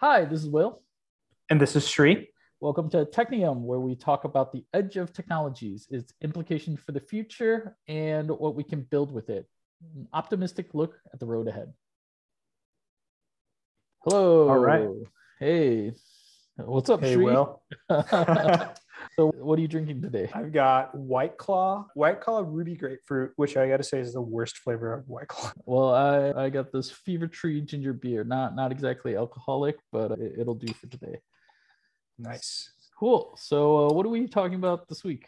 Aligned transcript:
Hi, 0.00 0.24
this 0.24 0.40
is 0.40 0.48
Will. 0.48 0.80
And 1.50 1.60
this 1.60 1.76
is 1.76 1.86
Sri. 1.86 2.30
Welcome 2.58 2.88
to 2.88 3.04
Technium, 3.04 3.60
where 3.60 3.80
we 3.80 3.94
talk 3.94 4.24
about 4.24 4.50
the 4.50 4.64
edge 4.72 4.96
of 4.96 5.12
technologies, 5.12 5.86
its 5.90 6.14
implications 6.22 6.80
for 6.80 6.92
the 6.92 7.00
future, 7.00 7.76
and 7.86 8.30
what 8.30 8.54
we 8.54 8.64
can 8.64 8.80
build 8.80 9.12
with 9.12 9.28
it. 9.28 9.46
An 9.94 10.08
optimistic 10.14 10.70
look 10.72 10.94
at 11.12 11.20
the 11.20 11.26
road 11.26 11.48
ahead. 11.48 11.74
Hello. 14.02 14.48
All 14.48 14.58
right. 14.58 14.88
Hey. 15.38 15.92
What's 16.56 16.88
up, 16.88 17.02
Hey, 17.02 17.12
Sri? 17.12 17.24
Will. 17.26 17.62
So, 19.16 19.32
what 19.38 19.58
are 19.58 19.62
you 19.62 19.68
drinking 19.68 20.02
today? 20.02 20.30
I've 20.32 20.52
got 20.52 20.94
White 20.94 21.36
Claw, 21.36 21.86
White 21.94 22.20
Claw 22.20 22.44
Ruby 22.46 22.76
Grapefruit, 22.76 23.32
which 23.36 23.56
I 23.56 23.68
got 23.68 23.78
to 23.78 23.82
say 23.82 23.98
is 23.98 24.12
the 24.12 24.20
worst 24.20 24.58
flavor 24.58 24.92
of 24.94 25.08
White 25.08 25.28
Claw. 25.28 25.52
Well, 25.66 25.94
I, 25.94 26.44
I 26.44 26.50
got 26.50 26.72
this 26.72 26.90
Fever 26.90 27.26
Tree 27.26 27.60
ginger 27.60 27.92
beer. 27.92 28.24
Not 28.24 28.54
not 28.54 28.72
exactly 28.72 29.16
alcoholic, 29.16 29.78
but 29.92 30.12
it, 30.12 30.34
it'll 30.38 30.54
do 30.54 30.72
for 30.74 30.86
today. 30.86 31.20
Nice. 32.18 32.70
Cool. 32.98 33.34
So, 33.38 33.88
uh, 33.88 33.92
what 33.92 34.06
are 34.06 34.10
we 34.10 34.26
talking 34.28 34.54
about 34.54 34.88
this 34.88 35.02
week? 35.02 35.26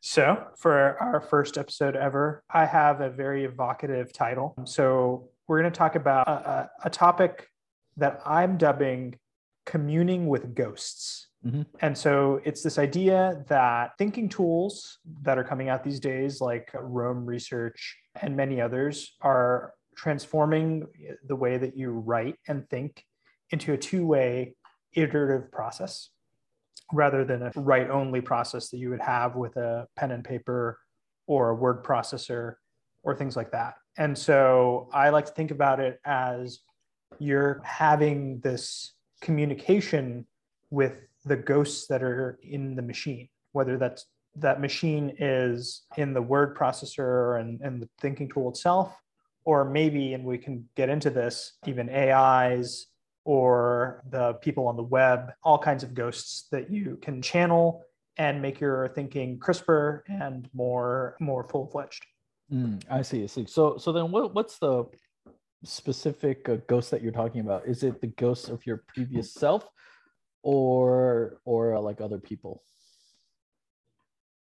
So, 0.00 0.46
for 0.56 0.96
our 1.00 1.20
first 1.20 1.58
episode 1.58 1.96
ever, 1.96 2.44
I 2.50 2.66
have 2.66 3.00
a 3.00 3.10
very 3.10 3.44
evocative 3.44 4.12
title. 4.12 4.54
So, 4.64 5.30
we're 5.48 5.60
going 5.60 5.72
to 5.72 5.76
talk 5.76 5.96
about 5.96 6.28
a, 6.28 6.30
a, 6.30 6.70
a 6.84 6.90
topic 6.90 7.48
that 7.96 8.20
I'm 8.24 8.58
dubbing 8.58 9.18
communing 9.66 10.28
with 10.28 10.54
ghosts. 10.54 11.27
Mhm. 11.44 11.66
And 11.80 11.96
so 11.96 12.40
it's 12.44 12.62
this 12.62 12.78
idea 12.78 13.44
that 13.48 13.92
thinking 13.96 14.28
tools 14.28 14.98
that 15.22 15.38
are 15.38 15.44
coming 15.44 15.68
out 15.68 15.84
these 15.84 16.00
days, 16.00 16.40
like 16.40 16.70
Roam 16.74 17.24
Research 17.24 17.96
and 18.20 18.36
many 18.36 18.60
others, 18.60 19.16
are 19.20 19.74
transforming 19.94 20.86
the 21.26 21.36
way 21.36 21.56
that 21.56 21.76
you 21.76 21.90
write 21.90 22.36
and 22.48 22.68
think 22.68 23.04
into 23.50 23.72
a 23.72 23.76
two 23.76 24.06
way 24.06 24.54
iterative 24.94 25.50
process 25.52 26.10
rather 26.92 27.24
than 27.24 27.42
a 27.42 27.52
write 27.56 27.90
only 27.90 28.20
process 28.20 28.70
that 28.70 28.78
you 28.78 28.90
would 28.90 29.00
have 29.00 29.36
with 29.36 29.56
a 29.56 29.86
pen 29.96 30.10
and 30.10 30.24
paper 30.24 30.78
or 31.26 31.50
a 31.50 31.54
word 31.54 31.84
processor 31.84 32.54
or 33.02 33.14
things 33.14 33.36
like 33.36 33.52
that. 33.52 33.74
And 33.96 34.16
so 34.16 34.88
I 34.92 35.10
like 35.10 35.26
to 35.26 35.32
think 35.32 35.50
about 35.50 35.80
it 35.80 36.00
as 36.04 36.60
you're 37.18 37.60
having 37.64 38.40
this 38.40 38.94
communication 39.20 40.26
with 40.70 41.06
the 41.24 41.36
ghosts 41.36 41.86
that 41.88 42.02
are 42.02 42.38
in 42.42 42.74
the 42.74 42.82
machine, 42.82 43.28
whether 43.52 43.76
that's 43.76 44.06
that 44.36 44.60
machine 44.60 45.16
is 45.18 45.82
in 45.96 46.12
the 46.12 46.22
word 46.22 46.56
processor 46.56 47.40
and, 47.40 47.60
and 47.60 47.82
the 47.82 47.88
thinking 48.00 48.28
tool 48.28 48.48
itself, 48.48 48.94
or 49.44 49.64
maybe, 49.64 50.14
and 50.14 50.24
we 50.24 50.38
can 50.38 50.68
get 50.76 50.88
into 50.88 51.10
this, 51.10 51.54
even 51.66 51.90
AIs 51.90 52.86
or 53.24 54.02
the 54.10 54.34
people 54.34 54.66
on 54.66 54.76
the 54.76 54.82
web, 54.82 55.32
all 55.42 55.58
kinds 55.58 55.82
of 55.82 55.92
ghosts 55.92 56.46
that 56.50 56.70
you 56.70 56.98
can 57.02 57.20
channel 57.20 57.82
and 58.16 58.40
make 58.40 58.60
your 58.60 58.88
thinking 58.94 59.38
crisper 59.38 60.04
and 60.08 60.48
more 60.52 61.16
more 61.20 61.44
full-fledged. 61.44 62.04
Mm, 62.52 62.82
I 62.90 63.02
see. 63.02 63.22
I 63.22 63.26
see. 63.26 63.46
So, 63.46 63.76
so 63.76 63.92
then, 63.92 64.10
what 64.10 64.34
what's 64.34 64.58
the 64.58 64.84
specific 65.64 66.48
uh, 66.48 66.56
ghost 66.68 66.90
that 66.90 67.02
you're 67.02 67.12
talking 67.12 67.40
about? 67.40 67.66
Is 67.66 67.82
it 67.82 68.00
the 68.00 68.06
ghost 68.06 68.48
of 68.48 68.64
your 68.66 68.82
previous 68.88 69.34
self, 69.34 69.68
or 70.42 71.40
or 71.44 71.76
uh, 71.76 71.80
like 71.80 72.00
other 72.00 72.18
people? 72.18 72.62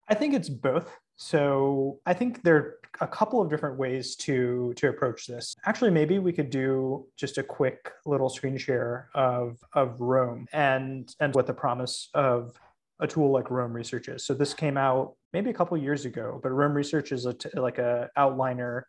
I 0.07 0.13
think 0.13 0.33
it's 0.33 0.49
both. 0.49 0.89
So 1.15 1.99
I 2.05 2.13
think 2.13 2.43
there 2.43 2.55
are 2.55 2.79
a 2.99 3.07
couple 3.07 3.41
of 3.41 3.49
different 3.49 3.77
ways 3.77 4.15
to 4.17 4.73
to 4.75 4.89
approach 4.89 5.27
this. 5.27 5.55
Actually, 5.65 5.91
maybe 5.91 6.19
we 6.19 6.33
could 6.33 6.49
do 6.49 7.05
just 7.15 7.37
a 7.37 7.43
quick 7.43 7.91
little 8.05 8.29
screen 8.29 8.57
share 8.57 9.09
of 9.13 9.57
of 9.73 10.01
Roam 10.01 10.47
and 10.51 11.13
and 11.19 11.33
what 11.35 11.47
the 11.47 11.53
promise 11.53 12.09
of 12.13 12.59
a 12.99 13.07
tool 13.07 13.31
like 13.31 13.49
Roam 13.49 13.73
Research 13.73 14.07
is. 14.07 14.25
So 14.25 14.33
this 14.33 14.53
came 14.53 14.77
out 14.77 15.15
maybe 15.33 15.49
a 15.49 15.53
couple 15.53 15.77
years 15.77 16.05
ago, 16.05 16.39
but 16.41 16.51
Roam 16.51 16.73
Research 16.73 17.11
is 17.11 17.25
a 17.25 17.33
t- 17.33 17.49
like 17.53 17.77
a 17.77 18.09
outliner 18.17 18.83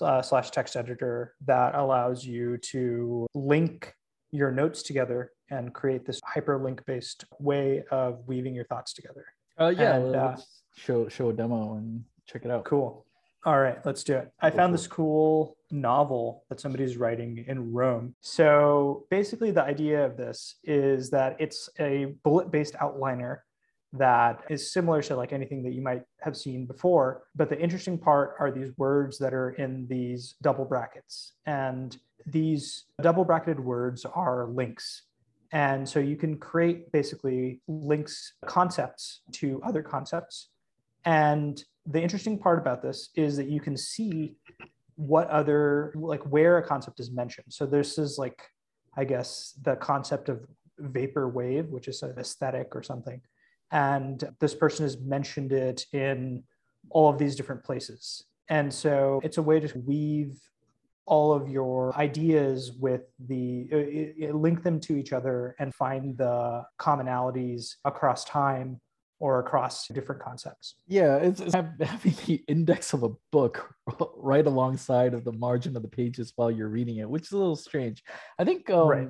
uh, 0.00 0.22
slash 0.22 0.50
text 0.50 0.76
editor 0.76 1.34
that 1.46 1.74
allows 1.74 2.24
you 2.24 2.56
to 2.58 3.26
link 3.34 3.94
your 4.30 4.50
notes 4.50 4.82
together 4.82 5.30
and 5.52 5.72
create 5.72 6.04
this 6.04 6.20
hyperlink 6.22 6.84
based 6.86 7.24
way 7.38 7.84
of 7.90 8.26
weaving 8.26 8.54
your 8.54 8.64
thoughts 8.64 8.92
together. 8.92 9.26
Uh, 9.60 9.68
yeah. 9.68 9.96
And, 9.96 10.16
uh, 10.16 10.34
let's 10.36 10.62
show 10.76 11.08
show 11.08 11.30
a 11.30 11.32
demo 11.32 11.74
and 11.74 12.04
check 12.26 12.44
it 12.44 12.50
out. 12.50 12.64
Cool. 12.64 13.06
All 13.44 13.58
right, 13.58 13.84
let's 13.84 14.04
do 14.04 14.14
it. 14.14 14.30
I 14.40 14.50
Go 14.50 14.56
found 14.56 14.72
this 14.72 14.86
cool 14.86 15.56
novel 15.72 16.44
that 16.48 16.60
somebody's 16.60 16.96
writing 16.96 17.44
in 17.48 17.72
Roam. 17.72 18.14
So 18.20 19.06
basically, 19.10 19.50
the 19.50 19.64
idea 19.64 20.06
of 20.06 20.16
this 20.16 20.56
is 20.62 21.10
that 21.10 21.36
it's 21.40 21.68
a 21.80 22.14
bullet 22.22 22.52
based 22.52 22.74
outliner 22.74 23.38
that 23.94 24.44
is 24.48 24.72
similar 24.72 25.02
to 25.02 25.16
like 25.16 25.32
anything 25.32 25.62
that 25.64 25.72
you 25.72 25.82
might 25.82 26.04
have 26.20 26.36
seen 26.36 26.66
before. 26.66 27.24
But 27.34 27.50
the 27.50 27.60
interesting 27.60 27.98
part 27.98 28.36
are 28.38 28.50
these 28.50 28.70
words 28.78 29.18
that 29.18 29.34
are 29.34 29.50
in 29.50 29.86
these 29.88 30.36
double 30.40 30.64
brackets. 30.64 31.32
And 31.44 31.96
these 32.24 32.84
double 33.02 33.24
bracketed 33.24 33.60
words 33.60 34.04
are 34.04 34.46
links. 34.46 35.02
And 35.52 35.86
so 35.86 36.00
you 36.00 36.16
can 36.16 36.38
create 36.38 36.90
basically 36.92 37.60
links, 37.68 38.32
concepts 38.46 39.20
to 39.32 39.60
other 39.64 39.82
concepts. 39.82 40.48
And 41.04 41.62
the 41.86 42.00
interesting 42.00 42.38
part 42.38 42.58
about 42.58 42.82
this 42.82 43.10
is 43.14 43.36
that 43.36 43.48
you 43.48 43.60
can 43.60 43.76
see 43.76 44.36
what 44.96 45.28
other, 45.28 45.92
like 45.94 46.22
where 46.22 46.58
a 46.58 46.66
concept 46.66 47.00
is 47.00 47.10
mentioned. 47.10 47.46
So 47.50 47.66
this 47.66 47.98
is 47.98 48.18
like, 48.18 48.42
I 48.96 49.04
guess, 49.04 49.58
the 49.62 49.76
concept 49.76 50.28
of 50.28 50.46
vapor 50.78 51.28
wave, 51.28 51.68
which 51.68 51.88
is 51.88 52.02
an 52.02 52.14
aesthetic 52.18 52.74
or 52.74 52.82
something. 52.82 53.20
And 53.70 54.22
this 54.40 54.54
person 54.54 54.84
has 54.84 54.98
mentioned 54.98 55.52
it 55.52 55.86
in 55.92 56.44
all 56.90 57.08
of 57.08 57.18
these 57.18 57.36
different 57.36 57.64
places. 57.64 58.24
And 58.48 58.72
so 58.72 59.20
it's 59.22 59.38
a 59.38 59.42
way 59.42 59.60
to 59.60 59.78
weave 59.80 60.38
all 61.06 61.32
of 61.32 61.48
your 61.48 61.96
ideas 61.96 62.72
with 62.72 63.02
the 63.26 63.68
uh, 63.72 64.28
uh, 64.28 64.36
link 64.36 64.62
them 64.62 64.78
to 64.80 64.96
each 64.96 65.12
other 65.12 65.56
and 65.58 65.74
find 65.74 66.16
the 66.16 66.64
commonalities 66.78 67.74
across 67.84 68.24
time 68.24 68.80
or 69.18 69.38
across 69.38 69.86
different 69.88 70.20
concepts. 70.20 70.76
Yeah, 70.88 71.16
it's, 71.16 71.40
it's 71.40 71.54
having 71.54 72.14
the 72.26 72.42
index 72.48 72.92
of 72.92 73.04
a 73.04 73.10
book 73.30 73.72
right 74.16 74.46
alongside 74.46 75.14
of 75.14 75.24
the 75.24 75.32
margin 75.32 75.76
of 75.76 75.82
the 75.82 75.88
pages 75.88 76.32
while 76.36 76.50
you're 76.50 76.68
reading 76.68 76.96
it, 76.96 77.08
which 77.08 77.24
is 77.24 77.32
a 77.32 77.36
little 77.36 77.56
strange. 77.56 78.02
I 78.38 78.44
think 78.44 78.68
um, 78.70 78.88
Right. 78.88 79.08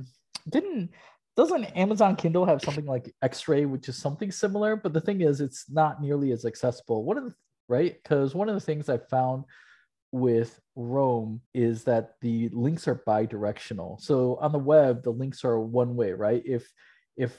didn't 0.49 0.91
doesn't 1.35 1.65
Amazon 1.65 2.15
Kindle 2.17 2.45
have 2.45 2.61
something 2.61 2.85
like 2.85 3.15
X-ray, 3.23 3.65
which 3.65 3.89
is 3.89 3.97
something 3.97 4.31
similar, 4.31 4.77
but 4.77 4.93
the 4.93 5.01
thing 5.01 5.23
is, 5.23 5.41
it's 5.41 5.65
not 5.71 6.03
nearly 6.03 6.31
as 6.33 6.45
accessible. 6.45 7.05
One 7.05 7.17
of 7.17 7.25
the 7.25 7.35
right 7.69 7.97
because 8.03 8.35
one 8.35 8.51
of 8.51 8.55
the 8.55 8.61
things 8.61 8.91
I 8.91 8.99
found 8.99 9.45
with 10.13 10.61
Roam 10.77 11.41
is 11.55 11.85
that 11.85 12.17
the 12.21 12.51
links 12.51 12.87
are 12.87 13.03
bi-directional. 13.07 13.99
So 14.01 14.37
on 14.37 14.53
the 14.53 14.59
web, 14.59 15.03
the 15.03 15.11
links 15.11 15.45
are 15.45 15.59
one 15.59 15.97
way, 15.97 16.13
right? 16.13 16.43
If 16.45 16.71
if 17.17 17.37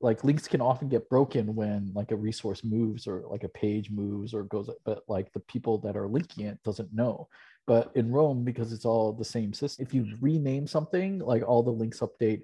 like 0.00 0.24
links 0.24 0.46
can 0.46 0.60
often 0.60 0.88
get 0.88 1.08
broken 1.08 1.54
when 1.54 1.90
like 1.94 2.10
a 2.10 2.16
resource 2.16 2.62
moves 2.62 3.06
or 3.06 3.22
like 3.30 3.44
a 3.44 3.48
page 3.48 3.90
moves 3.90 4.34
or 4.34 4.44
goes 4.44 4.68
but 4.84 5.02
like 5.08 5.32
the 5.32 5.40
people 5.40 5.78
that 5.78 5.96
are 5.96 6.06
linking 6.06 6.46
it 6.46 6.62
doesn't 6.62 6.92
know 6.92 7.28
but 7.66 7.90
in 7.94 8.12
roam 8.12 8.44
because 8.44 8.72
it's 8.72 8.84
all 8.84 9.12
the 9.12 9.24
same 9.24 9.52
system 9.54 9.84
if 9.86 9.94
you 9.94 10.02
mm-hmm. 10.02 10.24
rename 10.24 10.66
something 10.66 11.18
like 11.20 11.42
all 11.46 11.62
the 11.62 11.70
links 11.70 12.00
update 12.00 12.42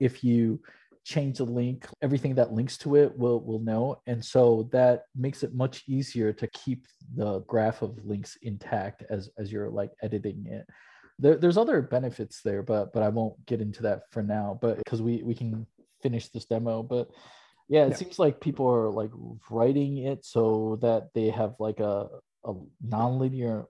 if 0.00 0.24
you 0.24 0.58
change 1.04 1.38
the 1.38 1.44
link 1.44 1.86
everything 2.02 2.34
that 2.34 2.52
links 2.52 2.78
to 2.78 2.96
it 2.96 3.16
will 3.16 3.40
will 3.44 3.58
know 3.58 4.00
and 4.06 4.24
so 4.24 4.68
that 4.72 5.04
makes 5.14 5.42
it 5.42 5.54
much 5.54 5.84
easier 5.86 6.32
to 6.32 6.46
keep 6.48 6.86
the 7.14 7.40
graph 7.40 7.82
of 7.82 8.02
links 8.04 8.36
intact 8.42 9.04
as 9.10 9.28
as 9.38 9.52
you're 9.52 9.70
like 9.70 9.90
editing 10.02 10.46
it 10.46 10.66
there, 11.18 11.36
there's 11.36 11.58
other 11.58 11.82
benefits 11.82 12.40
there 12.42 12.62
but 12.62 12.92
but 12.92 13.02
i 13.02 13.08
won't 13.08 13.34
get 13.46 13.60
into 13.60 13.82
that 13.82 14.02
for 14.10 14.22
now 14.22 14.58
but 14.62 14.78
because 14.78 15.02
we 15.02 15.22
we 15.22 15.34
can 15.34 15.66
finish 16.02 16.28
this 16.30 16.46
demo 16.46 16.82
but 16.82 17.08
yeah 17.68 17.84
it 17.84 17.90
Yeah. 17.90 17.96
seems 17.96 18.18
like 18.18 18.40
people 18.40 18.66
are 18.66 18.90
like 18.90 19.10
writing 19.50 19.98
it 19.98 20.24
so 20.24 20.78
that 20.80 21.10
they 21.14 21.28
have 21.28 21.54
like 21.60 21.80
a 21.80 22.08
a 22.46 22.54
non-linear 22.82 23.66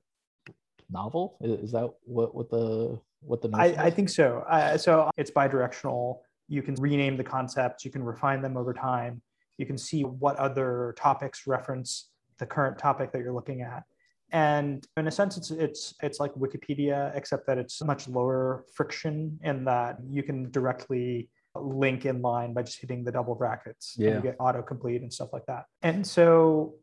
novel 0.91 1.37
is 1.41 1.73
that 1.73 1.91
what 2.05 2.35
what 2.35 2.49
the 2.49 3.01
what 3.21 3.41
the 3.41 3.51
I, 3.55 3.87
I 3.87 3.91
think 3.91 4.11
so. 4.11 4.45
I, 4.49 4.77
so 4.77 5.09
it's 5.17 5.31
bi-directional. 5.31 6.23
You 6.55 6.63
can 6.63 6.77
rename 6.77 7.17
the 7.17 7.25
concepts. 7.25 7.85
You 7.85 7.91
can 7.91 8.03
refine 8.05 8.41
them 8.41 8.57
over 8.57 8.73
time. 8.73 9.21
You 9.59 9.67
can 9.67 9.77
see 9.77 10.03
what 10.03 10.37
other 10.37 10.95
topics 10.97 11.47
reference 11.47 12.11
the 12.39 12.47
current 12.47 12.79
topic 12.79 13.13
that 13.13 13.21
you're 13.23 13.33
looking 13.33 13.63
at. 13.63 13.83
And 14.31 14.87
in 14.97 15.07
a 15.07 15.11
sense, 15.11 15.37
it's 15.37 15.51
it's 15.51 15.95
it's 16.03 16.19
like 16.21 16.33
Wikipedia, 16.35 17.15
except 17.15 17.47
that 17.49 17.59
it's 17.59 17.83
much 17.83 18.09
lower 18.09 18.65
friction 18.73 19.39
in 19.43 19.65
that 19.65 19.99
you 20.09 20.23
can 20.23 20.51
directly 20.51 21.29
link 21.57 22.05
in 22.07 22.21
line 22.23 22.53
by 22.53 22.63
just 22.63 22.81
hitting 22.81 23.05
the 23.05 23.13
double 23.13 23.35
brackets. 23.35 23.97
and 23.97 24.05
Yeah. 24.07 24.17
you 24.17 24.23
get 24.23 24.39
autocomplete 24.39 25.03
and 25.03 25.13
stuff 25.13 25.33
like 25.33 25.47
that. 25.47 25.65
And 25.83 26.05
so 26.07 26.75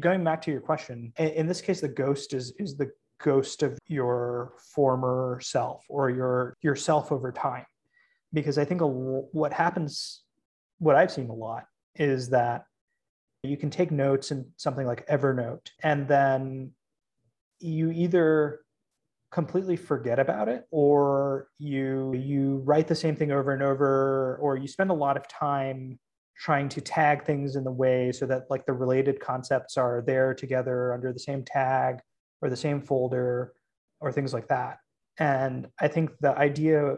going 0.00 0.24
back 0.24 0.40
to 0.42 0.50
your 0.50 0.60
question, 0.60 1.12
in, 1.18 1.28
in 1.28 1.46
this 1.46 1.60
case, 1.60 1.80
the 1.80 1.88
ghost 1.88 2.32
is 2.32 2.52
is 2.58 2.76
the 2.76 2.90
ghost 3.22 3.62
of 3.62 3.78
your 3.86 4.54
former 4.74 5.38
self 5.42 5.84
or 5.88 6.10
your 6.10 6.56
yourself 6.62 7.12
over 7.12 7.30
time. 7.30 7.66
Because 8.34 8.58
I 8.58 8.64
think 8.64 8.80
a, 8.82 8.86
what 8.86 9.52
happens, 9.52 10.22
what 10.78 10.96
I've 10.96 11.10
seen 11.10 11.30
a 11.30 11.34
lot 11.34 11.64
is 11.94 12.28
that 12.30 12.64
you 13.44 13.56
can 13.56 13.70
take 13.70 13.90
notes 13.90 14.30
in 14.32 14.46
something 14.56 14.86
like 14.86 15.06
Evernote, 15.06 15.70
and 15.82 16.08
then 16.08 16.72
you 17.60 17.90
either 17.92 18.60
completely 19.30 19.76
forget 19.76 20.18
about 20.18 20.48
it 20.48 20.64
or 20.70 21.48
you 21.58 22.14
you 22.14 22.62
write 22.64 22.86
the 22.86 22.94
same 22.94 23.16
thing 23.16 23.32
over 23.32 23.52
and 23.52 23.64
over 23.64 24.38
or 24.40 24.56
you 24.56 24.68
spend 24.68 24.90
a 24.90 24.94
lot 24.94 25.16
of 25.16 25.26
time 25.26 25.98
trying 26.36 26.68
to 26.68 26.80
tag 26.80 27.24
things 27.24 27.56
in 27.56 27.64
the 27.64 27.70
way 27.70 28.12
so 28.12 28.26
that 28.26 28.44
like 28.48 28.64
the 28.64 28.72
related 28.72 29.18
concepts 29.18 29.76
are 29.76 30.04
there 30.06 30.34
together 30.34 30.94
under 30.94 31.12
the 31.12 31.18
same 31.18 31.42
tag 31.44 31.98
or 32.42 32.48
the 32.48 32.56
same 32.56 32.80
folder 32.80 33.52
or 34.00 34.12
things 34.12 34.32
like 34.32 34.46
that. 34.48 34.78
And 35.18 35.66
i 35.80 35.88
think 35.88 36.10
the 36.20 36.36
idea 36.38 36.96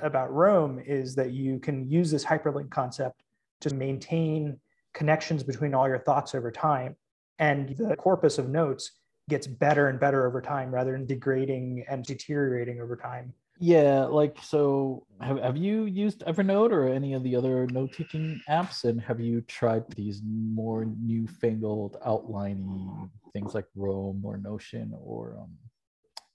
about 0.00 0.32
Roam 0.32 0.78
is 0.78 1.14
that 1.14 1.32
you 1.32 1.58
can 1.58 1.88
use 1.90 2.10
this 2.10 2.24
hyperlink 2.24 2.70
concept 2.70 3.22
to 3.60 3.74
maintain 3.74 4.58
connections 4.94 5.42
between 5.42 5.74
all 5.74 5.88
your 5.88 5.98
thoughts 5.98 6.34
over 6.34 6.50
time. 6.50 6.96
And 7.38 7.76
the 7.76 7.96
corpus 7.96 8.38
of 8.38 8.48
notes 8.48 8.92
gets 9.28 9.46
better 9.46 9.88
and 9.88 10.00
better 10.00 10.26
over 10.26 10.40
time 10.40 10.74
rather 10.74 10.92
than 10.92 11.06
degrading 11.06 11.84
and 11.88 12.04
deteriorating 12.04 12.80
over 12.80 12.96
time. 12.96 13.32
Yeah, 13.60 14.04
like 14.04 14.38
so 14.40 15.04
have, 15.20 15.38
have 15.40 15.56
you 15.56 15.86
used 15.86 16.20
Evernote 16.20 16.70
or 16.70 16.86
any 16.86 17.14
of 17.14 17.24
the 17.24 17.34
other 17.34 17.66
note 17.66 17.92
taking 17.92 18.40
apps? 18.48 18.84
And 18.84 19.00
have 19.00 19.18
you 19.18 19.40
tried 19.42 19.88
these 19.96 20.22
more 20.24 20.86
newfangled 21.00 21.96
outlining 22.04 23.10
things 23.32 23.54
like 23.54 23.66
Roam 23.74 24.22
or 24.24 24.38
Notion 24.38 24.94
or 24.96 25.38
um, 25.40 25.50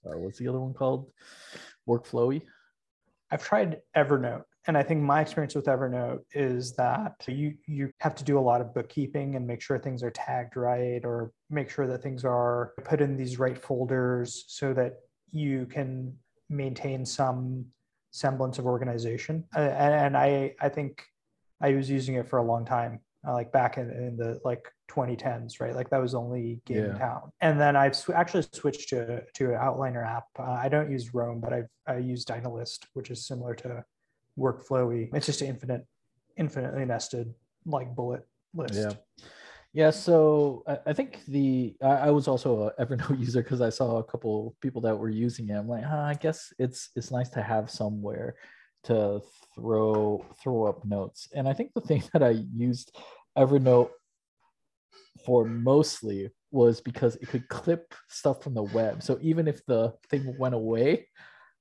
uh, 0.06 0.18
what's 0.18 0.38
the 0.38 0.48
other 0.48 0.60
one 0.60 0.74
called? 0.74 1.10
Workflowy? 1.88 2.42
I've 3.34 3.44
tried 3.44 3.80
Evernote, 3.96 4.44
and 4.68 4.78
I 4.78 4.84
think 4.84 5.02
my 5.02 5.20
experience 5.20 5.56
with 5.56 5.64
Evernote 5.64 6.20
is 6.34 6.72
that 6.76 7.16
you 7.26 7.54
you 7.66 7.90
have 7.98 8.14
to 8.14 8.22
do 8.22 8.38
a 8.38 8.44
lot 8.50 8.60
of 8.60 8.72
bookkeeping 8.72 9.34
and 9.34 9.44
make 9.44 9.60
sure 9.60 9.76
things 9.76 10.04
are 10.04 10.12
tagged 10.12 10.56
right, 10.56 11.04
or 11.04 11.32
make 11.50 11.68
sure 11.68 11.88
that 11.88 12.00
things 12.00 12.24
are 12.24 12.74
put 12.84 13.00
in 13.00 13.16
these 13.16 13.40
right 13.40 13.58
folders 13.58 14.44
so 14.46 14.72
that 14.74 15.00
you 15.32 15.66
can 15.66 16.16
maintain 16.48 17.04
some 17.04 17.66
semblance 18.12 18.60
of 18.60 18.66
organization. 18.66 19.42
And, 19.56 19.94
and 20.04 20.16
I 20.16 20.54
I 20.60 20.68
think 20.68 21.02
I 21.60 21.74
was 21.74 21.90
using 21.90 22.14
it 22.14 22.28
for 22.28 22.38
a 22.38 22.44
long 22.44 22.64
time, 22.64 23.00
uh, 23.26 23.32
like 23.32 23.50
back 23.50 23.78
in, 23.78 23.90
in 23.90 24.16
the 24.16 24.40
like 24.44 24.64
2010s, 24.90 25.60
right? 25.60 25.74
Like 25.74 25.90
that 25.90 26.00
was 26.00 26.14
only 26.14 26.60
game 26.66 26.86
yeah. 26.86 26.98
town. 26.98 27.32
And 27.40 27.60
then 27.60 27.76
I've 27.76 27.96
sw- 27.96 28.10
actually 28.10 28.44
switched 28.52 28.88
to 28.90 29.24
to 29.34 29.52
an 29.52 29.58
outliner 29.58 30.06
app. 30.06 30.26
Uh, 30.38 30.42
I 30.42 30.68
don't 30.68 30.90
use 30.90 31.14
Roam, 31.14 31.40
but 31.40 31.52
I've 31.52 31.68
I 31.86 31.98
use 31.98 32.24
Dynalist, 32.24 32.86
which 32.94 33.10
is 33.10 33.26
similar 33.26 33.54
to 33.56 33.84
Workflowy. 34.38 35.10
It's 35.14 35.26
just 35.26 35.42
an 35.42 35.48
infinite, 35.48 35.86
infinitely 36.36 36.84
nested 36.84 37.34
like 37.66 37.94
bullet 37.94 38.26
list. 38.54 38.74
Yeah. 38.74 38.92
Yeah, 39.74 39.90
so 39.90 40.62
I, 40.86 40.92
think 40.92 41.24
the 41.26 41.74
I, 41.82 42.08
was 42.12 42.28
also 42.28 42.72
a 42.78 42.84
Evernote 42.86 43.18
user 43.26 43.42
because 43.42 43.60
I 43.60 43.70
saw 43.70 43.96
a 43.96 44.04
couple 44.04 44.54
people 44.60 44.80
that 44.82 44.96
were 44.96 45.08
using 45.08 45.48
it. 45.48 45.54
I'm 45.54 45.66
like, 45.66 45.82
I 45.82 46.14
guess 46.14 46.52
it's 46.60 46.90
it's 46.94 47.10
nice 47.10 47.28
to 47.30 47.42
have 47.42 47.68
somewhere 47.68 48.36
to 48.84 49.20
throw 49.54 50.24
throw 50.40 50.66
up 50.66 50.84
notes. 50.84 51.28
And 51.34 51.48
I 51.48 51.54
think 51.54 51.74
the 51.74 51.80
thing 51.80 52.04
that 52.12 52.22
I 52.22 52.44
used 52.54 52.96
Evernote 53.36 53.90
for 55.24 55.44
mostly 55.44 56.30
was 56.50 56.80
because 56.80 57.16
it 57.16 57.28
could 57.28 57.48
clip 57.48 57.94
stuff 58.08 58.42
from 58.42 58.54
the 58.54 58.62
web. 58.62 59.02
So 59.02 59.18
even 59.20 59.48
if 59.48 59.64
the 59.66 59.94
thing 60.08 60.36
went 60.38 60.54
away, 60.54 61.08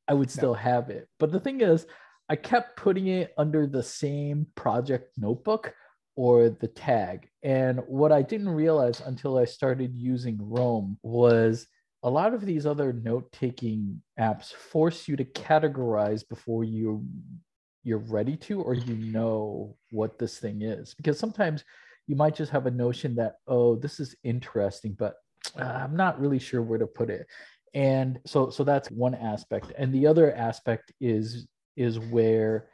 I 0.08 0.14
would 0.14 0.30
still 0.30 0.54
have 0.54 0.90
it. 0.90 1.08
But 1.20 1.32
the 1.32 1.40
thing 1.40 1.62
is, 1.62 1.88
I 2.30 2.36
kept 2.36 2.78
putting 2.78 3.08
it 3.08 3.34
under 3.38 3.68
the 3.68 3.84
same 3.84 4.48
project 4.56 5.12
notebook 5.18 5.74
or 6.16 6.50
the 6.50 6.68
tag. 6.68 7.28
And 7.42 7.80
what 7.88 8.12
I 8.12 8.22
didn't 8.22 8.50
realize 8.50 9.02
until 9.02 9.38
I 9.38 9.46
started 9.46 9.96
using 9.96 10.38
Roam 10.40 10.98
was 11.02 11.68
a 12.04 12.10
lot 12.10 12.34
of 12.34 12.46
these 12.46 12.66
other 12.66 12.94
note-taking 12.94 14.02
apps 14.20 14.54
force 14.54 15.08
you 15.08 15.16
to 15.16 15.26
categorize 15.26 16.28
before 16.28 16.64
you 16.64 17.06
you're 17.86 17.98
ready 17.98 18.38
to 18.38 18.62
or 18.62 18.74
you 18.74 18.96
know 19.12 19.76
what 19.92 20.18
this 20.18 20.40
thing 20.40 20.62
is 20.62 20.94
because 20.94 21.20
sometimes 21.20 21.66
you 22.08 22.16
might 22.16 22.36
just 22.36 22.52
have 22.52 22.66
a 22.66 22.72
notion 22.72 23.16
that 23.16 23.36
oh 23.48 23.76
this 23.76 24.00
is 24.00 24.16
interesting 24.24 24.96
but 24.98 25.16
uh, 25.60 25.64
i'm 25.64 25.96
not 25.96 26.20
really 26.20 26.40
sure 26.40 26.62
where 26.62 26.80
to 26.80 26.88
put 26.88 27.10
it. 27.10 27.28
And 27.74 28.20
so 28.26 28.50
so 28.50 28.64
that's 28.64 28.92
one 28.92 29.16
aspect. 29.16 29.74
And 29.78 29.94
the 29.94 30.08
other 30.08 30.34
aspect 30.34 30.92
is 31.02 31.48
is 31.76 32.00
where 32.00 32.68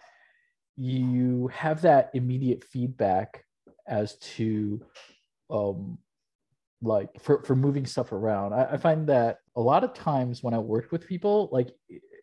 you 0.75 1.47
have 1.53 1.81
that 1.81 2.11
immediate 2.13 2.63
feedback 2.63 3.43
as 3.87 4.17
to 4.17 4.81
um 5.49 5.97
like 6.81 7.09
for 7.21 7.43
for 7.43 7.55
moving 7.55 7.85
stuff 7.85 8.11
around. 8.11 8.53
I, 8.53 8.73
I 8.73 8.77
find 8.77 9.07
that 9.07 9.37
a 9.55 9.61
lot 9.61 9.83
of 9.83 9.93
times 9.93 10.41
when 10.43 10.53
i 10.53 10.57
work 10.57 10.91
with 10.91 11.05
people 11.07 11.49
like 11.51 11.69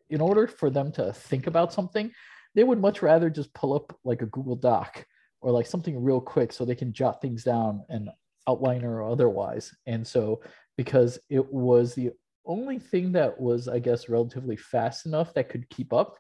in 0.09 0.21
order 0.21 0.47
for 0.47 0.71
them 0.71 0.91
to 0.93 1.13
think 1.13 1.47
about 1.47 1.73
something 1.73 2.11
they 2.55 2.65
would 2.65 2.81
much 2.81 3.03
rather 3.03 3.29
just 3.29 3.53
pull 3.53 3.75
up 3.75 3.95
like 4.05 4.23
a 4.23 4.27
google 4.27 4.57
doc 4.57 5.05
or 5.41 5.51
like 5.51 5.67
something 5.67 6.03
real 6.03 6.21
quick 6.21 6.53
so 6.53 6.65
they 6.65 6.75
can 6.75 6.93
jot 6.93 7.21
things 7.21 7.45
down 7.45 7.85
and 7.89 8.09
outliner 8.49 8.85
or 8.85 9.05
otherwise. 9.05 9.75
And 9.87 10.07
so 10.07 10.41
because 10.77 11.19
it 11.31 11.53
was 11.53 11.95
the 11.95 12.13
only 12.45 12.79
thing 12.79 13.13
that 13.13 13.39
was, 13.39 13.69
I 13.69 13.79
guess, 13.79 14.09
relatively 14.09 14.57
fast 14.57 15.07
enough 15.07 15.35
that 15.35 15.49
could 15.49 15.69
keep 15.69 15.93
up. 15.93 16.17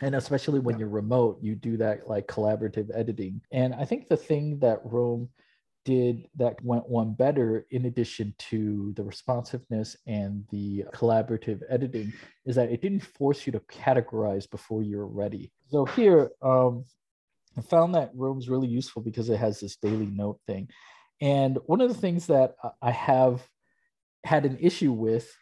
And 0.00 0.14
especially 0.14 0.60
when 0.60 0.76
yeah. 0.76 0.80
you're 0.80 0.88
remote, 0.88 1.38
you 1.42 1.54
do 1.54 1.76
that 1.78 2.08
like 2.08 2.26
collaborative 2.26 2.90
editing. 2.94 3.42
And 3.52 3.74
I 3.74 3.84
think 3.84 4.08
the 4.08 4.16
thing 4.16 4.58
that 4.60 4.80
Roam 4.84 5.28
did 5.86 6.26
that 6.34 6.62
went 6.64 6.88
one 6.88 7.14
better 7.14 7.64
in 7.70 7.86
addition 7.86 8.34
to 8.38 8.92
the 8.96 9.04
responsiveness 9.04 9.96
and 10.06 10.44
the 10.50 10.84
collaborative 10.92 11.62
editing 11.70 12.12
is 12.44 12.56
that 12.56 12.72
it 12.72 12.82
didn't 12.82 13.04
force 13.04 13.46
you 13.46 13.52
to 13.52 13.60
categorize 13.60 14.50
before 14.50 14.82
you're 14.82 15.06
ready 15.06 15.52
so 15.68 15.84
here 15.84 16.28
um, 16.42 16.84
I 17.58 17.62
found 17.62 17.94
that 17.94 18.10
Roam's 18.14 18.48
really 18.48 18.68
useful 18.68 19.02
because 19.02 19.30
it 19.30 19.38
has 19.38 19.60
this 19.60 19.76
daily 19.76 20.06
note 20.06 20.40
thing. 20.46 20.68
And 21.20 21.58
one 21.66 21.80
of 21.80 21.88
the 21.88 21.98
things 21.98 22.26
that 22.26 22.56
I 22.82 22.90
have 22.90 23.42
had 24.24 24.44
an 24.44 24.58
issue 24.60 24.92
with 24.92 25.32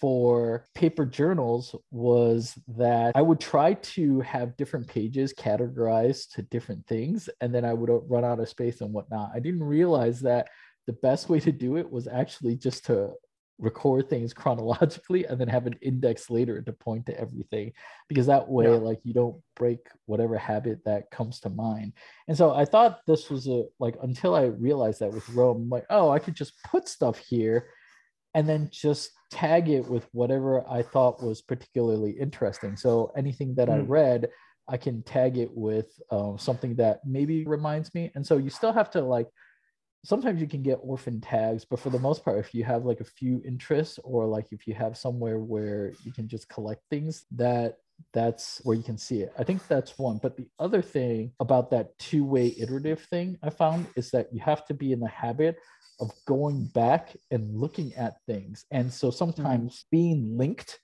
for 0.00 0.64
paper 0.74 1.04
journals 1.04 1.74
was 1.90 2.58
that 2.68 3.12
I 3.14 3.20
would 3.20 3.38
try 3.38 3.74
to 3.74 4.20
have 4.20 4.56
different 4.56 4.88
pages 4.88 5.34
categorized 5.34 6.30
to 6.36 6.42
different 6.42 6.86
things, 6.86 7.28
and 7.42 7.54
then 7.54 7.66
I 7.66 7.74
would 7.74 7.90
run 8.08 8.24
out 8.24 8.40
of 8.40 8.48
space 8.48 8.80
and 8.80 8.94
whatnot. 8.94 9.32
I 9.34 9.40
didn't 9.40 9.62
realize 9.62 10.20
that 10.20 10.48
the 10.86 10.94
best 10.94 11.28
way 11.28 11.38
to 11.40 11.52
do 11.52 11.76
it 11.76 11.90
was 11.90 12.08
actually 12.08 12.56
just 12.56 12.86
to 12.86 13.12
record 13.60 14.08
things 14.08 14.32
chronologically 14.40 15.24
and 15.24 15.40
then 15.40 15.48
have 15.48 15.66
an 15.66 15.76
index 15.82 16.30
later 16.30 16.60
to 16.60 16.72
point 16.72 17.06
to 17.06 17.20
everything 17.20 17.72
because 18.08 18.26
that 18.26 18.48
way 18.48 18.64
yeah. 18.64 18.70
like 18.70 19.00
you 19.04 19.12
don't 19.12 19.36
break 19.54 19.86
whatever 20.06 20.36
habit 20.36 20.80
that 20.84 21.10
comes 21.10 21.40
to 21.40 21.50
mind 21.50 21.92
and 22.28 22.36
so 22.36 22.52
i 22.54 22.64
thought 22.64 23.00
this 23.06 23.30
was 23.30 23.46
a 23.46 23.64
like 23.78 23.96
until 24.02 24.34
i 24.34 24.44
realized 24.44 25.00
that 25.00 25.12
with 25.12 25.28
roam 25.30 25.58
I'm 25.58 25.68
like 25.68 25.86
oh 25.90 26.10
i 26.10 26.18
could 26.18 26.34
just 26.34 26.62
put 26.64 26.88
stuff 26.88 27.18
here 27.18 27.68
and 28.34 28.48
then 28.48 28.68
just 28.72 29.10
tag 29.30 29.68
it 29.68 29.86
with 29.86 30.08
whatever 30.12 30.66
i 30.68 30.82
thought 30.82 31.22
was 31.22 31.42
particularly 31.42 32.12
interesting 32.12 32.76
so 32.76 33.12
anything 33.16 33.54
that 33.56 33.68
mm. 33.68 33.74
i 33.74 33.78
hmm. 33.80 33.90
read 33.90 34.28
i 34.68 34.76
can 34.76 35.02
tag 35.02 35.36
it 35.36 35.50
with 35.52 35.86
um, 36.10 36.38
something 36.38 36.74
that 36.76 37.00
maybe 37.04 37.44
reminds 37.44 37.94
me 37.94 38.10
and 38.14 38.26
so 38.26 38.38
you 38.38 38.50
still 38.50 38.72
have 38.72 38.90
to 38.90 39.00
like 39.02 39.28
sometimes 40.04 40.40
you 40.40 40.46
can 40.46 40.62
get 40.62 40.78
orphan 40.82 41.20
tags 41.20 41.64
but 41.64 41.78
for 41.78 41.90
the 41.90 41.98
most 41.98 42.24
part 42.24 42.38
if 42.38 42.54
you 42.54 42.64
have 42.64 42.84
like 42.84 43.00
a 43.00 43.04
few 43.04 43.42
interests 43.44 43.98
or 44.04 44.26
like 44.26 44.46
if 44.50 44.66
you 44.66 44.74
have 44.74 44.96
somewhere 44.96 45.38
where 45.38 45.92
you 46.04 46.12
can 46.12 46.28
just 46.28 46.48
collect 46.48 46.82
things 46.90 47.24
that 47.30 47.76
that's 48.14 48.60
where 48.64 48.76
you 48.76 48.82
can 48.82 48.96
see 48.96 49.20
it 49.20 49.32
i 49.38 49.44
think 49.44 49.66
that's 49.66 49.98
one 49.98 50.18
but 50.22 50.36
the 50.36 50.48
other 50.58 50.80
thing 50.80 51.30
about 51.40 51.70
that 51.70 51.96
two-way 51.98 52.54
iterative 52.58 53.00
thing 53.10 53.36
i 53.42 53.50
found 53.50 53.86
is 53.96 54.10
that 54.10 54.32
you 54.32 54.40
have 54.40 54.64
to 54.64 54.72
be 54.72 54.92
in 54.92 55.00
the 55.00 55.08
habit 55.08 55.56
of 56.00 56.10
going 56.26 56.64
back 56.74 57.14
and 57.30 57.54
looking 57.54 57.94
at 57.94 58.14
things 58.26 58.64
and 58.70 58.90
so 58.90 59.10
sometimes 59.10 59.80
mm-hmm. 59.80 59.96
being 59.96 60.38
linked 60.38 60.78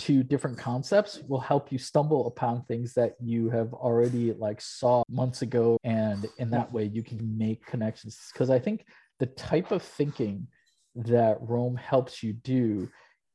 to 0.00 0.22
different 0.22 0.56
concepts 0.56 1.20
will 1.28 1.40
help 1.40 1.70
you 1.70 1.78
stumble 1.78 2.26
upon 2.26 2.62
things 2.64 2.94
that 2.94 3.16
you 3.20 3.50
have 3.50 3.74
already 3.74 4.32
like 4.32 4.60
saw 4.60 5.02
months 5.10 5.42
ago 5.42 5.76
and 5.84 6.26
in 6.38 6.48
that 6.50 6.72
way 6.72 6.84
you 6.84 7.02
can 7.02 7.36
make 7.36 7.64
connections. 7.66 8.18
Because 8.32 8.50
i 8.50 8.58
think 8.58 8.86
the 9.18 9.26
type 9.26 9.70
of 9.70 9.82
thinking 9.82 10.46
that 10.94 11.36
roam 11.40 11.76
helps 11.76 12.22
you 12.22 12.32
do 12.32 12.88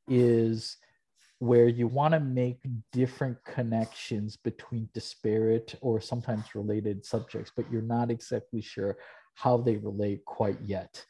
is 0.08 0.76
where 1.38 1.68
you 1.68 1.86
want 1.86 2.14
to 2.14 2.20
make 2.20 2.60
different 2.92 3.36
connections 3.44 4.36
between 4.36 4.88
disparate 4.92 5.74
or 5.80 6.00
sometimes 6.00 6.54
related 6.54 7.04
subjects 7.04 7.52
but 7.54 7.70
you're 7.70 7.82
not 7.82 8.10
exactly 8.10 8.60
sure 8.60 8.96
how 9.36 9.58
they 9.58 9.76
relate 9.76 10.24
quite 10.24 10.58
yet. 10.64 11.04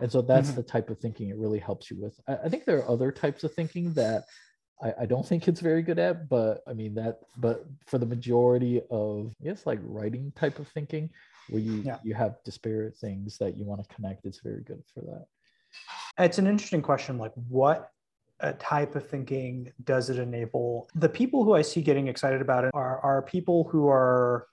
And 0.00 0.10
so 0.10 0.22
that's 0.22 0.48
mm-hmm. 0.48 0.56
the 0.56 0.62
type 0.62 0.88
of 0.88 0.98
thinking 0.98 1.28
it 1.28 1.36
really 1.36 1.58
helps 1.58 1.90
you 1.90 2.00
with. 2.00 2.18
I, 2.26 2.36
I 2.44 2.48
think 2.48 2.64
there 2.64 2.78
are 2.78 2.88
other 2.88 3.12
types 3.12 3.44
of 3.44 3.52
thinking 3.52 3.92
that 3.94 4.24
I, 4.82 4.94
I 5.02 5.06
don't 5.06 5.26
think 5.26 5.48
it's 5.48 5.60
very 5.60 5.82
good 5.82 5.98
at, 5.98 6.28
but 6.28 6.62
I 6.66 6.72
mean 6.72 6.94
that 6.94 7.20
but 7.36 7.64
for 7.86 7.98
the 7.98 8.06
majority 8.06 8.82
of 8.90 9.34
yes, 9.40 9.66
like 9.66 9.78
writing 9.82 10.32
type 10.34 10.58
of 10.58 10.68
thinking 10.68 11.10
where 11.48 11.60
you 11.60 11.82
Yeah. 11.84 11.98
you 12.02 12.14
have 12.14 12.36
disparate 12.44 12.96
things 12.96 13.38
that 13.38 13.56
you 13.56 13.64
want 13.64 13.86
to 13.86 13.94
connect, 13.94 14.26
it's 14.26 14.40
very 14.40 14.62
good 14.62 14.82
for 14.92 15.00
that. 15.02 15.26
It's 16.18 16.38
an 16.38 16.46
interesting 16.46 16.82
question. 16.82 17.18
Like, 17.18 17.32
what 17.48 17.90
uh, 18.40 18.52
type 18.58 18.94
of 18.96 19.08
thinking 19.08 19.72
does 19.84 20.10
it 20.10 20.18
enable? 20.18 20.88
The 20.94 21.08
people 21.08 21.44
who 21.44 21.54
I 21.54 21.62
see 21.62 21.80
getting 21.80 22.08
excited 22.08 22.40
about 22.40 22.64
it 22.64 22.70
are, 22.74 23.00
are 23.00 23.22
people 23.22 23.68
who 23.70 23.88
are 23.88 24.46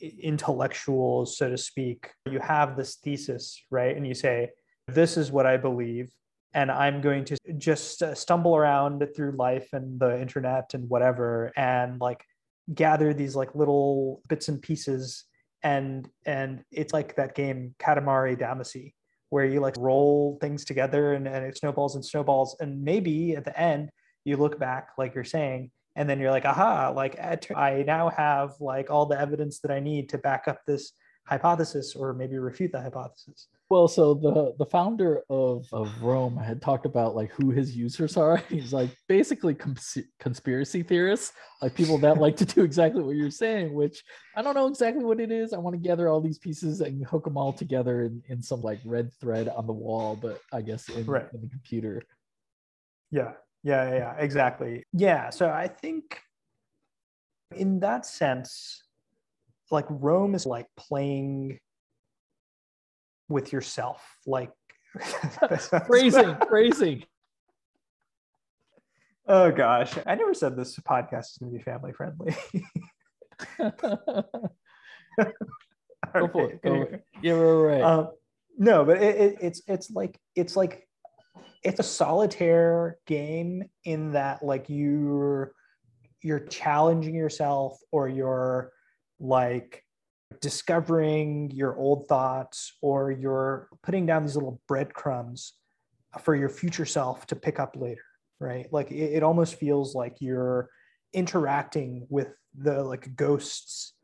intellectuals, 0.00 1.36
so 1.36 1.50
to 1.50 1.58
speak. 1.58 2.10
You 2.30 2.40
have 2.40 2.76
this 2.76 2.96
thesis, 2.96 3.62
right? 3.70 3.96
And 3.96 4.06
you 4.06 4.14
say, 4.14 4.50
this 4.88 5.16
is 5.16 5.30
what 5.30 5.46
I 5.46 5.56
believe. 5.56 6.10
And 6.54 6.70
I'm 6.70 7.00
going 7.00 7.24
to 7.26 7.36
just 7.58 8.02
uh, 8.02 8.14
stumble 8.14 8.56
around 8.56 9.04
through 9.14 9.32
life 9.32 9.68
and 9.72 9.98
the 9.98 10.20
internet 10.20 10.72
and 10.74 10.88
whatever, 10.88 11.52
and 11.56 12.00
like 12.00 12.24
gather 12.72 13.12
these 13.12 13.34
like 13.34 13.54
little 13.54 14.22
bits 14.28 14.48
and 14.48 14.62
pieces. 14.62 15.24
And 15.62 16.08
and 16.24 16.62
it's 16.70 16.92
like 16.92 17.16
that 17.16 17.34
game 17.34 17.74
Katamari 17.80 18.38
Damacy, 18.38 18.92
where 19.34 19.44
you 19.44 19.58
like 19.58 19.74
roll 19.78 20.38
things 20.40 20.64
together 20.64 21.14
and, 21.14 21.26
and 21.26 21.44
it 21.44 21.58
snowballs 21.58 21.96
and 21.96 22.04
snowballs 22.04 22.56
and 22.60 22.84
maybe 22.84 23.34
at 23.34 23.44
the 23.44 23.58
end 23.58 23.90
you 24.24 24.36
look 24.36 24.60
back 24.60 24.90
like 24.96 25.12
you're 25.12 25.24
saying 25.24 25.72
and 25.96 26.08
then 26.08 26.20
you're 26.20 26.30
like 26.30 26.44
aha 26.44 26.92
like 26.94 27.18
i 27.56 27.82
now 27.84 28.08
have 28.08 28.52
like 28.60 28.90
all 28.90 29.06
the 29.06 29.20
evidence 29.20 29.58
that 29.58 29.72
i 29.72 29.80
need 29.80 30.08
to 30.08 30.18
back 30.18 30.46
up 30.46 30.60
this 30.68 30.92
hypothesis 31.26 31.94
or 31.96 32.12
maybe 32.12 32.36
refute 32.38 32.70
the 32.72 32.80
hypothesis 32.80 33.48
Well, 33.70 33.88
so 33.88 34.12
the 34.14 34.54
the 34.58 34.66
founder 34.66 35.22
of 35.30 35.66
of 35.72 35.88
Roam 36.02 36.36
had 36.36 36.60
talked 36.60 36.84
about 36.86 37.16
like 37.16 37.30
who 37.32 37.50
his 37.50 37.74
users 37.74 38.16
are. 38.18 38.36
He's 38.50 38.72
like 38.74 38.90
basically 39.08 39.54
cons- 39.54 40.06
conspiracy 40.20 40.82
theorists, 40.82 41.32
like 41.62 41.74
people 41.74 41.96
that 42.04 42.18
like 42.18 42.36
to 42.36 42.44
do 42.44 42.62
exactly 42.62 43.02
what 43.02 43.16
you're 43.16 43.30
saying. 43.30 43.72
Which 43.72 44.04
I 44.36 44.42
don't 44.42 44.54
know 44.54 44.66
exactly 44.68 45.02
what 45.02 45.18
it 45.18 45.32
is. 45.32 45.52
I 45.54 45.58
want 45.58 45.74
to 45.74 45.88
gather 45.88 46.08
all 46.10 46.20
these 46.20 46.38
pieces 46.38 46.82
and 46.82 47.04
hook 47.06 47.24
them 47.24 47.38
all 47.38 47.54
together 47.54 48.02
in, 48.04 48.22
in 48.28 48.42
some 48.42 48.60
like 48.60 48.80
red 48.84 49.10
thread 49.20 49.48
on 49.48 49.66
the 49.66 49.72
wall, 49.72 50.14
but 50.20 50.40
I 50.52 50.60
guess 50.60 50.88
in, 50.90 51.06
Right. 51.06 51.26
in 51.32 51.40
the 51.40 51.48
computer. 51.48 52.02
yeah 53.10 53.32
yeah 53.62 53.88
yeah, 53.88 53.96
yeah 53.96 54.14
exactly 54.18 54.84
yeah 54.92 55.30
so 55.30 55.48
i 55.48 55.66
think 55.66 56.20
in 57.56 57.80
that 57.80 58.04
sense 58.04 58.83
like 59.74 59.86
roam 59.90 60.34
is 60.34 60.46
like 60.46 60.66
playing 60.76 61.58
with 63.28 63.52
yourself 63.52 64.02
like 64.26 64.50
Phrasing, 65.86 66.36
phrasing. 66.48 67.04
Oh 69.26 69.50
gosh, 69.50 69.94
I 70.06 70.14
never 70.14 70.34
said 70.34 70.56
this 70.56 70.78
podcast 70.78 71.32
is 71.32 71.38
going 71.40 71.52
to 71.52 71.58
be 71.58 71.64
family 71.64 71.92
friendly. 71.92 72.36
Go 76.12 76.28
for 76.28 76.50
it. 76.50 76.62
Go 76.62 76.84
for 76.84 76.94
it. 76.94 77.04
Yeah, 77.22 77.32
right, 77.32 77.80
right. 77.80 77.82
um, 77.82 78.10
no, 78.58 78.84
but 78.84 79.02
it, 79.02 79.16
it, 79.16 79.36
it's 79.40 79.62
it's 79.66 79.90
like 79.90 80.20
it's 80.36 80.54
like 80.54 80.86
it's 81.64 81.80
a 81.80 81.84
solitaire 81.84 82.98
game 83.06 83.64
in 83.84 84.12
that 84.12 84.44
like 84.44 84.66
you're 84.68 85.52
you're 86.22 86.40
challenging 86.40 87.14
yourself 87.14 87.78
or 87.90 88.08
you're 88.08 88.73
like 89.24 89.82
discovering 90.40 91.50
your 91.52 91.76
old 91.76 92.06
thoughts 92.08 92.72
or 92.82 93.10
you're 93.10 93.68
putting 93.82 94.04
down 94.06 94.24
these 94.24 94.34
little 94.34 94.60
breadcrumbs 94.68 95.54
for 96.22 96.34
your 96.34 96.48
future 96.48 96.84
self 96.84 97.26
to 97.26 97.36
pick 97.36 97.58
up 97.58 97.74
later 97.76 98.02
right? 98.40 98.66
Like 98.72 98.90
it, 98.90 99.14
it 99.14 99.22
almost 99.22 99.54
feels 99.56 99.94
like 99.94 100.16
you're 100.20 100.68
interacting 101.12 102.06
with 102.10 102.28
the 102.56 102.82
like 102.82 103.14
ghosts 103.16 103.94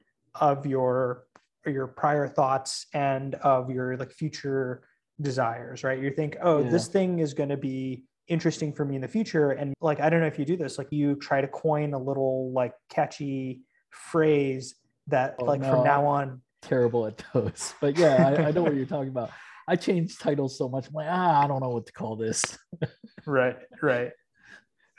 of 0.41 0.67
your 0.67 1.25
your 1.67 1.89
prior 1.89 2.27
thoughts 2.27 2.87
and 2.95 3.35
of 3.37 3.71
your 3.71 3.97
like 3.97 4.13
future 4.13 4.83
desires 5.21 5.85
right? 5.85 6.01
You 6.01 6.11
think 6.11 6.37
oh 6.43 6.63
Yeah. 6.63 6.71
this 6.71 6.89
thing 6.89 7.19
is 7.19 7.35
going 7.35 7.51
to 7.51 7.57
be 7.57 8.05
interesting 8.29 8.73
for 8.73 8.85
me 8.85 8.95
in 8.95 9.03
the 9.03 9.09
future. 9.09 9.51
And 9.51 9.75
like 9.81 10.01
i 10.01 10.09
don't 10.09 10.21
know 10.21 10.27
if 10.27 10.39
you 10.39 10.45
do 10.45 10.57
this 10.57 10.79
like 10.79 10.89
you 10.91 11.17
try 11.17 11.41
to 11.41 11.49
coin 11.49 11.93
a 11.95 11.99
little 11.99 12.53
like 12.53 12.73
catchy 12.89 13.61
phrase 13.91 14.77
that 15.11 15.37
Oh, 15.39 15.45
like 15.45 15.61
no, 15.61 15.71
from 15.71 15.85
now 15.85 16.07
on 16.07 16.41
Terrible 16.63 17.07
at 17.07 17.23
those. 17.33 17.73
But 17.81 17.97
yeah, 17.99 18.29
I, 18.29 18.49
I 18.49 18.51
know 18.51 18.63
what 18.63 18.75
you're 18.75 18.85
talking 18.87 19.09
about. 19.09 19.31
I 19.67 19.77
changed 19.77 20.21
titles 20.21 20.59
so 20.59 20.69
much. 20.69 20.89
I'm 20.89 20.95
like, 20.95 21.07
ah, 21.09 21.43
I 21.43 21.47
don't 21.47 21.61
know 21.61 21.71
what 21.71 21.87
to 21.87 21.93
call 21.93 22.17
this. 22.17 22.43
right 23.27 23.57
right 23.83 24.11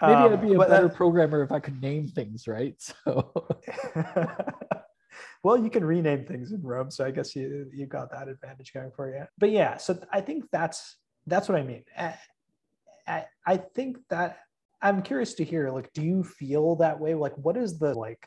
Maybe 0.01 0.13
Um, 0.13 0.33
I'd 0.33 0.41
be 0.41 0.53
a 0.53 0.57
better 0.57 0.87
that- 0.87 0.95
programmer 0.95 1.43
if 1.43 1.51
I 1.51 1.59
could 1.59 1.79
name 1.81 2.07
things, 2.07 2.47
right? 2.47 2.75
So 3.05 3.33
well, 5.43 5.57
you 5.57 5.69
can 5.69 5.83
rename 5.83 6.25
things 6.25 6.51
in 6.51 6.61
Roam, 6.61 6.89
so 6.91 7.05
I 7.05 7.11
guess 7.11 7.35
you 7.35 7.67
you 7.73 7.85
got 7.85 8.11
that 8.11 8.27
advantage 8.27 8.73
going 8.73 8.91
for 8.95 9.09
you. 9.13 9.25
But 9.37 9.51
yeah, 9.51 9.77
so 9.77 9.99
I 10.11 10.21
think 10.21 10.45
that's 10.51 10.97
that's 11.27 11.47
what 11.49 11.57
I 11.59 11.63
mean. 11.63 11.83
I, 11.97 12.15
I, 13.07 13.25
I 13.45 13.57
think 13.57 13.97
that 14.09 14.39
I'm 14.81 15.01
curious 15.01 15.35
to 15.35 15.43
hear. 15.43 15.69
Like, 15.69 15.91
do 15.93 16.01
you 16.03 16.23
feel 16.23 16.75
that 16.77 16.99
way? 16.99 17.13
Like, 17.13 17.33
what 17.37 17.57
is 17.57 17.77
the 17.77 17.93
like 17.93 18.25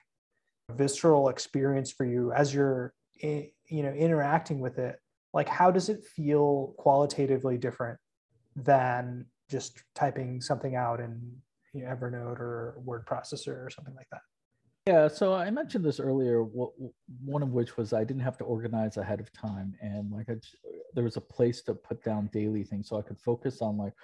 visceral 0.72 1.28
experience 1.28 1.90
for 1.92 2.04
you 2.04 2.32
as 2.32 2.54
you're 2.54 2.94
you 3.20 3.50
know 3.70 3.92
interacting 3.92 4.60
with 4.60 4.78
it? 4.78 5.00
Like, 5.32 5.48
how 5.48 5.70
does 5.70 5.88
it 5.88 6.04
feel 6.04 6.74
qualitatively 6.78 7.58
different 7.58 7.98
than 8.56 9.26
just 9.50 9.82
typing 9.94 10.40
something 10.40 10.76
out 10.76 11.00
in 11.00 11.20
you 11.72 11.82
know, 11.82 11.88
Evernote 11.88 12.38
or 12.38 12.80
word 12.84 13.04
processor 13.04 13.66
or 13.66 13.68
something 13.70 13.94
like 13.94 14.06
that? 14.12 14.20
yeah, 14.86 15.08
so 15.08 15.32
I 15.32 15.50
mentioned 15.50 15.84
this 15.84 15.98
earlier. 15.98 16.42
One 16.42 17.42
of 17.42 17.52
which 17.52 17.76
was 17.76 17.92
I 17.92 18.04
didn't 18.04 18.22
have 18.22 18.36
to 18.38 18.44
organize 18.44 18.98
ahead 18.98 19.18
of 19.18 19.32
time, 19.32 19.74
and 19.80 20.12
like 20.12 20.28
I, 20.28 20.34
there 20.94 21.04
was 21.04 21.16
a 21.16 21.22
place 21.22 21.62
to 21.62 21.74
put 21.74 22.04
down 22.04 22.28
daily 22.32 22.64
things, 22.64 22.88
so 22.88 22.98
I 22.98 23.02
could 23.02 23.18
focus 23.18 23.62
on 23.62 23.78
like 23.78 23.94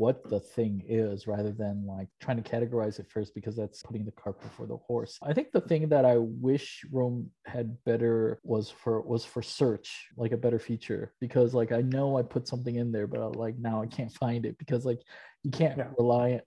what 0.00 0.26
the 0.30 0.40
thing 0.40 0.82
is 0.88 1.26
rather 1.26 1.52
than 1.52 1.84
like 1.86 2.08
trying 2.20 2.42
to 2.42 2.50
categorize 2.50 2.98
it 2.98 3.06
first 3.10 3.34
because 3.34 3.54
that's 3.54 3.82
putting 3.82 4.06
the 4.06 4.10
cart 4.12 4.40
before 4.40 4.66
the 4.66 4.78
horse. 4.78 5.18
I 5.22 5.34
think 5.34 5.52
the 5.52 5.60
thing 5.60 5.90
that 5.90 6.06
I 6.06 6.16
wish 6.16 6.86
Roam 6.90 7.28
had 7.44 7.76
better 7.84 8.40
was 8.42 8.70
for 8.70 9.02
was 9.02 9.26
for 9.26 9.42
search, 9.42 10.08
like 10.16 10.32
a 10.32 10.38
better 10.38 10.58
feature 10.58 11.12
because 11.20 11.52
like 11.52 11.70
I 11.70 11.82
know 11.82 12.16
I 12.16 12.22
put 12.22 12.48
something 12.48 12.76
in 12.76 12.92
there, 12.92 13.06
but 13.06 13.20
I, 13.20 13.26
like 13.26 13.58
now 13.58 13.82
I 13.82 13.88
can't 13.88 14.10
find 14.10 14.46
it 14.46 14.56
because 14.56 14.86
like 14.86 15.02
you 15.42 15.50
can't 15.50 15.76
Yeah. 15.76 15.88
rely 15.98 16.40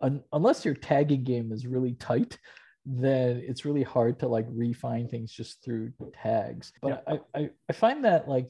un, 0.00 0.22
unless 0.32 0.64
your 0.64 0.74
tagging 0.74 1.24
game 1.24 1.50
is 1.50 1.66
really 1.66 1.94
tight 1.94 2.38
then 2.86 3.42
it's 3.46 3.66
really 3.66 3.82
hard 3.82 4.18
to 4.18 4.26
like 4.26 4.46
refine 4.48 5.06
things 5.06 5.30
just 5.30 5.62
through 5.62 5.92
tags 6.14 6.72
but 6.80 7.04
I, 7.06 7.20
I 7.38 7.50
i 7.68 7.72
find 7.74 8.02
that 8.06 8.26
like 8.26 8.48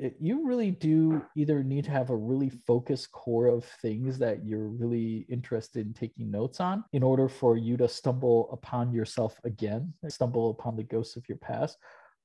it, 0.00 0.16
you 0.18 0.46
really 0.46 0.70
do 0.70 1.22
either 1.36 1.62
need 1.62 1.84
to 1.84 1.90
have 1.90 2.08
a 2.08 2.16
really 2.16 2.48
focused 2.48 3.12
core 3.12 3.46
of 3.46 3.64
things 3.82 4.18
that 4.18 4.44
you're 4.46 4.68
really 4.68 5.26
interested 5.28 5.86
in 5.86 5.92
taking 5.92 6.30
notes 6.30 6.58
on 6.58 6.84
in 6.94 7.02
order 7.02 7.28
for 7.28 7.58
you 7.58 7.76
to 7.76 7.86
stumble 7.86 8.48
upon 8.50 8.92
yourself 8.94 9.38
again 9.44 9.92
stumble 10.08 10.50
upon 10.50 10.74
the 10.74 10.82
ghosts 10.82 11.16
of 11.16 11.28
your 11.28 11.38
past. 11.38 11.76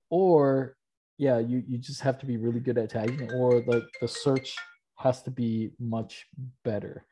Or 0.10 0.78
yeah 1.18 1.40
you 1.40 1.64
you 1.68 1.78
just 1.78 2.02
have 2.02 2.18
to 2.20 2.26
be 2.26 2.38
really 2.38 2.62
good 2.62 2.78
at 2.78 2.90
tagging 2.90 3.32
or 3.34 3.62
like 3.68 3.84
the 4.00 4.08
search 4.08 4.56
has 4.98 5.22
to 5.24 5.32
be 5.32 5.72
much 5.78 6.26
better. 6.64 7.06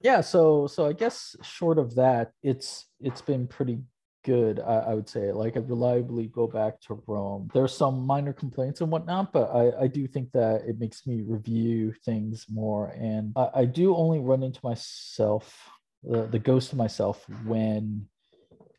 Yeah 0.00 0.20
so 0.20 0.68
so 0.68 0.86
i 0.86 0.92
guess 0.92 1.34
short 1.42 1.78
of 1.78 1.96
that 1.96 2.30
it's 2.44 2.86
it's 3.00 3.22
been 3.22 3.48
pretty 3.48 3.80
good 4.24 4.60
I, 4.60 4.78
I 4.78 4.94
would 4.94 5.08
say 5.08 5.32
like 5.32 5.56
i 5.56 5.60
reliably 5.60 6.26
go 6.26 6.46
back 6.46 6.80
to 6.82 7.02
roam. 7.06 7.48
There's 7.54 7.76
some 7.76 8.06
minor 8.06 8.32
complaints 8.32 8.80
and 8.80 8.90
whatnot 8.90 9.32
but 9.32 9.50
i 9.54 9.84
i 9.84 9.86
do 9.86 10.06
think 10.06 10.32
that 10.32 10.62
it 10.66 10.78
makes 10.78 11.06
me 11.06 11.22
review 11.22 11.92
things 12.04 12.46
more 12.50 12.88
and 12.98 13.32
i, 13.36 13.48
I 13.54 13.64
do 13.64 13.94
only 13.94 14.18
run 14.18 14.42
into 14.42 14.60
myself 14.62 15.56
the, 16.02 16.26
the 16.26 16.38
ghost 16.38 16.72
of 16.72 16.78
myself 16.78 17.24
when 17.44 18.06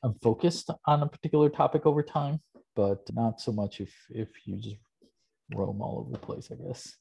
i'm 0.04 0.16
focused 0.22 0.70
on 0.86 1.04
a 1.04 1.08
particular 1.08 1.50
topic 1.50 1.86
over 1.86 2.04
time 2.04 2.42
but 2.76 3.02
not 3.14 3.42
so 3.42 3.52
much 3.52 3.82
if 3.82 3.94
if 4.10 4.30
you 4.46 4.58
just 4.58 4.78
roam 5.56 5.82
all 5.82 6.00
over 6.00 6.12
the 6.12 6.20
place 6.20 6.50
i 6.52 6.56
guess 6.56 6.96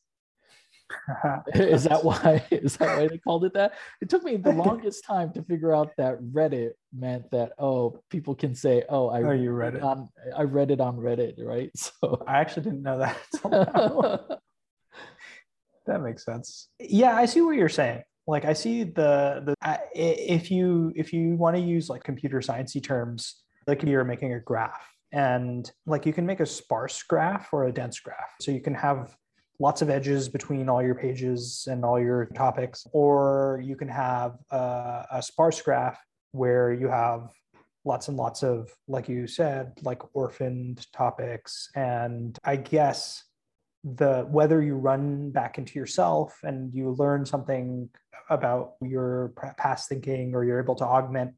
is 1.54 1.85
that 1.85 2.02
why 2.02 2.42
is 2.50 2.76
that 2.78 2.97
why 2.99 3.07
they 3.09 3.18
called 3.18 3.45
it 3.45 3.52
that 3.54 3.75
it 4.00 4.09
took 4.09 4.25
me 4.25 4.37
the 4.37 4.52
longest 4.64 5.04
time 5.04 5.33
to 5.33 5.42
figure 5.42 5.75
out 5.75 5.92
that 5.99 6.18
reddit 6.33 6.71
meant 6.97 7.30
that 7.30 7.52
oh 7.59 8.00
people 8.09 8.35
can 8.35 8.54
say 8.54 8.83
oh 8.88 9.09
i 9.09 9.23
Oh, 9.23 9.33
you 9.33 9.50
read 9.52 9.75
it. 9.75 9.83
on 9.83 10.09
i 10.37 10.42
read 10.42 10.71
it 10.71 10.80
on 10.80 10.97
reddit 10.97 11.35
right 11.45 11.71
so 11.76 11.92
I 12.26 12.38
actually 12.38 12.64
didn't 12.64 12.83
know 12.83 12.99
that. 12.99 14.38
that 15.87 16.00
makes 16.02 16.25
sense. 16.25 16.68
Yeah, 16.78 17.14
I 17.14 17.26
see 17.26 17.40
what 17.40 17.57
you're 17.57 17.68
saying. 17.68 18.02
Like, 18.26 18.45
I 18.45 18.52
see 18.52 18.85
the 18.85 19.42
the 19.47 19.54
I, 19.62 19.78
if 19.95 20.50
you 20.50 20.92
if 20.95 21.12
you 21.12 21.35
want 21.37 21.57
to 21.57 21.62
use 21.62 21.88
like 21.88 22.04
computer 22.04 22.40
sciencey 22.40 22.83
terms, 22.83 23.42
like 23.66 23.83
you're 23.83 24.04
making 24.04 24.35
a 24.35 24.40
graph, 24.40 24.87
and 25.12 25.71
like 25.87 26.04
you 26.04 26.12
can 26.12 26.26
make 26.26 26.40
a 26.40 26.47
sparse 26.47 27.02
graph 27.02 27.49
or 27.52 27.64
a 27.66 27.73
dense 27.73 27.99
graph. 28.00 28.35
So 28.40 28.50
you 28.50 28.61
can 28.61 28.75
have 28.75 29.16
lots 29.60 29.82
of 29.82 29.90
edges 29.90 30.28
between 30.28 30.68
all 30.68 30.82
your 30.82 30.94
pages 30.94 31.66
and 31.70 31.84
all 31.84 32.00
your 32.00 32.26
topics, 32.26 32.86
or 32.92 33.60
you 33.64 33.76
can 33.76 33.88
have 33.88 34.36
a, 34.50 35.04
a 35.12 35.22
sparse 35.22 35.60
graph 35.60 35.98
where 36.32 36.72
you 36.72 36.88
have 36.88 37.30
lots 37.84 38.08
and 38.08 38.16
lots 38.16 38.42
of, 38.42 38.70
like 38.86 39.08
you 39.08 39.26
said, 39.26 39.72
like 39.82 40.02
orphaned 40.14 40.86
topics. 40.92 41.68
And 41.74 42.38
I 42.44 42.56
guess 42.56 43.24
the 43.84 44.26
whether 44.30 44.62
you 44.62 44.74
run 44.74 45.30
back 45.30 45.56
into 45.58 45.78
yourself 45.78 46.38
and 46.42 46.74
you 46.74 46.90
learn 46.98 47.24
something 47.24 47.88
about 48.28 48.74
your 48.82 49.32
past 49.56 49.88
thinking 49.88 50.34
or 50.34 50.44
you're 50.44 50.60
able 50.60 50.74
to 50.74 50.84
augment 50.84 51.32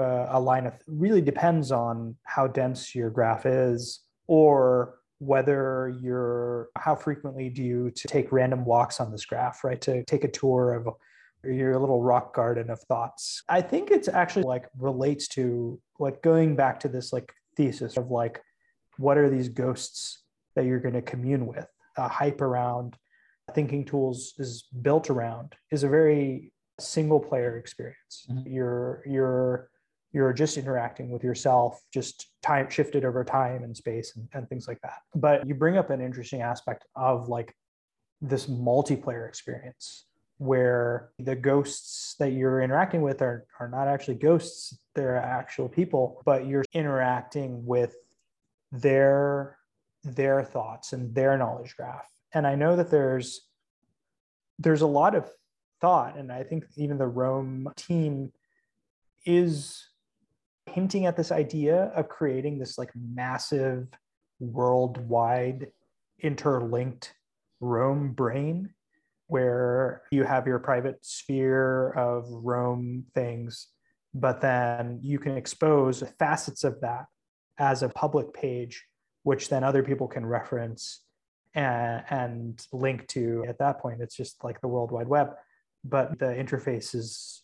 uh, 0.00 0.26
a 0.30 0.40
line 0.40 0.66
of 0.66 0.74
really 0.86 1.20
depends 1.20 1.70
on 1.70 2.16
how 2.24 2.46
dense 2.46 2.94
your 2.94 3.10
graph 3.10 3.46
is 3.46 4.00
or 4.26 4.94
whether 5.22 5.96
you're 6.00 6.68
how 6.76 6.96
frequently 6.96 7.48
do 7.48 7.62
you 7.62 7.92
to 7.92 8.08
take 8.08 8.32
random 8.32 8.64
walks 8.64 8.98
on 8.98 9.12
this 9.12 9.24
graph 9.24 9.62
right? 9.62 9.80
To 9.82 10.02
take 10.04 10.24
a 10.24 10.28
tour 10.28 10.74
of 10.74 10.88
your 11.44 11.78
little 11.78 12.02
rock 12.02 12.34
garden 12.34 12.70
of 12.70 12.80
thoughts. 12.80 13.44
I 13.48 13.60
think 13.60 13.92
it's 13.92 14.08
actually 14.08 14.44
like 14.44 14.66
relates 14.76 15.28
to 15.28 15.80
like 16.00 16.22
going 16.22 16.56
back 16.56 16.80
to 16.80 16.88
this 16.88 17.12
like 17.12 17.32
thesis 17.56 17.96
of 17.96 18.10
like 18.10 18.42
what 18.98 19.16
are 19.16 19.30
these 19.30 19.48
ghosts 19.48 20.22
that 20.56 20.64
you're 20.64 20.80
going 20.80 20.94
to 20.94 21.02
commune 21.02 21.46
with? 21.46 21.68
A 21.96 22.08
hype 22.08 22.40
around 22.40 22.96
thinking 23.54 23.84
tools 23.84 24.34
is 24.38 24.64
built 24.82 25.08
around 25.08 25.54
is 25.70 25.84
a 25.84 25.88
very 25.88 26.52
single 26.80 27.20
player 27.20 27.58
experience. 27.58 28.26
Mm-hmm. 28.28 28.52
you're 28.52 29.02
you're 29.06 29.70
you're 30.12 30.32
just 30.32 30.58
interacting 30.58 31.10
with 31.10 31.24
yourself 31.24 31.80
just 31.92 32.28
time 32.42 32.68
shifted 32.68 33.04
over 33.04 33.24
time 33.24 33.64
and 33.64 33.76
space 33.76 34.14
and, 34.16 34.28
and 34.34 34.48
things 34.48 34.68
like 34.68 34.80
that. 34.82 34.98
But 35.14 35.46
you 35.46 35.54
bring 35.54 35.78
up 35.78 35.90
an 35.90 36.00
interesting 36.00 36.42
aspect 36.42 36.84
of 36.94 37.28
like 37.28 37.54
this 38.20 38.46
multiplayer 38.46 39.26
experience 39.26 40.04
where 40.38 41.10
the 41.18 41.36
ghosts 41.36 42.14
that 42.18 42.32
you're 42.32 42.62
interacting 42.62 43.02
with 43.02 43.22
are, 43.22 43.46
are 43.60 43.68
not 43.68 43.88
actually 43.88 44.14
ghosts 44.14 44.76
they're 44.94 45.16
actual 45.16 45.68
people 45.68 46.20
but 46.24 46.46
you're 46.46 46.64
interacting 46.72 47.64
with 47.64 47.94
their 48.72 49.56
their 50.02 50.42
thoughts 50.42 50.92
and 50.92 51.14
their 51.14 51.38
knowledge 51.38 51.76
graph. 51.76 52.08
And 52.34 52.46
i 52.46 52.54
know 52.54 52.76
that 52.76 52.90
there's 52.90 53.42
there's 54.58 54.82
a 54.82 54.86
lot 54.86 55.14
of 55.14 55.30
thought 55.80 56.16
and 56.16 56.32
i 56.32 56.42
think 56.42 56.64
even 56.76 56.98
the 56.98 57.06
Roam 57.06 57.68
team 57.76 58.32
is 59.24 59.84
hinting 60.66 61.06
at 61.06 61.16
this 61.16 61.32
idea 61.32 61.92
of 61.94 62.08
creating 62.08 62.58
this 62.58 62.78
like 62.78 62.90
massive 62.94 63.88
worldwide 64.40 65.68
interlinked 66.20 67.14
Roam 67.60 68.12
brain 68.12 68.74
where 69.28 70.02
you 70.10 70.24
have 70.24 70.46
your 70.46 70.58
private 70.58 70.98
sphere 71.00 71.90
of 71.92 72.26
Roam 72.28 73.04
things, 73.14 73.68
but 74.12 74.40
then 74.40 74.98
you 75.02 75.18
can 75.18 75.36
expose 75.36 76.02
facets 76.18 76.64
of 76.64 76.80
that 76.80 77.06
as 77.58 77.82
a 77.82 77.88
public 77.88 78.34
page, 78.34 78.84
which 79.22 79.48
then 79.48 79.64
other 79.64 79.82
people 79.82 80.06
can 80.06 80.26
reference 80.26 81.00
and, 81.54 82.04
and 82.10 82.66
link 82.72 83.06
to. 83.08 83.44
At 83.48 83.58
that 83.58 83.80
point, 83.80 84.02
it's 84.02 84.16
just 84.16 84.42
like 84.44 84.60
the 84.60 84.68
World 84.68 84.90
Wide 84.90 85.08
Web, 85.08 85.30
but 85.84 86.18
the 86.18 86.26
interface 86.26 86.94
is 86.94 87.41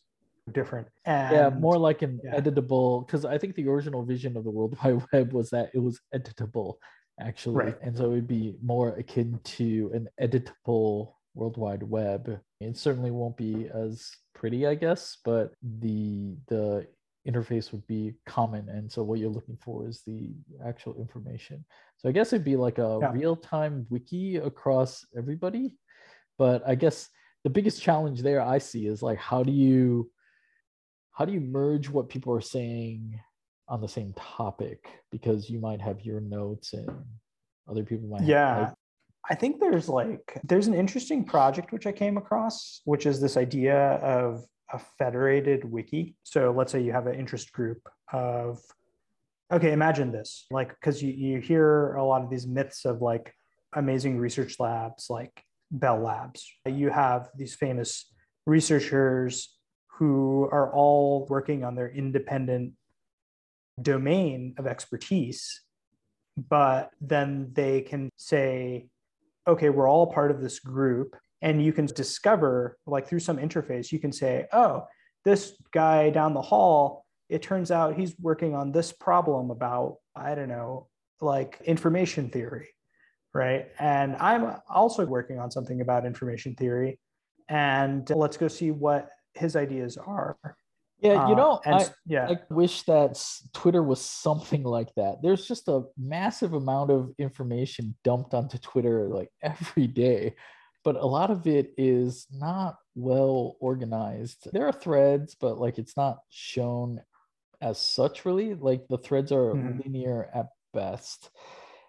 different. 0.49 0.88
And, 1.05 1.35
yeah, 1.35 1.50
more 1.50 1.78
like 1.78 2.02
an 2.02 2.21
yeah. 2.25 2.38
editable, 2.38 3.07
because 3.07 3.25
I 3.25 3.38
think 3.38 3.55
the 3.55 3.69
original 3.69 4.05
vision 4.05 4.37
of 4.37 4.45
the 4.45 4.50
World 4.50 4.76
Wide 4.85 5.02
Web 5.12 5.33
was 5.33 5.50
that 5.50 5.71
it 5.75 5.78
was 5.78 6.00
editable, 6.14 6.75
actually. 7.21 7.57
Right. 7.57 7.78
And 7.83 7.97
so 7.97 8.07
it 8.07 8.11
would 8.11 8.28
be 8.28 8.57
more 8.62 8.90
akin 8.97 9.40
to 9.45 9.90
an 9.95 10.09
editable 10.21 11.12
World 11.35 11.57
Wide 11.57 11.83
Web. 11.83 12.40
It 12.61 12.76
certainly 12.76 13.11
won't 13.11 13.37
be 13.37 13.69
as 13.73 14.11
pretty, 14.35 14.67
I 14.67 14.75
guess, 14.75 15.19
but 15.25 15.52
the 15.62 16.37
the 16.49 16.87
interface 17.28 17.73
would 17.73 17.87
be 17.87 18.14
common. 18.26 18.69
And 18.69 18.90
so 18.90 19.02
what 19.02 19.19
you're 19.19 19.31
looking 19.31 19.59
for 19.61 19.87
is 19.87 20.02
the 20.07 20.33
actual 20.64 20.97
information. 20.99 21.64
So 21.99 22.09
I 22.09 22.12
guess 22.12 22.33
it'd 22.33 22.45
be 22.45 22.57
like 22.57 22.78
a 22.78 22.99
yeah. 23.02 23.12
real-time 23.12 23.87
wiki 23.90 24.37
across 24.37 25.04
everybody. 25.17 25.76
But 26.39 26.63
I 26.67 26.75
guess 26.75 27.08
the 27.45 27.50
biggest 27.50 27.82
challenge 27.82 28.23
there 28.23 28.41
I 28.41 28.58
see 28.58 28.87
is 28.87 29.02
like 29.02 29.19
how 29.19 29.43
do 29.43 29.52
you 29.52 30.11
how 31.19 31.25
do 31.25 31.33
you 31.33 31.41
merge 31.41 31.89
what 31.89 32.09
people 32.09 32.33
are 32.33 32.41
saying 32.41 33.19
on 33.69 33.81
the 33.81 33.89
same 33.89 34.15
topic 34.17 34.89
because 35.11 35.50
you 35.50 35.59
might 35.59 35.81
have 35.81 36.00
your 36.02 36.21
notes 36.21 36.73
and 36.73 36.89
other 37.69 37.83
people 37.83 38.09
might 38.09 38.23
yeah 38.23 38.59
have, 38.59 38.75
I 39.28 39.35
think 39.35 39.61
there's 39.61 39.89
like 39.89 40.41
there's 40.45 40.69
an 40.69 40.75
interesting 40.75 41.25
project 41.25 41.73
which 41.73 41.87
I 41.87 41.93
came 41.93 42.17
across, 42.17 42.81
which 42.85 43.04
is 43.04 43.21
this 43.21 43.37
idea 43.37 43.76
of 43.97 44.45
a 44.73 44.78
federated 44.99 45.65
wiki. 45.65 46.17
So 46.23 46.54
let's 46.57 46.73
say 46.73 46.81
you 46.81 46.93
have 46.93 47.07
an 47.07 47.15
interest 47.15 47.52
group 47.52 47.81
of 48.13 48.59
okay, 49.52 49.73
imagine 49.73 50.13
this. 50.13 50.47
Like 50.50 50.71
because 50.71 51.02
you, 51.02 51.13
you 51.13 51.41
hear 51.41 51.95
a 51.95 52.04
lot 52.04 52.23
of 52.23 52.31
these 52.31 52.47
myths 52.47 52.85
of 52.85 53.02
like 53.02 53.35
amazing 53.75 54.19
research 54.19 54.59
labs 54.59 55.09
like 55.11 55.43
Bell 55.71 56.00
Labs. 56.00 56.50
You 56.65 56.89
have 56.89 57.28
these 57.37 57.54
famous 57.54 58.11
researchers 58.47 59.57
who 59.99 60.49
are 60.52 60.73
all 60.73 61.26
working 61.28 61.65
on 61.65 61.75
their 61.75 61.91
independent 61.91 62.73
domain 63.82 64.54
of 64.56 64.67
expertise, 64.67 65.63
but 66.37 66.91
then 67.00 67.50
they 67.52 67.80
can 67.80 68.08
say, 68.17 68.87
okay, 69.49 69.71
we're 69.71 69.89
all 69.89 70.06
part 70.06 70.30
of 70.30 70.41
this 70.41 70.61
group. 70.61 71.17
And 71.43 71.65
you 71.65 71.73
can 71.73 71.87
discover, 71.87 72.78
like 72.87 73.08
through 73.08 73.21
some 73.21 73.39
interface, 73.39 73.91
you 73.91 73.99
can 73.99 74.13
say, 74.13 74.47
oh, 74.52 74.87
this 75.25 75.61
guy 75.73 76.11
down 76.11 76.32
the 76.32 76.43
hall, 76.43 77.04
it 77.28 77.43
turns 77.43 77.73
out 77.73 77.97
he's 77.97 78.15
working 78.21 78.54
on 78.54 78.71
this 78.71 78.93
problem 78.93 79.50
about, 79.50 79.97
I 80.15 80.37
don't 80.37 80.49
know, 80.49 80.87
like 81.21 81.61
information 81.65 82.30
theory, 82.30 82.69
right? 83.34 83.67
And 83.80 84.15
I'm 84.17 84.61
also 84.69 85.04
working 85.04 85.41
on 85.41 85.50
something 85.50 85.80
about 85.80 86.06
information 86.06 86.54
theory. 86.54 87.00
And 87.49 88.08
let's 88.11 88.37
go 88.37 88.47
see 88.47 88.71
what 88.71 89.08
his 89.34 89.56
ideas 89.56 89.97
are. 89.97 90.36
Yeah, 91.00 91.28
you 91.28 91.34
uh, 91.34 91.36
know, 91.36 91.60
uh, 91.64 91.84
I, 91.84 91.86
yeah. 92.06 92.28
I 92.28 92.38
wish 92.52 92.82
that 92.82 93.23
Twitter 93.54 93.82
was 93.82 94.00
something 94.00 94.64
like 94.64 94.93
that. 94.97 95.23
There's 95.23 95.47
just 95.47 95.69
a 95.69 95.84
massive 95.97 96.54
amount 96.54 96.91
of 96.91 97.12
information 97.19 97.95
dumped 98.02 98.34
onto 98.34 98.58
Twitter 98.58 99.08
like 99.08 99.30
every 99.43 99.86
day, 99.86 100.34
but 100.84 100.97
a 100.97 101.06
lot 101.06 101.30
of 101.30 101.47
it 101.47 101.73
is 101.76 102.26
not 102.32 102.78
well 102.97 103.56
organized. 103.60 104.49
There 104.52 104.67
are 104.67 104.73
threads, 104.73 105.36
but 105.41 105.58
like 105.58 105.78
it's 105.78 105.97
not 105.97 106.19
shown 106.30 107.00
as 107.60 107.78
such 107.78 108.25
really. 108.25 108.54
Like 108.54 108.88
the 108.88 108.99
threads 108.99 109.30
are 109.30 109.54
mm-hmm. 109.54 109.78
linear 109.84 110.28
at 110.34 110.47
best. 110.75 111.30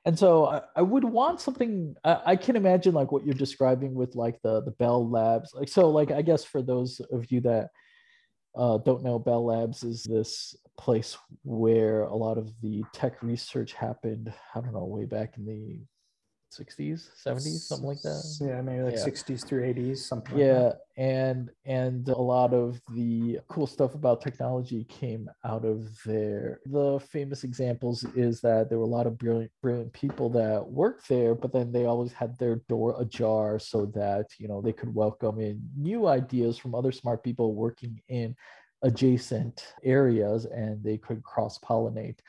And 0.06 0.18
so 0.18 0.46
I, 0.46 0.62
I 0.78 0.82
would 0.82 1.04
want 1.04 1.42
something 1.42 1.96
I, 2.04 2.22
I 2.26 2.36
can 2.36 2.56
imagine 2.56 2.94
like 2.94 3.12
what 3.12 3.26
you're 3.26 3.34
describing 3.34 3.94
with 3.94 4.16
like 4.16 4.42
the 4.42 4.62
the 4.62 4.72
Bell 4.72 5.08
Labs. 5.10 5.54
Like 5.54 5.70
so 5.70 5.90
like 5.90 6.12
I 6.12 6.22
guess 6.22 6.44
for 6.44 6.62
those 6.62 7.02
of 7.12 7.32
you 7.32 7.42
that 7.42 7.70
uh, 8.56 8.78
don't 8.80 9.04
know, 9.04 9.20
Bell 9.20 9.46
Labs 9.46 9.84
is 9.84 10.04
this 10.04 10.56
place 10.78 11.18
where 11.44 12.02
a 12.04 12.16
lot 12.16 12.38
of 12.38 12.52
the 12.62 12.84
tech 12.94 13.22
research 13.22 13.74
happened. 13.74 14.34
I 14.56 14.62
don't 14.62 14.74
know, 14.74 14.86
way 14.86 15.06
back 15.06 15.38
in 15.38 15.46
the 15.46 15.80
60s 16.60 17.10
70s 17.26 17.60
something 17.68 17.88
like 17.88 18.02
that. 18.02 18.24
Yeah 18.42 18.62
maybe 18.62 18.84
like 18.84 18.96
yeah. 18.96 19.06
60s 19.06 19.48
through 19.48 19.62
80s 19.74 19.98
something 19.98 20.38
yeah 20.38 20.60
like 20.60 20.76
and 20.98 21.50
and 21.66 22.10
a 22.10 22.22
lot 22.22 22.54
of 22.54 22.82
the 22.94 23.40
cool 23.48 23.66
stuff 23.66 23.96
about 23.96 24.22
technology 24.22 24.84
came 24.86 25.30
out 25.46 25.64
of 25.64 25.88
there. 26.06 26.60
The 26.66 27.00
famous 27.00 27.44
examples 27.44 28.04
is 28.16 28.42
that 28.42 28.70
there 28.70 28.78
were 28.78 28.84
a 28.84 28.96
lot 28.98 29.08
of 29.08 29.18
brilliant 29.18 29.52
brilliant 29.62 29.94
people 29.94 30.30
that 30.32 30.66
worked 30.66 31.08
there 31.08 31.36
but 31.36 31.54
then 31.54 31.72
they 31.72 31.86
always 31.86 32.12
had 32.12 32.38
their 32.38 32.58
door 32.68 32.96
ajar 33.00 33.60
so 33.60 33.86
that 33.96 34.28
you 34.38 34.48
know 34.48 34.62
they 34.62 34.74
could 34.74 34.94
welcome 34.94 35.40
in 35.40 35.62
new 35.78 36.08
ideas 36.08 36.58
from 36.58 36.76
other 36.76 36.92
smart 36.92 37.24
people 37.24 37.54
working 37.54 38.02
in 38.10 38.36
adjacent 38.82 39.74
areas 39.84 40.46
and 40.46 40.84
they 40.84 40.98
could 40.98 41.22
cross 41.24 41.60
pollinate 41.60 42.20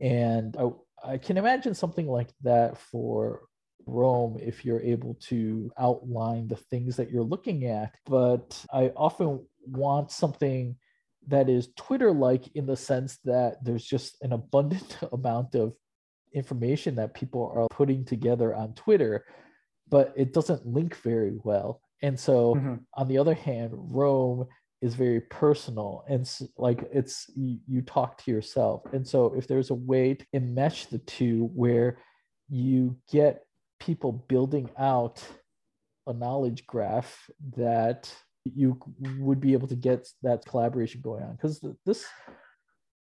and 0.00 0.56
I, 0.56 0.70
I 1.12 1.18
can 1.18 1.36
imagine 1.36 1.74
something 1.74 2.06
like 2.06 2.30
that 2.42 2.78
for 2.78 3.42
Roam 3.86 4.38
if 4.40 4.64
you're 4.64 4.80
able 4.80 5.14
to 5.28 5.70
outline 5.78 6.48
the 6.48 6.56
things 6.56 6.96
that 6.96 7.10
you're 7.10 7.22
looking 7.22 7.66
at. 7.66 7.94
But 8.06 8.64
I 8.72 8.92
often 8.96 9.44
want 9.66 10.10
something 10.10 10.76
that 11.28 11.48
is 11.48 11.68
Twitter 11.76 12.12
like 12.12 12.54
in 12.54 12.66
the 12.66 12.76
sense 12.76 13.18
that 13.24 13.64
there's 13.64 13.84
just 13.84 14.16
an 14.22 14.32
abundant 14.32 14.98
amount 15.12 15.54
of 15.54 15.74
information 16.34 16.96
that 16.96 17.14
people 17.14 17.52
are 17.54 17.68
putting 17.68 18.04
together 18.04 18.54
on 18.54 18.74
Twitter, 18.74 19.24
but 19.88 20.12
it 20.16 20.32
doesn't 20.32 20.66
link 20.66 20.96
very 20.96 21.32
well. 21.44 21.80
And 22.02 22.18
so, 22.18 22.54
mm-hmm. 22.54 22.74
on 22.94 23.08
the 23.08 23.18
other 23.18 23.34
hand, 23.34 23.70
Roam 23.72 24.46
is 24.82 24.94
very 24.94 25.20
personal 25.20 26.04
and 26.08 26.30
like 26.58 26.86
it's 26.92 27.30
you, 27.34 27.58
you 27.66 27.80
talk 27.80 28.22
to 28.22 28.30
yourself. 28.30 28.82
And 28.92 29.06
so, 29.06 29.32
if 29.34 29.46
there's 29.46 29.70
a 29.70 29.74
way 29.74 30.14
to 30.14 30.26
enmesh 30.34 30.88
the 30.88 30.98
two 30.98 31.50
where 31.54 31.98
you 32.50 32.96
get 33.10 33.44
people 33.84 34.12
building 34.12 34.70
out 34.78 35.22
a 36.06 36.12
knowledge 36.12 36.66
graph 36.66 37.30
that 37.56 38.12
you 38.44 38.78
would 39.18 39.40
be 39.40 39.52
able 39.52 39.68
to 39.68 39.76
get 39.76 40.08
that 40.22 40.44
collaboration 40.46 41.00
going 41.02 41.22
on. 41.22 41.32
Because 41.32 41.64
this 41.84 42.04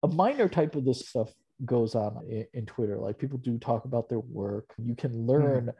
a 0.02 0.08
minor 0.08 0.48
type 0.48 0.74
of 0.74 0.84
this 0.84 1.08
stuff 1.08 1.32
goes 1.64 1.94
on 1.94 2.18
in, 2.28 2.46
in, 2.54 2.66
twitter. 2.66 2.98
Like 2.98 3.18
people 3.18 3.38
do 3.38 3.58
talk 3.58 3.84
about 3.84 4.08
their 4.08 4.20
work. 4.20 4.72
You 4.78 4.94
can 4.96 5.12
hmm. 5.12 5.26
learn 5.26 5.66
mm 5.66 5.74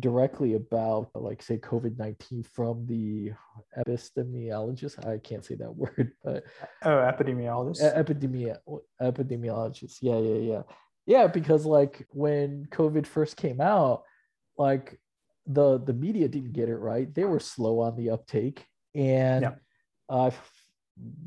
directly 0.00 0.54
about 0.54 1.08
like 1.14 1.40
say 1.40 1.56
covid-19 1.56 2.44
from 2.52 2.84
the 2.86 3.30
epidemiologist 3.78 5.06
i 5.06 5.18
can't 5.18 5.44
say 5.44 5.54
that 5.54 5.72
word 5.76 6.10
but 6.24 6.42
oh 6.82 6.88
epidemiologist? 6.88 7.96
Epidemi- 7.96 8.56
epidemiologist. 9.00 9.98
Yeah 10.00 10.18
yeah 10.18 10.38
yeah. 10.52 10.62
Yeah 11.06 11.26
because 11.28 11.64
like 11.64 12.08
when 12.10 12.66
covid 12.72 13.06
first 13.06 13.36
came 13.36 13.60
out 13.60 14.02
like 14.58 14.98
the 15.46 15.78
the 15.78 15.92
media 15.92 16.28
didn't 16.28 16.52
get 16.52 16.68
it 16.68 16.76
right. 16.76 17.12
They 17.14 17.24
were 17.24 17.40
slow 17.40 17.80
on 17.80 17.96
the 17.96 18.10
uptake. 18.10 18.66
And 18.94 19.42
yeah. 19.42 19.54
i 20.08 20.32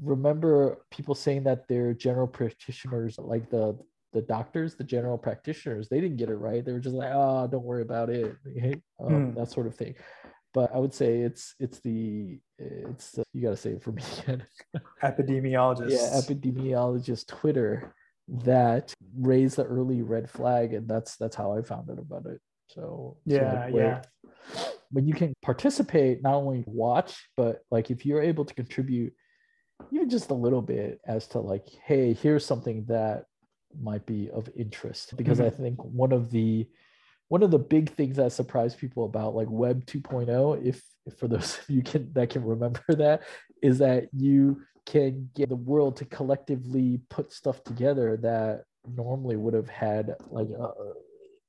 remember 0.02 0.86
people 0.92 1.14
saying 1.14 1.44
that 1.44 1.68
their 1.68 1.94
general 1.94 2.28
practitioners 2.28 3.18
like 3.18 3.50
the 3.50 3.78
the 4.14 4.22
doctors 4.22 4.76
the 4.76 4.84
general 4.84 5.18
practitioners 5.18 5.90
they 5.90 6.00
didn't 6.00 6.18
get 6.18 6.30
it 6.30 6.36
right. 6.36 6.64
They 6.64 6.72
were 6.72 6.80
just 6.80 6.96
like 6.96 7.12
oh 7.14 7.48
don't 7.52 7.64
worry 7.64 7.82
about 7.82 8.10
it. 8.10 8.36
Um, 9.00 9.10
mm. 9.10 9.36
that 9.36 9.52
sort 9.52 9.68
of 9.68 9.76
thing. 9.76 9.96
But 10.54 10.74
i 10.74 10.80
would 10.80 10.94
say 10.94 11.20
it's 11.20 11.54
it's 11.60 11.80
the 11.80 12.40
it's 12.58 13.12
the, 13.12 13.24
you 13.34 13.44
got 13.44 13.52
to 13.52 13.58
say 13.58 13.72
it 13.72 13.84
for 13.84 13.92
me 13.92 14.02
again. 14.24 14.44
Epidemiologist 15.04 15.92
yeah 15.92 16.20
epidemiologist 16.20 17.28
twitter 17.28 17.94
that 18.28 18.94
raised 19.20 19.58
the 19.58 19.66
early 19.66 20.02
red 20.02 20.30
flag 20.30 20.74
and 20.74 20.88
that's 20.88 21.16
that's 21.16 21.36
how 21.36 21.54
i 21.54 21.62
found 21.62 21.90
out 21.90 22.00
about 22.00 22.26
it 22.26 22.42
so 22.68 23.18
yeah 23.26 23.68
yeah. 23.68 24.02
When 24.90 25.06
you 25.06 25.14
can 25.14 25.34
participate 25.42 26.24
not 26.24 26.36
only 26.36 26.64
watch 26.66 27.30
but 27.36 27.62
like 27.70 27.92
if 27.92 28.06
you're 28.06 28.22
able 28.22 28.46
to 28.46 28.54
contribute 28.54 29.14
even 29.92 30.10
just 30.10 30.32
a 30.32 30.34
little 30.34 30.62
bit 30.62 31.00
as 31.06 31.28
to 31.28 31.40
like 31.40 31.68
hey 31.86 32.14
here's 32.14 32.46
something 32.46 32.86
that 32.86 33.26
might 33.80 34.06
be 34.06 34.30
of 34.32 34.50
interest. 34.56 35.16
Because 35.18 35.40
mm-hmm. 35.40 35.48
i 35.48 35.50
think 35.50 35.84
one 35.84 36.12
of 36.12 36.32
the 36.32 36.68
one 37.30 37.44
of 37.44 37.52
the 37.52 37.60
big 37.60 37.94
things 37.94 38.16
that 38.18 38.32
surprised 38.32 38.78
people 38.78 39.06
about 39.06 39.36
like 39.36 39.50
web 39.50 39.86
2.0 39.86 40.66
if, 40.66 40.82
if 41.06 41.18
for 41.18 41.28
those 41.28 41.60
of 41.60 41.70
you 41.70 41.82
can 41.82 42.12
that 42.14 42.30
can 42.30 42.44
remember 42.44 42.82
that 42.90 43.24
is 43.62 43.80
that 43.80 44.08
you 44.14 44.62
can 44.86 45.30
get 45.36 45.50
the 45.50 45.56
world 45.56 45.98
to 45.98 46.06
collectively 46.06 47.02
put 47.10 47.34
stuff 47.34 47.64
together 47.64 48.18
that 48.18 48.64
normally 48.96 49.36
would 49.36 49.54
have 49.54 49.68
had 49.68 50.16
like 50.30 50.48
uh, 50.58 50.72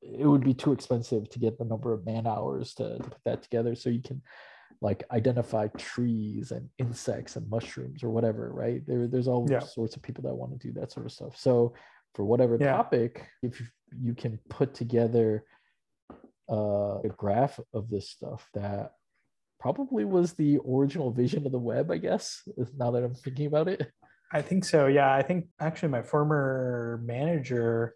it 0.02 0.26
would 0.26 0.44
be 0.44 0.54
too 0.54 0.72
expensive 0.72 1.28
to 1.30 1.38
get 1.38 1.58
the 1.58 1.64
number 1.64 1.92
of 1.92 2.06
man 2.06 2.26
hours 2.26 2.74
to, 2.74 2.96
to 2.98 3.02
put 3.02 3.24
that 3.24 3.42
together. 3.42 3.74
So 3.74 3.90
you 3.90 4.02
can 4.02 4.22
like 4.80 5.04
identify 5.10 5.66
trees 5.76 6.52
and 6.52 6.68
insects 6.78 7.36
and 7.36 7.50
mushrooms 7.50 8.04
or 8.04 8.10
whatever 8.10 8.52
right? 8.52 8.82
There, 8.86 9.08
there's 9.08 9.28
all 9.28 9.46
yeah. 9.50 9.60
sorts 9.60 9.96
of 9.96 10.02
people 10.02 10.22
that 10.22 10.34
want 10.34 10.52
to 10.52 10.66
do 10.66 10.72
that 10.78 10.92
sort 10.92 11.06
of 11.06 11.12
stuff. 11.12 11.36
So 11.36 11.74
for 12.14 12.24
whatever 12.24 12.56
yeah. 12.60 12.76
topic 12.76 13.26
if 13.42 13.60
you 14.00 14.14
can 14.14 14.38
put 14.48 14.74
together 14.74 15.44
uh, 16.50 17.00
a 17.00 17.08
graph 17.16 17.60
of 17.74 17.90
this 17.90 18.08
stuff 18.08 18.48
that 18.54 18.92
probably 19.60 20.04
was 20.04 20.32
the 20.34 20.58
original 20.66 21.10
vision 21.10 21.44
of 21.44 21.52
the 21.52 21.58
web 21.58 21.90
i 21.90 21.98
guess 21.98 22.42
now 22.76 22.90
that 22.90 23.02
i'm 23.04 23.14
thinking 23.14 23.46
about 23.46 23.68
it. 23.68 23.90
I 24.30 24.42
think 24.42 24.64
so 24.64 24.86
yeah. 24.86 25.12
I 25.12 25.22
think 25.22 25.46
actually 25.58 25.88
my 25.88 26.02
former 26.02 27.00
manager 27.04 27.94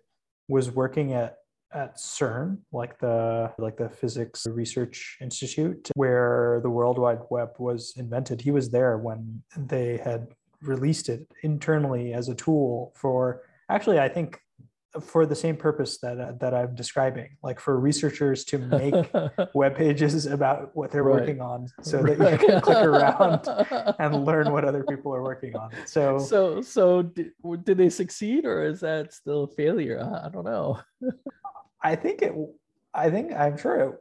was 0.48 0.70
working 0.70 1.12
at 1.12 1.36
at 1.74 1.96
CERN, 1.96 2.58
like 2.72 2.98
the 2.98 3.52
like 3.58 3.76
the 3.76 3.88
Physics 3.88 4.46
Research 4.46 5.18
Institute, 5.20 5.90
where 5.94 6.61
the 6.62 6.70
World 6.70 6.98
Wide 6.98 7.20
Web 7.30 7.50
was 7.58 7.92
invented. 7.96 8.40
He 8.40 8.50
was 8.50 8.70
there 8.70 8.98
when 8.98 9.42
they 9.56 9.98
had 9.98 10.28
released 10.62 11.08
it 11.08 11.26
internally 11.42 12.12
as 12.12 12.28
a 12.28 12.35
tool 12.35 12.92
for 12.96 13.42
actually, 13.68 13.98
I 13.98 14.08
think 14.08 14.38
for 15.00 15.24
the 15.24 15.35
same 15.35 15.56
purpose 15.56 15.98
that 15.98 16.38
that 16.40 16.52
I'm 16.52 16.74
describing, 16.74 17.37
like 17.42 17.58
for 17.58 17.78
researchers 17.78 18.44
to 18.46 18.58
make 18.58 18.94
web 19.54 19.74
pages 19.74 20.26
about 20.26 20.76
what 20.76 20.90
they're 20.90 21.02
right. 21.02 21.20
working 21.20 21.40
on, 21.40 21.68
so 21.80 22.02
that 22.02 22.18
you 22.18 22.46
can 22.46 22.61
click 22.61 22.85
around 22.85 23.48
and 23.98 24.24
learn 24.26 24.52
what 24.52 24.64
other 24.64 24.85
people 24.85 25.14
are 25.14 25.22
working 25.22 25.56
on. 25.56 25.70
So, 25.87 26.18
so, 26.18 26.61
so 26.61 27.02
did, 27.02 27.32
did 27.64 27.78
they 27.78 27.88
succeed, 27.88 28.44
or 28.44 28.64
is 28.64 28.80
that 28.80 29.14
still 29.14 29.44
a 29.44 29.48
failure? 29.48 30.00
I 30.00 30.28
don't 30.28 30.44
know. 30.44 30.80
I 31.82 31.96
think 31.96 32.22
it. 32.22 32.32
I 32.94 33.10
think 33.10 33.32
I'm 33.32 33.56
sure 33.56 33.80
it 33.80 33.98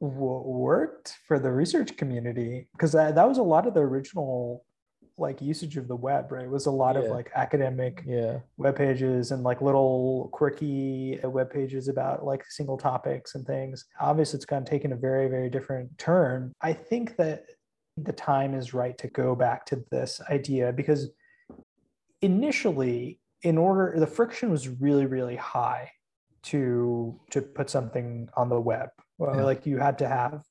w- 0.00 0.42
worked 0.44 1.16
for 1.26 1.38
the 1.38 1.50
research 1.50 1.96
community 1.96 2.68
because 2.72 2.92
that, 2.92 3.14
that 3.14 3.28
was 3.28 3.38
a 3.38 3.42
lot 3.42 3.66
of 3.66 3.74
the 3.74 3.80
original 3.80 4.64
like 5.18 5.40
usage 5.40 5.76
of 5.78 5.88
the 5.88 5.96
web 5.96 6.30
right 6.30 6.44
it 6.44 6.50
was 6.50 6.66
a 6.66 6.70
lot 6.70 6.94
yeah. 6.94 7.02
of 7.02 7.10
like 7.10 7.30
academic 7.34 8.02
yeah 8.06 8.38
web 8.58 8.76
pages 8.76 9.30
and 9.30 9.42
like 9.42 9.62
little 9.62 10.28
quirky 10.32 11.18
uh, 11.24 11.30
web 11.30 11.50
pages 11.50 11.88
about 11.88 12.24
like 12.24 12.44
single 12.50 12.76
topics 12.76 13.34
and 13.34 13.46
things 13.46 13.86
obviously 13.98 14.36
it's 14.36 14.44
gone 14.44 14.64
taken 14.64 14.92
a 14.92 14.96
very 14.96 15.28
very 15.28 15.48
different 15.48 15.96
turn 15.96 16.52
i 16.60 16.72
think 16.72 17.16
that 17.16 17.46
the 17.96 18.12
time 18.12 18.52
is 18.52 18.74
right 18.74 18.98
to 18.98 19.08
go 19.08 19.34
back 19.34 19.64
to 19.64 19.82
this 19.90 20.20
idea 20.30 20.70
because 20.70 21.08
initially 22.20 23.18
in 23.42 23.56
order 23.56 23.98
the 23.98 24.06
friction 24.06 24.50
was 24.50 24.68
really 24.68 25.06
really 25.06 25.36
high 25.36 25.90
to 26.46 27.18
to 27.30 27.42
put 27.42 27.68
something 27.70 28.28
on 28.36 28.48
the 28.48 28.60
web. 28.60 28.90
Well, 29.18 29.36
yeah. 29.36 29.44
Like 29.44 29.66
you 29.66 29.78
had 29.78 29.98
to 29.98 30.08
have 30.08 30.34
a 30.34 30.42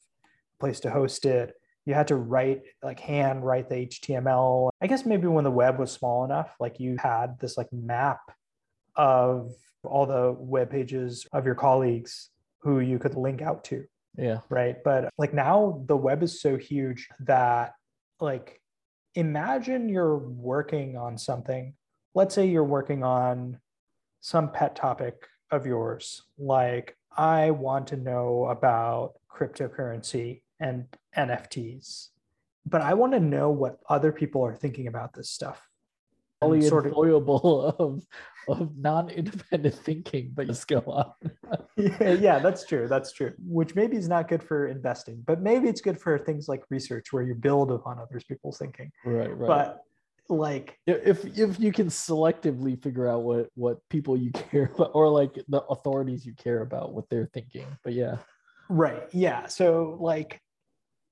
place 0.59 0.79
to 0.81 0.89
host 0.91 1.25
it. 1.25 1.53
You 1.85 1.93
had 1.93 2.07
to 2.07 2.15
write 2.15 2.63
like 2.83 2.99
hand 2.99 3.45
write 3.45 3.69
the 3.69 3.87
HTML. 3.87 4.69
I 4.81 4.87
guess 4.87 5.05
maybe 5.05 5.27
when 5.27 5.43
the 5.43 5.51
web 5.51 5.79
was 5.79 5.91
small 5.91 6.25
enough, 6.25 6.55
like 6.59 6.79
you 6.79 6.97
had 6.97 7.39
this 7.39 7.57
like 7.57 7.71
map 7.71 8.19
of 8.95 9.51
all 9.83 10.05
the 10.05 10.35
web 10.37 10.71
pages 10.71 11.27
of 11.31 11.45
your 11.45 11.55
colleagues 11.55 12.29
who 12.59 12.79
you 12.79 12.97
could 12.99 13.15
link 13.15 13.41
out 13.41 13.63
to. 13.65 13.85
Yeah. 14.17 14.39
Right. 14.49 14.77
But 14.83 15.09
like 15.17 15.33
now 15.33 15.83
the 15.85 15.97
web 15.97 16.23
is 16.23 16.41
so 16.41 16.57
huge 16.57 17.07
that 17.21 17.73
like 18.19 18.61
imagine 19.13 19.89
you're 19.89 20.17
working 20.17 20.97
on 20.97 21.17
something. 21.17 21.75
Let's 22.13 22.33
say 22.33 22.47
you're 22.47 22.63
working 22.63 23.03
on 23.03 23.59
some 24.21 24.51
pet 24.51 24.75
topic 24.75 25.27
of 25.55 25.65
yours, 25.65 26.23
like 26.37 26.95
I 27.17 27.51
want 27.51 27.87
to 27.87 27.97
know 27.97 28.45
about 28.45 29.13
cryptocurrency 29.31 30.41
and 30.59 30.85
NFTs, 31.17 32.09
but 32.65 32.81
I 32.81 32.93
want 32.93 33.13
to 33.13 33.19
know 33.19 33.49
what 33.49 33.79
other 33.89 34.11
people 34.11 34.45
are 34.45 34.55
thinking 34.55 34.87
about 34.87 35.13
this 35.13 35.29
stuff. 35.29 35.67
Only 36.41 36.61
sort 36.61 36.85
enjoyable 36.85 37.65
of, 37.65 38.03
of, 38.49 38.59
of 38.61 38.77
non-independent 38.77 39.75
thinking, 39.75 40.31
but 40.33 40.47
just 40.47 40.67
go 40.67 40.79
on. 40.79 41.13
yeah, 41.77 42.11
yeah, 42.13 42.39
that's 42.39 42.65
true. 42.65 42.87
That's 42.87 43.13
true. 43.13 43.33
Which 43.39 43.73
maybe 43.73 43.97
is 43.97 44.07
not 44.07 44.27
good 44.27 44.43
for 44.43 44.67
investing, 44.67 45.23
but 45.25 45.41
maybe 45.41 45.69
it's 45.69 45.81
good 45.81 45.99
for 45.99 46.19
things 46.19 46.47
like 46.47 46.63
research 46.69 47.11
where 47.11 47.23
you 47.23 47.33
build 47.35 47.71
upon 47.71 47.99
others 47.99 48.25
people's 48.25 48.57
thinking. 48.57 48.91
Right, 49.05 49.35
right. 49.35 49.47
But 49.47 49.81
like 50.29 50.77
if 50.87 51.25
if 51.37 51.59
you 51.59 51.71
can 51.71 51.87
selectively 51.87 52.81
figure 52.81 53.07
out 53.07 53.23
what 53.23 53.49
what 53.55 53.77
people 53.89 54.17
you 54.17 54.31
care 54.51 54.71
about 54.73 54.91
or 54.93 55.09
like 55.09 55.33
the 55.47 55.61
authorities 55.63 56.25
you 56.25 56.33
care 56.33 56.61
about 56.61 56.93
what 56.93 57.09
they're 57.09 57.29
thinking 57.33 57.65
but 57.83 57.93
yeah. 57.93 58.17
Right 58.69 59.03
yeah 59.11 59.47
so 59.47 59.97
like 59.99 60.41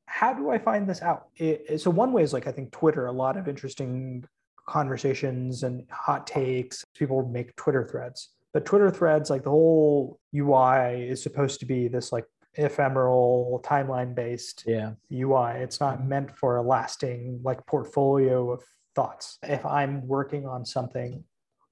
how 0.06 0.34
do 0.34 0.49
i 0.49 0.58
find 0.58 0.88
this 0.88 1.02
out? 1.02 1.28
It, 1.38 1.80
so 1.82 1.89
one 1.91 2.12
way 2.12 2.23
is 2.23 2.34
like 2.34 2.47
i 2.47 2.52
think 2.52 2.71
twitter 2.71 3.06
a 3.06 3.12
lot 3.12 3.38
of 3.38 3.47
interesting 3.47 4.26
conversations 4.67 5.63
and 5.63 5.86
hot 5.91 6.26
takes 6.26 6.86
people 6.95 7.28
make 7.28 7.56
twitter 7.56 7.88
threads 7.88 8.30
but 8.54 8.65
twitter 8.65 8.89
threads 8.89 9.30
like 9.30 9.43
the 9.43 9.49
whole 9.49 10.19
ui 10.36 11.04
is 11.04 11.21
supposed 11.21 11.60
to 11.60 11.65
be 11.65 11.88
this 11.88 12.12
like 12.12 12.26
ephemeral 12.56 13.62
timeline 13.65 14.15
based 14.15 14.63
yeah 14.65 14.91
ui 15.12 15.52
it's 15.62 15.80
not 15.80 16.06
meant 16.06 16.36
for 16.38 16.58
a 16.58 16.62
lasting 16.62 17.39
like 17.43 17.65
portfolio 17.65 18.52
of 18.52 18.63
thoughts. 18.95 19.38
If 19.43 19.65
I'm 19.65 20.08
working 20.08 20.45
on 20.45 20.65
something, 20.65 21.23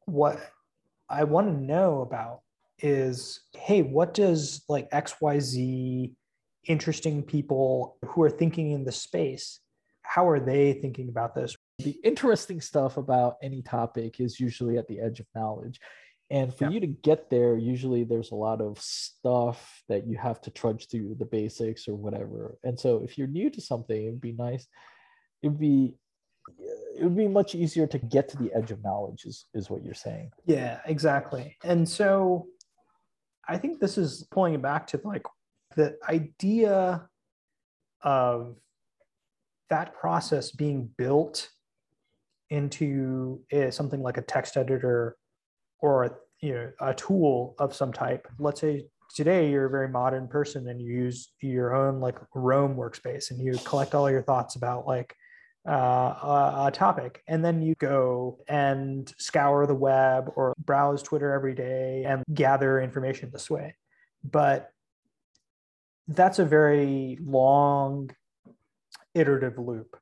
what 0.05 0.39
I 1.09 1.23
want 1.23 1.47
to 1.47 1.53
know 1.53 2.01
about 2.01 2.41
is 2.79 3.41
hey, 3.55 3.81
what 3.81 4.13
does 4.13 4.63
like 4.67 4.89
XYZ 4.91 6.11
interesting 6.65 7.23
people 7.23 7.97
who 8.05 8.23
are 8.23 8.29
thinking 8.29 8.71
in 8.71 8.83
the 8.83 8.91
space, 8.91 9.59
how 10.03 10.27
are 10.27 10.39
they 10.39 10.73
thinking 10.73 11.09
about 11.09 11.35
this? 11.35 11.55
The 11.79 11.97
interesting 12.03 12.61
stuff 12.61 12.97
about 12.97 13.37
any 13.41 13.61
topic 13.61 14.19
is 14.19 14.39
usually 14.39 14.77
at 14.77 14.87
the 14.87 14.99
edge 14.99 15.19
of 15.19 15.25
knowledge. 15.33 15.79
And 16.29 16.53
for 16.53 16.65
yeah. 16.65 16.71
you 16.71 16.79
to 16.81 16.87
get 16.87 17.29
there, 17.29 17.57
usually 17.57 18.03
there's 18.03 18.31
a 18.31 18.35
lot 18.35 18.61
of 18.61 18.79
stuff 18.79 19.83
that 19.89 20.07
you 20.07 20.17
have 20.17 20.39
to 20.41 20.49
trudge 20.49 20.87
through 20.87 21.15
the 21.19 21.25
basics 21.25 21.87
or 21.87 21.95
whatever. 21.95 22.57
And 22.63 22.79
so 22.79 23.01
if 23.03 23.17
you're 23.17 23.27
new 23.27 23.49
to 23.49 23.59
something, 23.59 24.05
it'd 24.05 24.21
be 24.21 24.31
nice. 24.31 24.65
It'd 25.41 25.59
be 25.59 25.95
it 26.97 27.03
would 27.03 27.17
be 27.17 27.27
much 27.27 27.55
easier 27.55 27.87
to 27.87 27.97
get 27.97 28.29
to 28.29 28.37
the 28.37 28.53
edge 28.53 28.71
of 28.71 28.83
knowledge 28.83 29.25
is, 29.25 29.45
is 29.53 29.69
what 29.69 29.83
you're 29.83 29.93
saying. 29.93 30.31
Yeah 30.45 30.79
exactly. 30.85 31.57
And 31.63 31.87
so 31.87 32.47
i 33.47 33.57
think 33.57 33.79
this 33.79 33.97
is 33.97 34.27
pulling 34.29 34.53
it 34.53 34.61
back 34.61 34.85
to 34.85 35.01
like 35.03 35.23
the 35.75 35.97
idea 36.07 37.07
of 38.03 38.55
that 39.69 39.95
process 39.95 40.51
being 40.51 40.89
built 40.97 41.49
into 42.49 43.39
something 43.69 44.01
like 44.01 44.17
a 44.17 44.21
text 44.21 44.57
editor 44.57 45.15
or 45.79 46.03
a, 46.03 46.11
you 46.41 46.53
know 46.53 46.71
a 46.81 46.93
tool 46.93 47.55
of 47.57 47.73
some 47.73 47.93
type. 47.93 48.27
Let's 48.37 48.59
say 48.61 48.85
today 49.15 49.49
you're 49.49 49.65
a 49.65 49.69
very 49.69 49.87
modern 49.87 50.27
person 50.27 50.67
and 50.67 50.81
you 50.81 50.91
use 50.91 51.31
your 51.41 51.73
own 51.73 51.99
like 51.99 52.17
roam 52.35 52.75
workspace 52.75 53.31
and 53.31 53.39
you 53.41 53.53
collect 53.65 53.95
all 53.95 54.09
your 54.09 54.21
thoughts 54.21 54.55
about 54.55 54.85
like 54.85 55.15
uh, 55.67 56.65
a, 56.65 56.71
topic 56.73 57.21
and 57.27 57.45
then 57.45 57.61
you 57.61 57.75
go 57.75 58.39
and 58.47 59.13
scour 59.19 59.67
the 59.67 59.75
web 59.75 60.31
or 60.35 60.55
browse 60.65 61.03
twitter 61.03 61.33
every 61.33 61.53
day 61.53 62.03
and 62.05 62.23
gather 62.33 62.79
information 62.81 63.29
this 63.31 63.49
way. 63.49 63.75
But 64.23 64.71
that's 66.07 66.39
a 66.39 66.45
very 66.45 67.19
long 67.21 68.09
iterative 69.13 69.57
loop. 69.57 69.97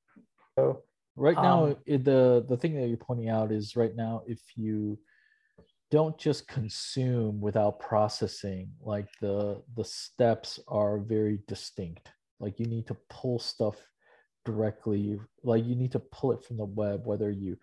So 0.58 0.84
right 1.16 1.36
now 1.36 1.66
um, 1.66 1.76
it, 1.86 2.06
the 2.06 2.46
the 2.48 2.58
thing 2.58 2.76
that 2.76 2.88
you're 2.88 2.98
pointing 2.98 3.30
out 3.30 3.52
is 3.52 3.76
right 3.76 3.96
now 3.96 4.22
if 4.28 4.40
you 4.56 4.98
don't 5.92 6.18
just 6.18 6.48
consume 6.48 7.42
without 7.42 7.80
processing 7.80 8.70
like 8.82 9.10
the 9.22 9.62
the 9.76 9.84
steps 9.84 10.60
are 10.68 11.00
very 11.00 11.40
distinct. 11.48 12.10
Like 12.40 12.60
you 12.60 12.66
need 12.66 12.88
to 12.88 12.98
pull 13.10 13.40
stuff 13.40 13.76
directly 14.46 15.20
like 15.44 15.66
you 15.66 15.76
need 15.76 15.92
to 15.92 16.00
pull 16.00 16.32
it 16.32 16.44
from 16.44 16.58
the 16.58 16.66
web 16.66 17.06
whether 17.06 17.30
you 17.30 17.58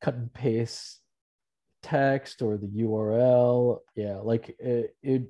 cut 0.00 0.14
and 0.14 0.32
paste 0.32 1.00
text 1.82 2.42
or 2.42 2.56
the 2.56 2.66
url 2.82 3.78
yeah 3.96 4.16
like 4.16 4.54
it, 4.58 4.94
it 5.02 5.22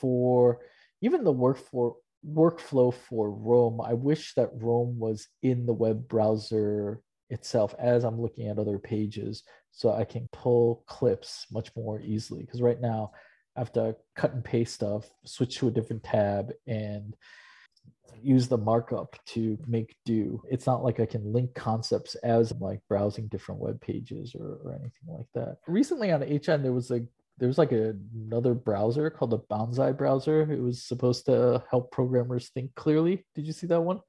for 0.00 0.60
even 1.00 1.24
the 1.24 1.32
work 1.32 1.58
for 1.58 1.96
workflow 2.28 2.92
for 2.92 3.30
roam 3.30 3.80
i 3.80 3.92
wish 3.92 4.34
that 4.34 4.50
roam 4.54 4.98
was 4.98 5.28
in 5.42 5.66
the 5.66 5.72
web 5.72 6.08
browser 6.08 7.00
itself 7.30 7.74
as 7.78 8.04
i'm 8.04 8.20
looking 8.20 8.48
at 8.48 8.58
other 8.58 8.78
pages 8.78 9.42
so 9.76 9.92
I 9.92 10.04
can 10.04 10.26
pull 10.32 10.84
clips 10.86 11.46
much 11.52 11.70
more 11.76 12.00
easily. 12.00 12.40
Because 12.40 12.62
right 12.62 12.80
now 12.80 13.12
I 13.54 13.60
have 13.60 13.72
to 13.74 13.94
cut 14.16 14.32
and 14.32 14.42
paste 14.42 14.74
stuff, 14.74 15.06
switch 15.26 15.58
to 15.58 15.68
a 15.68 15.70
different 15.70 16.02
tab, 16.02 16.50
and 16.66 17.14
use 18.22 18.48
the 18.48 18.58
markup 18.58 19.16
to 19.26 19.56
make 19.66 19.94
do. 20.04 20.42
It's 20.50 20.66
not 20.66 20.82
like 20.82 21.00
I 21.00 21.06
can 21.06 21.32
link 21.32 21.54
concepts 21.54 22.14
as 22.16 22.50
I'm 22.50 22.58
like 22.58 22.80
browsing 22.88 23.28
different 23.28 23.60
web 23.60 23.80
pages 23.80 24.34
or, 24.34 24.58
or 24.64 24.72
anything 24.72 25.08
like 25.08 25.26
that. 25.34 25.58
Recently 25.66 26.10
on 26.10 26.22
HN, 26.22 26.62
there 26.62 26.72
was 26.72 26.90
a 26.90 27.02
there 27.38 27.48
was 27.48 27.58
like 27.58 27.72
a, 27.72 27.94
another 28.14 28.54
browser 28.54 29.10
called 29.10 29.30
the 29.30 29.38
Banzai 29.38 29.92
browser. 29.92 30.50
It 30.50 30.60
was 30.60 30.82
supposed 30.82 31.26
to 31.26 31.62
help 31.70 31.92
programmers 31.92 32.48
think 32.48 32.74
clearly. 32.74 33.26
Did 33.34 33.46
you 33.46 33.52
see 33.52 33.66
that 33.66 33.80
one? 33.80 34.00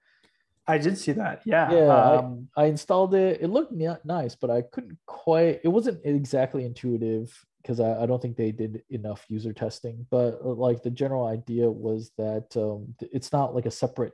I 0.66 0.78
did 0.78 0.98
see 0.98 1.12
that. 1.14 1.42
Yeah. 1.46 1.72
Yeah. 1.72 1.88
Um, 1.88 2.48
I, 2.56 2.64
I, 2.64 2.66
installed 2.68 3.16
it. 3.16 3.42
It 3.42 3.50
looked 3.50 3.72
nice, 3.72 4.36
but 4.36 4.50
I 4.50 4.62
couldn't 4.62 4.98
quite, 5.06 5.62
it 5.64 5.70
wasn't 5.70 6.02
exactly 6.06 6.66
intuitive 6.66 7.34
because 7.68 7.82
I, 7.82 8.04
I, 8.04 8.06
don't 8.06 8.22
think 8.22 8.38
they 8.38 8.54
did 8.54 8.82
enough 8.90 9.26
user 9.28 9.52
testing. 9.52 10.08
But 10.10 10.40
uh, 10.42 10.54
like 10.54 10.84
the 10.84 10.90
general 10.90 11.28
idea 11.28 11.70
was 11.70 12.12
that 12.18 12.56
um, 12.56 12.96
it's 13.12 13.34
not 13.34 13.54
like 13.54 13.66
a 13.66 13.72
separate 13.72 14.14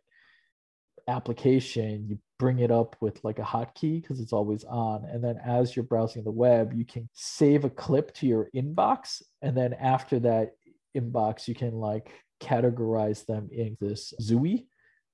application. 1.08 2.08
You 2.08 2.18
bring 2.40 2.60
it 2.60 2.72
up 2.72 2.96
with 3.00 3.24
like 3.24 3.38
a 3.38 3.44
hotkey 3.44 4.02
because 4.02 4.20
it's 4.20 4.34
always 4.34 4.64
on. 4.64 5.06
And 5.06 5.24
then 5.24 5.38
as 5.46 5.76
you're 5.76 5.84
browsing 5.84 6.24
the 6.24 6.32
web, 6.32 6.74
you 6.74 6.84
can 6.84 7.08
save 7.14 7.64
a 7.64 7.70
clip 7.70 8.14
to 8.16 8.26
your 8.26 8.50
inbox. 8.56 9.22
And 9.44 9.56
then 9.56 9.74
after 9.74 10.20
that 10.22 10.54
inbox, 10.98 11.48
you 11.48 11.54
can 11.54 11.74
like 11.74 12.12
categorize 12.42 13.24
them 13.28 13.50
in 13.52 13.78
this 13.80 14.16
Zooey 14.20 14.66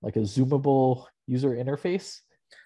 like 0.01 0.15
a 0.15 0.19
zoomable 0.19 1.05
user 1.27 1.49
interface. 1.49 2.19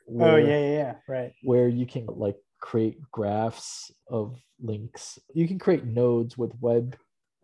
Where, 0.06 0.34
oh 0.34 0.36
yeah, 0.38 0.60
yeah, 0.60 0.72
yeah, 0.72 0.96
right. 1.08 1.34
Where 1.42 1.68
you 1.68 1.86
can 1.86 2.06
like 2.06 2.38
create 2.64 2.98
graphs 3.12 3.92
of 4.08 4.40
links. 4.62 5.20
You 5.34 5.50
can 5.50 5.60
create 5.60 5.84
nodes 5.84 6.38
with 6.38 6.54
web 6.62 6.96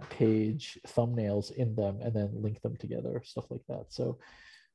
page 0.09 0.79
thumbnails 0.87 1.51
in 1.51 1.75
them 1.75 1.99
and 2.01 2.13
then 2.13 2.41
link 2.41 2.61
them 2.61 2.77
together, 2.77 3.21
stuff 3.25 3.51
like 3.51 3.65
that. 3.67 3.87
So, 3.89 4.17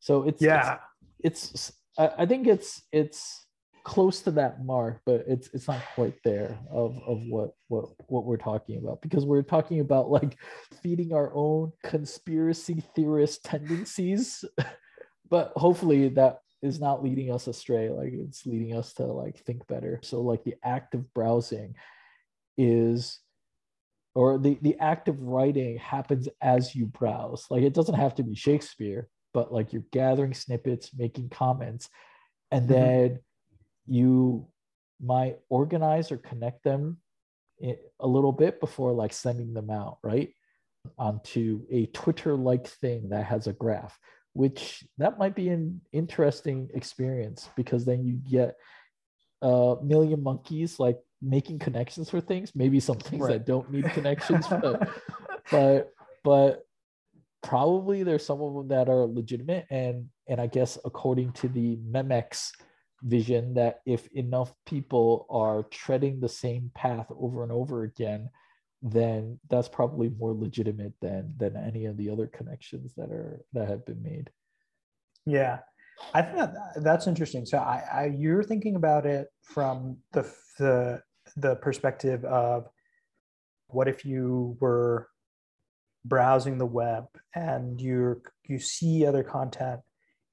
so 0.01 0.25
it's 0.25 0.43
yeah, 0.43 0.81
it's, 1.21 1.51
it's 1.51 1.73
I, 1.99 2.11
I 2.19 2.27
think 2.27 2.47
it's 2.47 2.83
it's 2.93 3.47
close 3.85 4.21
to 4.23 4.33
that 4.33 4.63
mark, 4.63 5.01
but 5.07 5.25
it's 5.27 5.49
it's 5.55 5.67
not 5.67 5.81
quite 5.95 6.17
there 6.25 6.59
of 6.71 6.99
of 7.07 7.23
what 7.31 7.53
what 7.69 7.87
what 8.09 8.27
we're 8.27 8.37
talking 8.37 8.77
about 8.77 9.01
because 9.01 9.25
we're 9.25 9.43
talking 9.43 9.81
about 9.81 10.11
like 10.11 10.37
feeding 10.83 11.15
our 11.15 11.33
own 11.35 11.73
conspiracy 11.83 12.83
theorist 12.95 13.45
tendencies 13.45 14.45
but 15.31 15.53
hopefully 15.57 16.11
that 16.11 16.41
is 16.65 16.81
not 16.81 17.05
leading 17.05 17.31
us 17.31 17.47
astray 17.47 17.91
like 17.91 18.13
it's 18.13 18.47
leading 18.47 18.75
us 18.77 18.95
to 18.95 19.05
like 19.05 19.39
think 19.41 19.67
better. 19.67 20.01
So 20.03 20.23
like 20.23 20.45
the 20.45 20.55
act 20.65 20.95
of 20.95 21.13
browsing 21.13 21.75
is 22.57 23.21
or 24.15 24.39
the 24.39 24.59
the 24.63 24.79
act 24.79 25.09
of 25.09 25.21
writing 25.21 25.77
happens 25.77 26.29
as 26.41 26.75
you 26.75 26.87
browse. 26.87 27.47
Like 27.51 27.63
it 27.63 27.75
doesn't 27.75 27.97
have 27.97 28.15
to 28.17 28.23
be 28.23 28.35
shakespeare 28.35 29.09
but 29.35 29.53
like 29.53 29.73
you're 29.73 29.85
gathering 29.93 30.33
snippets 30.33 30.91
making 30.97 31.29
comments 31.29 31.91
and 32.51 32.63
mm-hmm. 32.63 32.73
then 32.73 33.19
you 33.87 34.47
might 35.03 35.37
organize 35.51 36.11
or 36.11 36.17
connect 36.17 36.63
them 36.65 36.97
a 38.01 38.07
little 38.07 38.33
bit 38.33 38.59
before 38.61 38.93
like 38.93 39.13
sending 39.13 39.53
them 39.53 39.71
out 39.71 39.99
right? 40.03 40.31
Onto 40.99 41.63
a 41.71 41.87
twitter 41.87 42.37
like 42.37 42.67
thing 42.67 43.11
that 43.11 43.27
has 43.27 43.47
a 43.47 43.53
graph 43.53 43.99
which 44.35 44.85
that 44.99 45.19
might 45.19 45.35
be 45.35 45.49
an 45.49 45.81
interesting 45.93 46.69
experience 46.75 47.49
because 47.57 47.85
then 47.85 48.05
you 48.05 48.15
get 48.29 48.57
a 49.43 49.77
million 49.83 50.23
monkeys 50.23 50.79
like 50.79 50.99
making 51.23 51.59
connections 51.59 52.11
for 52.11 52.21
things 52.21 52.53
maybe 52.55 52.79
some 52.79 52.99
things 52.99 53.23
right. 53.23 53.33
that 53.33 53.47
don't 53.47 53.71
need 53.71 53.85
connections 53.93 54.47
but 54.49 54.89
but 55.51 55.93
but 56.23 56.67
probably 57.43 58.03
there's 58.03 58.25
some 58.25 58.41
of 58.41 58.55
them 58.55 58.69
that 58.69 58.89
are 58.89 59.07
legitimate 59.07 59.67
and 59.71 60.07
and 60.29 60.41
i 60.41 60.47
guess 60.47 60.77
according 60.85 61.33
to 61.33 61.49
the 61.49 61.77
memex 61.91 62.51
vision 63.03 63.55
that 63.55 63.81
if 63.87 64.07
enough 64.09 64.53
people 64.67 65.27
are 65.31 65.63
treading 65.65 66.21
the 66.21 66.29
same 66.29 66.71
path 66.75 67.07
over 67.19 67.43
and 67.43 67.53
over 67.53 67.85
again 67.85 68.29
then 68.85 69.41
that's 69.49 69.69
probably 69.69 70.11
more 70.11 70.35
legitimate 70.35 70.93
than 71.01 71.33
than 71.39 71.57
any 71.57 71.87
of 71.87 71.97
the 71.97 72.11
other 72.11 72.27
connections 72.27 72.93
that 72.99 73.11
are 73.11 73.41
that 73.55 73.67
have 73.67 73.85
been 73.87 74.03
made. 74.03 74.31
Yeah. 75.25 75.61
I 76.13 76.21
think 76.21 76.37
that, 76.37 76.55
that's 76.83 77.07
interesting. 77.07 77.47
So 77.47 77.59
I, 77.59 77.83
I 77.93 78.05
you're 78.15 78.43
thinking 78.43 78.77
about 78.77 79.07
it 79.07 79.29
from 79.43 79.97
the 80.13 80.31
the 80.59 81.03
the 81.37 81.57
perspective 81.57 82.25
of 82.27 82.69
what 83.69 83.89
if 83.89 84.05
you 84.05 84.59
were 84.61 85.09
browsing 86.05 86.59
the 86.59 86.67
web 86.67 87.07
and 87.35 87.81
you 87.81 88.21
you 88.45 88.59
see 88.59 89.07
other 89.07 89.25
content 89.25 89.81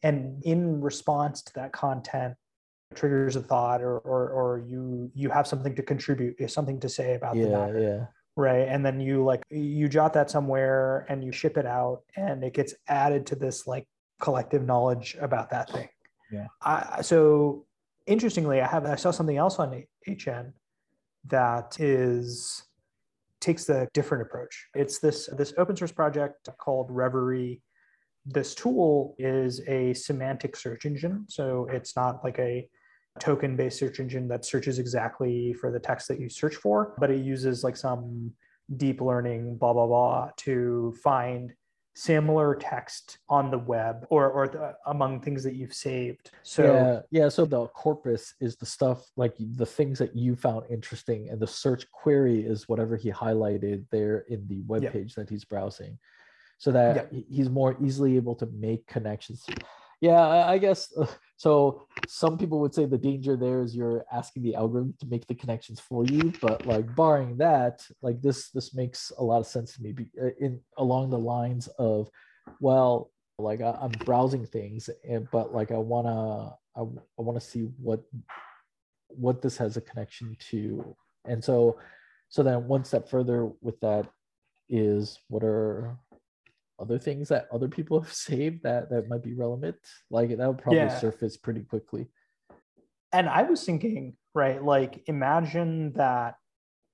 and 0.03 0.43
in 0.43 0.81
response 0.81 1.41
to 1.43 1.53
that 1.53 1.71
content 1.71 2.35
triggers 2.95 3.37
a 3.37 3.41
thought 3.41 3.81
or 3.81 3.99
or, 3.99 4.29
or 4.29 4.65
you 4.67 5.09
you 5.13 5.29
have 5.29 5.47
something 5.47 5.73
to 5.75 5.81
contribute 5.81 6.35
something 6.51 6.81
to 6.81 6.89
say 6.89 7.15
about 7.15 7.37
yeah, 7.37 7.43
the 7.45 7.49
matter. 7.49 7.79
yeah 7.79 8.05
right? 8.35 8.67
And 8.67 8.85
then 8.85 8.99
you 8.99 9.23
like 9.23 9.43
you 9.49 9.87
jot 9.87 10.13
that 10.13 10.29
somewhere 10.29 11.05
and 11.09 11.23
you 11.23 11.31
ship 11.31 11.57
it 11.57 11.65
out 11.65 12.03
and 12.15 12.43
it 12.43 12.53
gets 12.53 12.73
added 12.87 13.25
to 13.27 13.35
this 13.35 13.67
like 13.67 13.87
collective 14.19 14.65
knowledge 14.65 15.17
about 15.19 15.49
that 15.51 15.69
thing. 15.69 15.89
Yeah. 16.31 16.47
I, 16.61 17.01
so 17.01 17.65
interestingly 18.07 18.59
i 18.61 18.67
have 18.67 18.83
i 18.85 18.95
saw 18.95 19.11
something 19.11 19.37
else 19.37 19.59
on 19.59 19.83
hn 20.07 20.53
that 21.25 21.79
is 21.79 22.63
takes 23.41 23.65
the 23.65 23.89
different 23.93 24.21
approach. 24.21 24.67
It's 24.75 24.99
this 24.99 25.27
this 25.37 25.53
open 25.57 25.75
source 25.75 25.91
project 25.91 26.47
called 26.59 26.87
reverie. 26.89 27.61
This 28.25 28.55
tool 28.55 29.15
is 29.17 29.61
a 29.67 29.93
semantic 29.93 30.55
search 30.55 30.85
engine. 30.85 31.25
So 31.27 31.67
it's 31.71 31.95
not 31.95 32.23
like 32.23 32.39
a 32.39 32.69
token 33.19 33.55
based 33.55 33.79
search 33.79 33.99
engine 33.99 34.27
that 34.29 34.45
searches 34.45 34.79
exactly 34.79 35.53
for 35.53 35.71
the 35.71 35.79
text 35.79 36.07
that 36.07 36.19
you 36.19 36.29
search 36.29 36.55
for, 36.55 36.95
but 36.99 37.11
it 37.11 37.21
uses 37.21 37.63
like 37.63 37.75
some 37.75 38.31
deep 38.77 39.01
learning, 39.01 39.57
blah, 39.57 39.73
blah, 39.73 39.87
blah, 39.87 40.29
to 40.37 40.93
find 41.03 41.53
similar 41.93 42.55
text 42.55 43.17
on 43.27 43.51
the 43.51 43.57
web 43.57 44.05
or, 44.09 44.29
or 44.29 44.47
the, 44.47 44.73
among 44.85 45.19
things 45.19 45.43
that 45.43 45.55
you've 45.55 45.73
saved. 45.73 46.31
So, 46.41 46.63
yeah, 47.11 47.21
yeah. 47.23 47.29
So 47.29 47.43
the 47.43 47.67
corpus 47.67 48.33
is 48.39 48.55
the 48.55 48.65
stuff 48.65 49.05
like 49.17 49.35
the 49.37 49.65
things 49.65 49.99
that 49.99 50.15
you 50.15 50.37
found 50.37 50.63
interesting, 50.69 51.29
and 51.29 51.39
the 51.39 51.47
search 51.47 51.91
query 51.91 52.39
is 52.39 52.69
whatever 52.69 52.95
he 52.95 53.11
highlighted 53.11 53.85
there 53.91 54.19
in 54.29 54.47
the 54.47 54.61
web 54.67 54.89
page 54.91 55.15
that 55.15 55.29
he's 55.29 55.43
browsing 55.43 55.97
so 56.57 56.71
that 56.71 57.11
he's 57.27 57.49
more 57.49 57.75
easily 57.83 58.15
able 58.15 58.35
to 58.35 58.45
make 58.45 58.85
connections 58.85 59.47
yeah, 60.01 60.47
I 60.47 60.57
guess 60.57 60.91
uh, 60.97 61.05
so. 61.41 61.87
Some 62.07 62.37
people 62.37 62.59
would 62.59 62.73
say 62.73 62.85
the 62.85 62.97
danger 62.97 63.37
there 63.37 63.61
is 63.61 63.73
you're 63.73 64.03
asking 64.11 64.43
the 64.43 64.55
algorithm 64.55 64.95
to 64.99 65.05
make 65.05 65.25
the 65.27 65.35
connections 65.35 65.79
for 65.79 66.03
you, 66.05 66.33
but 66.41 66.65
like 66.65 66.93
barring 66.93 67.37
that, 67.37 67.85
like 68.01 68.21
this 68.21 68.49
this 68.49 68.73
makes 68.73 69.11
a 69.17 69.23
lot 69.23 69.39
of 69.39 69.47
sense 69.47 69.75
to 69.75 69.81
me. 69.81 69.95
Uh, 70.21 70.31
in 70.39 70.59
along 70.77 71.09
the 71.09 71.23
lines 71.35 71.69
of, 71.79 72.09
well, 72.59 73.11
like 73.41 73.61
I, 73.61 73.77
am 73.81 73.91
browsing 74.05 74.45
things 74.45 74.89
and 75.07 75.27
but 75.31 75.53
like 75.53 75.71
i 75.71 75.77
want 75.77 76.07
to 76.07 76.79
I, 76.79 76.81
I 76.81 77.21
want 77.21 77.39
to 77.39 77.45
see 77.45 77.69
what 77.81 78.03
what 79.07 79.41
this 79.41 79.57
has 79.57 79.75
a 79.75 79.81
connection 79.81 80.37
to 80.51 80.95
and 81.25 81.43
so 81.43 81.79
so 82.29 82.43
then 82.43 82.67
one 82.67 82.85
step 82.85 83.09
further 83.09 83.49
with 83.61 83.79
that 83.81 84.07
is 84.69 85.19
what 85.27 85.43
are 85.43 85.97
other 86.81 86.97
things 86.97 87.29
that 87.29 87.47
other 87.51 87.67
people 87.67 88.01
have 88.01 88.13
saved 88.13 88.63
that 88.63 88.89
that 88.89 89.07
might 89.07 89.23
be 89.23 89.33
relevant 89.33 89.75
like 90.09 90.35
that 90.35 90.47
would 90.47 90.57
probably 90.57 90.79
yeah. 90.79 90.99
surface 90.99 91.37
pretty 91.37 91.61
quickly 91.61 92.07
and 93.13 93.29
i 93.29 93.43
was 93.43 93.63
thinking 93.63 94.15
right 94.33 94.63
like 94.63 95.03
imagine 95.07 95.93
that 95.93 96.35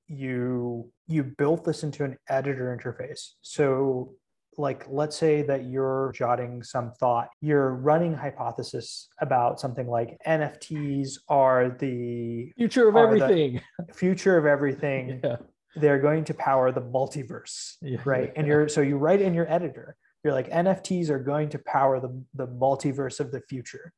you 0.07 0.91
you 1.07 1.23
built 1.23 1.63
this 1.63 1.83
into 1.83 2.03
an 2.03 2.17
editor 2.29 2.77
interface 2.77 3.31
so 3.41 4.13
like 4.57 4.85
let's 4.89 5.15
say 5.15 5.43
that 5.43 5.65
you're 5.65 6.11
jotting 6.15 6.63
some 6.63 6.91
thought 6.99 7.29
you're 7.41 7.75
running 7.75 8.13
hypothesis 8.13 9.09
about 9.19 9.59
something 9.59 9.87
like 9.87 10.17
nfts 10.25 11.19
are 11.29 11.69
the 11.79 12.51
future 12.57 12.87
of 12.87 12.95
everything 12.95 13.61
future 13.93 14.37
of 14.37 14.45
everything 14.45 15.19
yeah. 15.23 15.35
They're 15.75 15.99
going 15.99 16.23
to 16.23 16.33
power 16.33 16.71
the 16.71 16.81
multiverse 16.81 17.73
yeah, 17.81 17.97
right? 18.05 18.31
And 18.35 18.47
you're 18.47 18.67
so 18.67 18.81
you 18.81 18.97
write 18.97 19.21
in 19.21 19.33
your 19.33 19.51
editor 19.51 19.95
you're 20.23 20.33
like 20.33 20.49
nfts 20.49 21.09
are 21.09 21.19
going 21.19 21.49
to 21.49 21.59
power 21.59 21.99
the, 21.99 22.23
the 22.33 22.47
multiverse 22.47 23.19
of 23.19 23.31
the 23.31 23.41
future. 23.41 23.93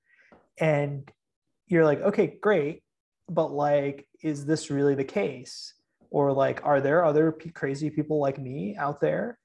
And 0.59 1.09
you're 1.67 1.85
like 1.85 2.01
okay 2.01 2.37
great 2.41 2.83
but 3.29 3.51
like 3.51 4.07
is 4.21 4.45
this 4.45 4.69
really 4.69 4.95
the 4.95 5.03
case? 5.03 5.73
Or 6.11 6.33
like 6.33 6.65
are 6.65 6.81
there 6.81 7.05
other 7.05 7.31
p- 7.31 7.51
crazy 7.51 7.89
people 7.89 8.19
like 8.19 8.39
me 8.39 8.75
out 8.75 8.99
there? 8.99 9.37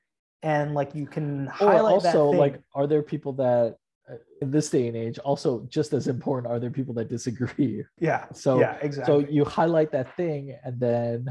And 0.42 0.74
like 0.74 0.94
you 0.94 1.06
can 1.06 1.46
highlight 1.46 1.92
also 1.92 2.30
like 2.30 2.60
are 2.74 2.86
there 2.86 3.02
people 3.02 3.34
that 3.34 3.76
uh, 4.10 4.16
in 4.42 4.50
this 4.50 4.68
day 4.70 4.88
and 4.88 4.96
age 4.96 5.18
also 5.18 5.66
just 5.70 5.92
as 5.92 6.08
important 6.08 6.52
are 6.52 6.58
there 6.58 6.70
people 6.70 6.94
that 6.94 7.08
disagree? 7.08 7.84
Yeah 7.98 8.24
so 8.32 8.58
yeah 8.58 8.76
exactly. 8.80 9.24
so 9.24 9.30
you 9.30 9.44
highlight 9.44 9.92
that 9.92 10.16
thing 10.16 10.56
and 10.64 10.80
then 10.80 11.26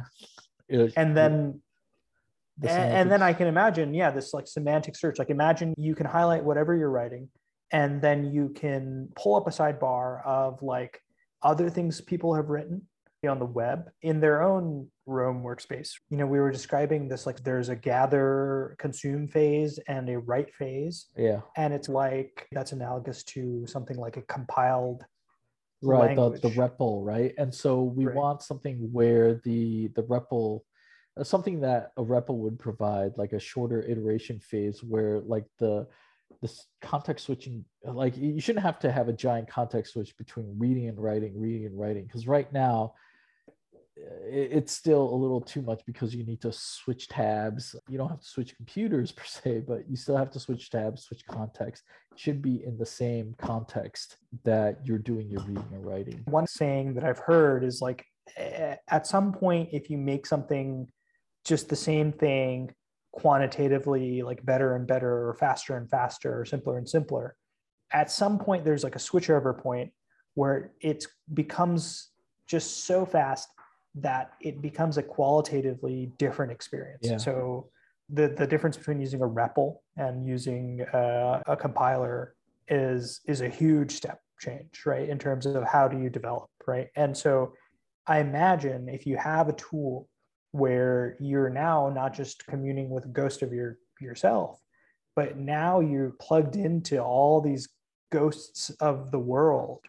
and 0.95 1.15
then 1.15 1.62
the 2.58 2.69
and, 2.69 2.93
and 2.93 3.12
then 3.12 3.21
i 3.21 3.34
can 3.34 3.47
imagine 3.47 3.93
yeah 3.93 4.12
this 4.12 4.34
like 4.34 4.47
semantic 4.47 4.95
search 4.95 5.17
like 5.19 5.30
imagine 5.30 5.73
you 5.78 5.95
can 5.95 6.06
highlight 6.06 6.43
whatever 6.43 6.76
you're 6.76 6.89
writing 6.89 7.28
and 7.71 8.02
then 8.02 8.32
you 8.32 8.49
can 8.49 9.10
pull 9.15 9.36
up 9.36 9.47
a 9.47 9.49
sidebar 9.49 10.23
of 10.26 10.62
like 10.62 11.02
other 11.41 11.69
things 11.69 11.99
people 11.99 12.34
have 12.36 12.49
written 12.49 12.82
on 13.28 13.39
the 13.39 13.45
web 13.45 13.89
in 14.02 14.19
their 14.19 14.43
own 14.43 14.88
Roam 15.06 15.43
workspace. 15.43 15.91
You 16.10 16.17
know, 16.17 16.26
we 16.26 16.39
were 16.39 16.52
describing 16.52 17.08
this 17.08 17.26
like 17.26 17.43
there's 17.43 17.69
a 17.69 17.76
gather 17.76 18.76
consume 18.80 19.28
phase 19.28 19.80
and 19.88 20.10
a 20.10 20.19
write 20.19 20.54
phase. 20.54 21.08
Yeah. 21.17 21.41
And 21.58 21.73
it's 21.73 21.89
like 21.89 22.47
that's 22.52 22.71
analogous 22.71 23.23
to 23.26 23.65
something 23.67 23.97
like 23.97 24.17
a 24.17 24.21
compiled 24.23 25.04
right 25.84 26.15
the, 26.15 26.30
the 26.30 26.50
REPL, 26.50 27.06
right? 27.06 27.34
And 27.38 27.54
so 27.54 27.84
we 27.84 28.06
right. 28.06 28.15
want 28.15 28.41
something 28.41 28.89
where 28.91 29.41
the 29.43 29.89
the 29.96 30.04
REPL 30.04 30.62
uh, 31.17 31.24
something 31.24 31.62
that 31.62 31.91
a 31.98 32.04
REPL 32.04 32.38
would 32.38 32.60
provide, 32.60 33.17
like 33.17 33.34
a 33.34 33.39
shorter 33.39 33.84
iteration 33.84 34.39
phase 34.39 34.84
where 34.84 35.19
like 35.22 35.46
the 35.60 35.88
this 36.41 36.65
context 36.82 37.26
switching 37.26 37.63
like 37.86 38.17
you 38.17 38.41
shouldn't 38.41 38.65
have 38.65 38.80
to 38.80 38.91
have 38.91 39.08
a 39.08 39.13
giant 39.13 39.48
context 39.48 39.93
switch 39.93 40.17
between 40.17 40.56
reading 40.58 40.89
and 40.89 41.00
writing 41.02 41.39
reading 41.39 41.65
and 41.67 41.80
writing 41.80 42.06
because 42.06 42.28
right 42.28 42.52
now 42.52 42.93
it's 43.95 44.73
still 44.73 45.13
a 45.13 45.15
little 45.15 45.41
too 45.41 45.62
much 45.62 45.82
because 45.86 46.15
you 46.15 46.25
need 46.25 46.41
to 46.41 46.51
switch 46.51 47.08
tabs. 47.08 47.75
You 47.88 47.97
don't 47.97 48.10
have 48.10 48.21
to 48.21 48.27
switch 48.27 48.56
computers 48.56 49.12
per 49.12 49.23
se, 49.23 49.63
but 49.67 49.89
you 49.89 49.95
still 49.95 50.17
have 50.17 50.32
to 50.32 50.39
switch 50.39 50.69
tabs, 50.69 51.03
switch 51.03 51.25
context. 51.27 51.84
It 52.12 52.19
should 52.19 52.41
be 52.41 52.63
in 52.63 52.77
the 52.77 52.86
same 52.86 53.36
context 53.38 54.17
that 54.43 54.79
you're 54.84 54.97
doing 54.97 55.29
your 55.29 55.41
reading 55.41 55.67
or 55.73 55.79
writing. 55.79 56.21
One 56.25 56.47
saying 56.47 56.95
that 56.95 57.03
I've 57.03 57.19
heard 57.19 57.63
is 57.63 57.82
like 57.82 58.06
eh, 58.38 58.75
at 58.89 59.06
some 59.06 59.32
point, 59.32 59.69
if 59.71 59.89
you 59.89 59.97
make 59.97 60.25
something 60.25 60.88
just 61.45 61.69
the 61.69 61.75
same 61.75 62.12
thing 62.12 62.73
quantitatively, 63.12 64.23
like 64.23 64.43
better 64.43 64.75
and 64.75 64.88
better, 64.88 65.29
or 65.29 65.36
faster 65.36 65.77
and 65.77 65.88
faster, 65.89 66.41
or 66.41 66.45
simpler 66.45 66.77
and 66.77 66.89
simpler, 66.89 67.36
at 67.91 68.10
some 68.10 68.39
point 68.39 68.65
there's 68.65 68.84
like 68.84 68.95
a 68.95 68.99
switchover 68.99 69.56
point 69.56 69.91
where 70.34 70.71
it 70.82 71.06
becomes 71.32 72.10
just 72.47 72.86
so 72.86 73.06
fast 73.06 73.49
that 73.95 74.34
it 74.41 74.62
becomes 74.62 74.97
a 74.97 75.03
qualitatively 75.03 76.12
different 76.17 76.51
experience. 76.51 77.01
Yeah. 77.03 77.17
So 77.17 77.69
the, 78.10 78.27
the 78.27 78.47
difference 78.47 78.77
between 78.77 78.99
using 78.99 79.21
a 79.21 79.27
REPL 79.27 79.75
and 79.97 80.25
using 80.25 80.82
uh, 80.93 81.41
a 81.45 81.56
compiler 81.56 82.36
is 82.69 83.21
is 83.27 83.41
a 83.41 83.49
huge 83.49 83.91
step 83.91 84.19
change, 84.39 84.84
right? 84.86 85.08
In 85.08 85.19
terms 85.19 85.45
of 85.45 85.63
how 85.63 85.88
do 85.88 85.99
you 85.99 86.10
develop, 86.10 86.49
right? 86.67 86.88
And 86.95 87.15
so 87.15 87.53
I 88.08 88.19
imagine 88.19 88.89
if 88.89 89.06
you 89.06 89.17
have 89.17 89.47
a 89.47 89.53
tool 89.53 90.08
where 90.51 91.15
you're 91.19 91.49
now 91.49 91.89
not 91.89 92.13
just 92.13 92.45
communing 92.45 92.89
with 92.89 93.06
a 93.06 93.10
ghost 93.10 93.41
of 93.41 93.53
your 93.53 93.77
yourself, 93.99 94.60
but 95.15 95.38
now 95.38 95.79
you're 95.79 96.13
plugged 96.19 96.56
into 96.56 97.01
all 97.01 97.41
these 97.41 97.69
ghosts 98.12 98.69
of 98.79 99.12
the 99.12 99.19
world 99.19 99.79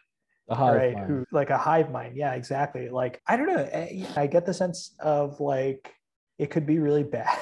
right 0.48 0.94
mind. 0.94 1.06
who 1.06 1.24
like 1.32 1.50
a 1.50 1.58
hive 1.58 1.90
mind 1.90 2.16
yeah 2.16 2.34
exactly 2.34 2.88
like 2.88 3.20
i 3.26 3.36
don't 3.36 3.46
know 3.46 3.68
eh, 3.72 4.04
i 4.16 4.26
get 4.26 4.44
the 4.44 4.52
sense 4.52 4.94
of 5.00 5.40
like 5.40 5.94
it 6.38 6.50
could 6.50 6.66
be 6.66 6.78
really 6.78 7.02
bad 7.02 7.38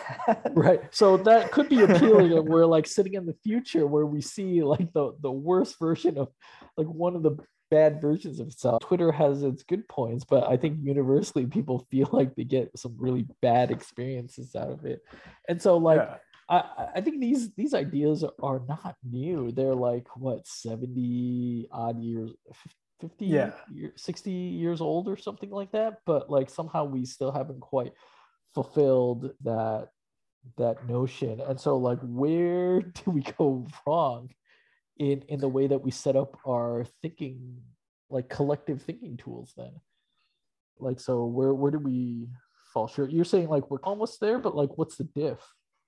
right 0.52 0.82
so 0.90 1.16
that 1.16 1.50
could 1.50 1.68
be 1.68 1.82
appealing 1.82 2.32
and 2.32 2.48
we're 2.48 2.66
like 2.66 2.86
sitting 2.86 3.14
in 3.14 3.26
the 3.26 3.36
future 3.42 3.86
where 3.86 4.06
we 4.06 4.20
see 4.20 4.62
like 4.62 4.92
the 4.92 5.12
the 5.20 5.30
worst 5.30 5.78
version 5.78 6.18
of 6.18 6.28
like 6.76 6.86
one 6.86 7.16
of 7.16 7.22
the 7.22 7.36
bad 7.70 8.02
versions 8.02 8.38
of 8.38 8.48
itself 8.48 8.80
twitter 8.82 9.10
has 9.10 9.42
its 9.42 9.62
good 9.62 9.88
points 9.88 10.24
but 10.28 10.46
i 10.48 10.56
think 10.56 10.78
universally 10.82 11.46
people 11.46 11.86
feel 11.90 12.08
like 12.12 12.34
they 12.36 12.44
get 12.44 12.70
some 12.76 12.94
really 12.98 13.26
bad 13.40 13.70
experiences 13.70 14.54
out 14.54 14.70
of 14.70 14.84
it 14.84 15.00
and 15.48 15.60
so 15.60 15.76
like 15.78 15.98
yeah. 15.98 16.16
I, 16.48 16.88
I 16.96 17.00
think 17.00 17.20
these 17.20 17.50
these 17.54 17.72
ideas 17.72 18.24
are 18.42 18.60
not 18.68 18.96
new. 19.08 19.52
They're 19.52 19.74
like 19.74 20.06
what 20.16 20.46
70 20.46 21.68
odd 21.72 22.02
years, 22.02 22.30
50 23.02 23.26
yeah. 23.26 23.50
year, 23.70 23.92
60 23.96 24.30
years 24.30 24.80
old 24.80 25.08
or 25.08 25.16
something 25.18 25.50
like 25.50 25.72
that 25.72 25.98
but 26.06 26.30
like 26.30 26.48
somehow 26.48 26.84
we 26.84 27.04
still 27.04 27.32
haven't 27.32 27.60
quite 27.60 27.92
fulfilled 28.54 29.32
that 29.42 29.88
that 30.56 30.88
notion. 30.88 31.40
And 31.40 31.60
so 31.60 31.76
like 31.76 31.98
where 32.02 32.80
do 32.82 33.10
we 33.10 33.22
go 33.38 33.66
wrong 33.86 34.30
in 34.98 35.22
in 35.28 35.40
the 35.40 35.48
way 35.48 35.66
that 35.66 35.82
we 35.82 35.90
set 35.90 36.16
up 36.16 36.38
our 36.46 36.86
thinking 37.00 37.58
like 38.10 38.28
collective 38.28 38.82
thinking 38.82 39.16
tools 39.16 39.52
then? 39.56 39.72
Like 40.78 41.00
so 41.00 41.24
where 41.26 41.54
where 41.54 41.70
do 41.70 41.78
we 41.78 42.28
fall 42.72 42.88
short? 42.88 43.12
You're 43.12 43.24
saying 43.24 43.48
like 43.48 43.70
we're 43.70 43.82
almost 43.82 44.20
there 44.20 44.38
but 44.38 44.56
like 44.56 44.76
what's 44.76 44.96
the 44.96 45.04
diff 45.04 45.40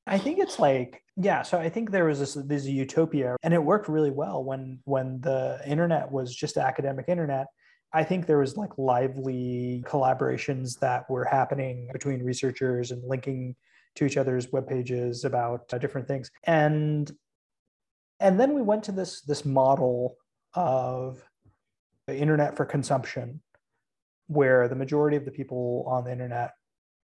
I 0.06 0.18
think 0.18 0.38
it's 0.38 0.58
like 0.58 1.02
yeah. 1.16 1.42
So 1.42 1.58
I 1.58 1.68
think 1.68 1.90
there 1.90 2.04
was 2.04 2.18
this 2.18 2.34
this 2.34 2.66
utopia, 2.66 3.36
and 3.42 3.54
it 3.54 3.62
worked 3.62 3.88
really 3.88 4.10
well 4.10 4.44
when 4.44 4.80
when 4.84 5.20
the 5.20 5.60
internet 5.66 6.10
was 6.10 6.34
just 6.34 6.56
academic 6.56 7.06
internet. 7.08 7.46
I 7.92 8.02
think 8.04 8.26
there 8.26 8.38
was 8.38 8.56
like 8.56 8.76
lively 8.76 9.84
collaborations 9.86 10.78
that 10.80 11.08
were 11.08 11.24
happening 11.24 11.88
between 11.92 12.24
researchers 12.24 12.90
and 12.90 13.02
linking 13.04 13.54
to 13.94 14.04
each 14.04 14.16
other's 14.16 14.50
web 14.50 14.66
pages 14.66 15.24
about 15.24 15.72
uh, 15.72 15.78
different 15.78 16.08
things, 16.08 16.30
and 16.44 17.10
and 18.20 18.38
then 18.38 18.52
we 18.54 18.62
went 18.62 18.84
to 18.84 18.92
this 18.92 19.22
this 19.22 19.44
model 19.44 20.16
of 20.54 21.22
the 22.06 22.16
internet 22.16 22.56
for 22.56 22.66
consumption, 22.66 23.40
where 24.26 24.68
the 24.68 24.74
majority 24.74 25.16
of 25.16 25.24
the 25.24 25.30
people 25.30 25.84
on 25.86 26.04
the 26.04 26.12
internet 26.12 26.52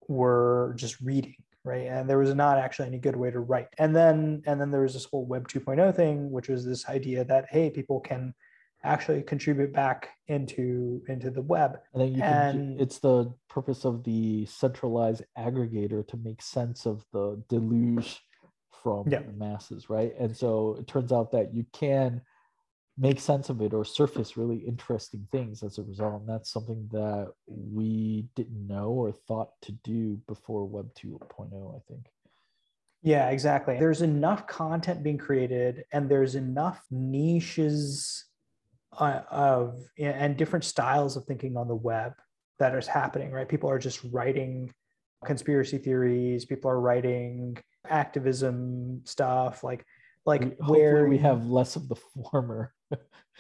were 0.09 0.75
just 0.77 1.01
reading 1.01 1.37
right? 1.65 1.87
And 1.87 2.09
there 2.09 2.19
was 2.19 2.35
not 2.35 2.59
actually 2.59 2.89
any 2.89 2.99
good 2.99 3.17
way 3.17 3.31
to 3.31 3.41
write. 3.41 3.69
And 3.79 3.95
then 3.95 4.43
and 4.47 4.61
then 4.61 4.71
there 4.71 4.83
was 4.83 4.95
this 4.95 5.05
whole 5.05 5.27
web 5.27 5.49
2.0 5.49 5.95
thing 5.95 6.31
which 6.31 6.49
was 6.49 6.65
this 6.65 6.89
idea 6.89 7.25
that 7.25 7.47
hey 7.51 7.71
people 7.71 8.01
can 8.01 8.35
actually 8.83 9.23
contribute 9.23 9.73
back 9.73 10.11
into 10.29 11.03
into 11.09 11.31
the 11.31 11.43
web. 11.43 11.79
And 11.93 12.03
then 12.03 12.15
you 12.15 12.23
and, 12.23 12.77
can 12.77 12.77
it's 12.81 12.99
the 12.99 13.33
purpose 13.49 13.85
of 13.85 14.05
the 14.05 14.47
centralized 14.47 15.23
aggregator 15.39 16.07
to 16.09 16.17
make 16.17 16.43
sense 16.43 16.87
of 16.87 17.05
the 17.13 17.43
deluge 17.49 18.21
from 18.83 19.09
yeah. 19.09 19.21
the 19.21 19.33
masses 19.33 19.91
right? 19.91 20.13
And 20.19 20.35
so 20.37 20.77
it 20.79 20.87
turns 20.87 21.13
out 21.13 21.31
that 21.33 21.55
you 21.55 21.67
can 21.73 22.23
make 23.01 23.19
sense 23.19 23.49
of 23.49 23.63
it 23.63 23.73
or 23.73 23.83
surface 23.83 24.37
really 24.37 24.59
interesting 24.59 25.27
things 25.33 25.63
as 25.63 25.79
a 25.79 25.83
result. 25.83 26.21
And 26.21 26.29
that's 26.29 26.53
something 26.53 26.87
that 26.93 27.33
we 27.47 28.27
didn't 28.37 28.67
know 28.67 28.91
or 28.91 29.11
thought 29.11 29.53
to 29.63 29.73
do 29.73 30.21
before 30.29 30.67
Web 30.67 30.91
2.0, 30.95 31.75
I 31.75 31.81
think. 31.89 32.07
Yeah, 33.03 33.31
exactly. 33.31 33.79
There's 33.79 34.03
enough 34.03 34.47
content 34.47 35.03
being 35.03 35.17
created 35.17 35.85
and 35.93 36.11
there's 36.11 36.35
enough 36.35 36.85
niches 36.91 38.27
uh, 38.99 39.23
of 39.31 39.79
and 39.99 40.37
different 40.37 40.65
styles 40.67 41.17
of 41.17 41.25
thinking 41.25 41.57
on 41.57 41.69
the 41.69 41.75
web 41.75 42.13
that 42.59 42.75
is 42.75 42.87
happening, 42.87 43.31
right? 43.31 43.49
People 43.49 43.71
are 43.71 43.79
just 43.79 44.05
writing 44.13 44.71
conspiracy 45.25 45.79
theories, 45.79 46.45
people 46.45 46.71
are 46.71 46.81
writing 46.81 47.57
activism 47.89 49.01
stuff 49.05 49.65
like 49.65 49.87
like 50.27 50.43
Hopefully 50.43 50.81
where 50.81 51.07
we 51.07 51.17
have 51.17 51.47
less 51.47 51.77
of 51.77 51.89
the 51.89 51.97
former. 52.31 52.75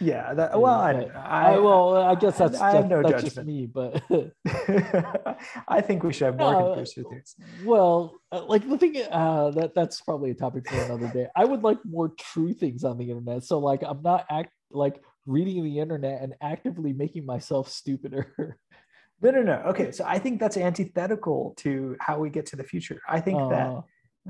Yeah 0.01 0.33
that 0.35 0.59
well 0.59 0.81
I, 0.81 0.93
I, 1.15 1.55
I, 1.55 1.59
well, 1.59 1.97
I 1.97 2.15
guess 2.15 2.39
that's 2.39 2.61
I 2.61 2.71
have 2.73 2.89
just, 2.89 2.91
no 2.91 3.03
that's 3.03 3.23
judgment. 3.23 3.49
me, 3.49 3.67
but 3.67 4.03
I 5.69 5.81
think 5.81 6.03
we 6.03 6.13
should 6.13 6.27
have 6.27 6.39
more 6.39 6.53
No, 6.53 6.67
conclusive 6.69 7.07
things 7.09 7.35
well, 7.63 8.21
uh, 8.33 8.45
like 8.45 8.69
the 8.69 8.79
thing, 8.79 8.97
uh, 9.11 9.51
that 9.51 9.75
that's 9.75 10.01
probably 10.01 10.31
a 10.31 10.35
topic 10.35 10.67
for 10.69 10.75
another 10.85 11.11
day. 11.13 11.27
I 11.37 11.45
would 11.45 11.63
like 11.63 11.79
more 11.85 12.09
true 12.19 12.53
things 12.55 12.85
on 12.85 12.99
the 12.99 13.11
internet. 13.11 13.45
So 13.45 13.59
like, 13.59 13.83
I'm 13.83 14.03
not 14.03 14.25
act 14.31 14.51
like 14.71 15.03
reading 15.27 15.63
the 15.65 15.79
internet 15.79 16.23
and 16.23 16.35
actively 16.41 16.93
making 16.93 17.27
myself 17.27 17.69
stupider. 17.69 18.35
no 19.23 19.31
no 19.31 19.43
no 19.43 19.55
okay 19.67 19.93
so 19.93 20.03
i 20.07 20.19
think 20.19 20.41
that's 20.41 20.57
antithetical 20.57 21.53
to 21.59 21.95
how 22.01 22.19
we 22.19 22.31
get 22.31 22.47
to 22.47 22.57
the 22.57 22.65
future 22.65 22.99
i 23.07 23.21
think 23.21 23.39
that 23.51 23.67
Uh, 23.69 23.81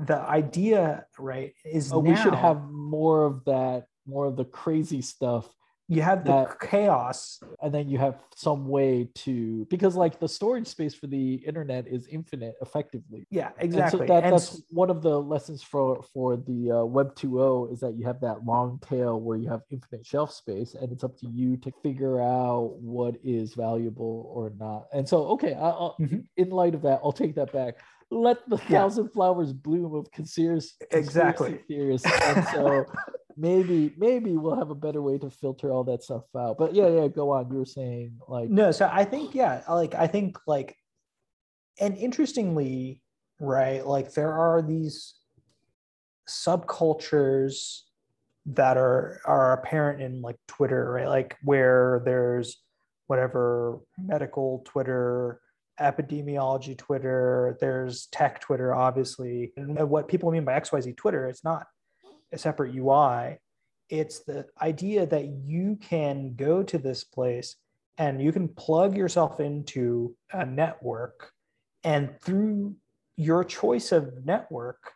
the 0.05 0.17
idea 0.17 1.05
right 1.19 1.53
is 1.65 1.91
oh, 1.93 1.99
we 1.99 2.15
should 2.15 2.33
have 2.33 2.61
more 2.71 3.25
of 3.25 3.43
that, 3.45 3.85
more 4.11 4.25
of 4.25 4.35
the 4.35 4.45
crazy 4.45 5.01
stuff 5.01 5.45
you 5.87 6.01
have 6.01 6.23
the 6.23 6.31
that- 6.31 6.59
chaos. 6.61 7.19
and 7.61 7.73
then 7.75 7.89
you 7.89 7.97
have 7.97 8.15
some 8.35 8.61
way 8.69 9.09
to 9.13 9.65
because 9.69 9.93
like 10.03 10.19
the 10.21 10.27
storage 10.37 10.67
space 10.67 10.93
for 10.93 11.07
the 11.07 11.33
internet 11.51 11.85
is 11.85 12.07
infinite 12.07 12.55
effectively. 12.61 13.21
Yeah 13.29 13.49
And 13.57 13.65
exactly. 13.67 14.07
so 14.07 14.13
that, 14.13 14.23
And 14.23 14.31
that's 14.33 14.61
one 14.69 14.89
of 14.89 15.01
the 15.01 15.19
lessons 15.33 15.61
for 15.63 16.01
for 16.13 16.37
the 16.37 16.61
uh, 16.71 16.85
web 16.85 17.09
2.0 17.15 17.73
is 17.73 17.79
that 17.81 17.93
you 17.97 18.05
have 18.05 18.21
that 18.21 18.45
long 18.45 18.79
tail 18.91 19.19
where 19.19 19.37
you 19.37 19.49
have 19.49 19.63
infinite 19.69 20.05
shelf 20.05 20.29
space 20.31 20.75
and 20.79 20.87
it's 20.93 21.03
up 21.03 21.17
to 21.21 21.27
you 21.27 21.57
to 21.57 21.69
figure 21.83 22.21
out 22.21 22.67
what 22.95 23.13
is 23.37 23.53
valuable 23.67 24.15
or 24.37 24.45
not. 24.65 24.81
And 24.93 25.03
so 25.11 25.17
okay 25.35 25.53
I, 25.55 25.69
I'll, 25.81 25.95
Mhm. 25.99 26.23
in 26.37 26.49
light 26.61 26.75
of 26.77 26.83
that 26.87 26.97
i'll 27.03 27.11
take 27.23 27.35
that 27.35 27.51
back 27.51 27.73
let 28.11 28.47
the 28.49 28.57
Yeah. 28.57 28.81
thousand 28.81 29.09
flowers 29.09 29.53
bloom 29.53 29.95
of 29.95 30.11
conspiracy 30.11 30.73
Exactly. 30.91 31.59
theorists 31.67 32.07
and 32.27 32.45
so 32.49 32.85
maybe 33.37 33.93
maybe 33.97 34.35
we'll 34.37 34.55
have 34.57 34.69
a 34.69 34.75
better 34.75 35.01
way 35.01 35.17
to 35.17 35.29
filter 35.29 35.71
all 35.71 35.85
that 35.85 36.03
stuff 36.03 36.23
out 36.35 36.57
but 36.57 36.75
yeah 36.75 36.87
yeah 36.87 37.07
go 37.07 37.31
on 37.31 37.49
you 37.49 37.57
were 37.59 37.65
saying 37.65 38.17
like 38.27 38.49
no 38.49 38.71
so 38.71 38.89
i 38.91 39.05
think 39.05 39.33
yeah 39.33 39.61
like 39.69 39.95
i 39.95 40.05
think 40.05 40.37
like 40.45 40.75
and 41.79 41.95
interestingly 41.97 43.01
right 43.39 43.87
like 43.87 44.13
there 44.13 44.33
are 44.33 44.61
these 44.61 45.15
subcultures 46.27 47.81
that 48.45 48.75
are 48.77 49.21
are 49.25 49.53
apparent 49.53 50.01
in 50.01 50.21
like 50.21 50.35
twitter 50.47 50.91
right 50.91 51.07
like 51.07 51.35
where 51.43 52.01
there's 52.05 52.61
whatever 53.07 53.79
medical 53.97 54.61
twitter 54.65 55.39
epidemiology 55.81 56.77
twitter 56.77 57.57
there's 57.59 58.07
tech 58.07 58.39
twitter 58.39 58.73
obviously. 58.73 59.51
And 59.57 59.77
what 59.89 60.07
people 60.07 60.31
mean 60.31 60.45
by 60.45 60.59
xyz 60.59 60.95
twitter 60.95 61.27
it's 61.27 61.43
not 61.43 61.67
a 62.31 62.37
separate 62.37 62.75
ui 62.75 63.37
it's 63.89 64.19
the 64.19 64.45
idea 64.61 65.05
that 65.05 65.25
you 65.25 65.77
can 65.81 66.33
go 66.35 66.63
to 66.63 66.77
this 66.77 67.03
place 67.03 67.55
and 67.97 68.21
you 68.21 68.31
can 68.31 68.47
plug 68.47 68.95
yourself 68.95 69.39
into 69.39 70.15
a 70.31 70.45
network 70.45 71.31
and 71.83 72.09
through 72.21 72.75
your 73.17 73.43
choice 73.43 73.91
of 73.91 74.25
network 74.25 74.93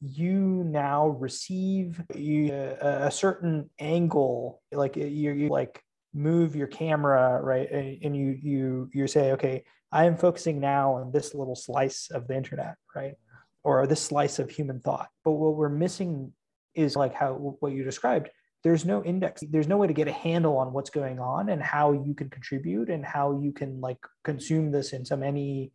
you 0.00 0.62
now 0.64 1.08
receive 1.08 2.02
a, 2.14 2.50
a 2.80 3.10
certain 3.10 3.70
angle. 3.78 4.62
Like 4.72 4.96
you, 4.96 5.32
you 5.32 5.48
like 5.48 5.82
move 6.14 6.56
your 6.56 6.66
camera 6.66 7.40
right? 7.42 7.70
And 7.70 8.16
you 8.16 8.38
you 8.42 8.90
you 8.92 9.06
say 9.06 9.32
okay 9.32 9.64
i 9.92 10.04
am 10.04 10.16
focusing 10.16 10.60
now 10.60 10.94
on 10.94 11.12
this 11.12 11.34
little 11.34 11.56
slice 11.56 12.08
of 12.10 12.26
the 12.26 12.36
internet 12.36 12.76
right? 12.96 13.14
Or 13.62 13.86
this 13.86 14.00
slice 14.00 14.38
of 14.38 14.50
human 14.50 14.80
thought. 14.80 15.08
But 15.24 15.32
what 15.32 15.54
we're 15.54 15.68
missing 15.68 16.32
is 16.74 16.96
like 16.96 17.14
how 17.14 17.34
what 17.60 17.72
you 17.72 17.84
described. 17.84 18.30
There's 18.64 18.84
no 18.84 19.04
index. 19.04 19.44
There's 19.48 19.68
no 19.68 19.76
way 19.76 19.86
to 19.86 19.92
get 19.92 20.08
a 20.08 20.12
handle 20.12 20.56
on 20.56 20.72
what's 20.72 20.90
going 20.90 21.20
on 21.20 21.50
and 21.50 21.62
how 21.62 21.92
you 21.92 22.14
can 22.14 22.30
contribute 22.30 22.88
and 22.88 23.04
how 23.04 23.38
you 23.40 23.52
can 23.52 23.80
like 23.80 23.98
consume 24.24 24.72
this 24.72 24.92
in 24.92 25.04
some 25.04 25.22
any 25.22 25.72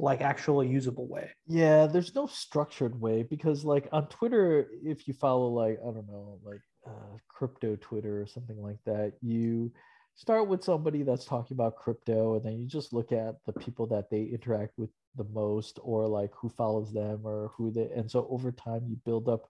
like 0.00 0.22
actually 0.22 0.68
usable 0.68 1.06
way. 1.06 1.30
Yeah, 1.46 1.86
there's 1.86 2.14
no 2.14 2.26
structured 2.26 3.00
way 3.00 3.22
because 3.22 3.64
like 3.64 3.88
on 3.92 4.08
Twitter, 4.08 4.68
if 4.82 5.06
you 5.06 5.14
follow 5.14 5.48
like 5.48 5.78
I 5.80 5.92
don't 5.92 6.08
know, 6.08 6.40
like 6.44 6.62
uh, 6.86 7.16
crypto 7.28 7.76
Twitter 7.80 8.20
or 8.20 8.26
something 8.26 8.60
like 8.60 8.78
that, 8.86 9.12
you 9.20 9.72
start 10.14 10.46
with 10.48 10.62
somebody 10.62 11.02
that's 11.02 11.24
talking 11.24 11.54
about 11.54 11.76
crypto 11.76 12.36
and 12.36 12.44
then 12.44 12.58
you 12.58 12.66
just 12.66 12.92
look 12.92 13.12
at 13.12 13.36
the 13.46 13.52
people 13.52 13.86
that 13.86 14.10
they 14.10 14.22
interact 14.22 14.72
with 14.76 14.90
the 15.16 15.24
most 15.32 15.78
or 15.82 16.06
like 16.06 16.30
who 16.34 16.48
follows 16.48 16.92
them 16.92 17.20
or 17.24 17.50
who 17.56 17.70
they 17.70 17.90
and 17.94 18.10
so 18.10 18.26
over 18.30 18.52
time 18.52 18.82
you 18.86 18.96
build 19.04 19.28
up 19.28 19.48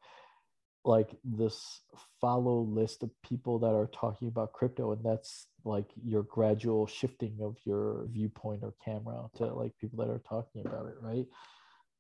like 0.85 1.17
this 1.25 1.81
follow 2.21 2.61
list 2.63 3.03
of 3.05 3.11
people 3.23 3.59
that 3.61 3.73
are 3.73 3.87
talking 3.93 4.29
about 4.29 4.53
crypto 4.53 4.93
and 4.93 5.05
that's 5.05 5.47
like 5.65 5.87
your 6.05 6.25
gradual 6.25 6.87
shifting 6.87 7.37
of 7.41 7.57
your 7.65 8.07
viewpoint 8.11 8.63
or 8.65 8.75
camera 8.85 9.27
to 9.37 9.47
like 9.47 9.73
people 9.81 10.05
that 10.05 10.11
are 10.13 10.23
talking 10.29 10.65
about 10.67 10.87
it 10.87 10.95
right 11.01 11.27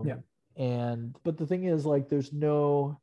Yeah. 0.04 0.16
and 0.56 1.16
but 1.22 1.36
the 1.38 1.46
thing 1.46 1.64
is 1.64 1.86
like 1.86 2.08
there's 2.08 2.32
no 2.32 3.00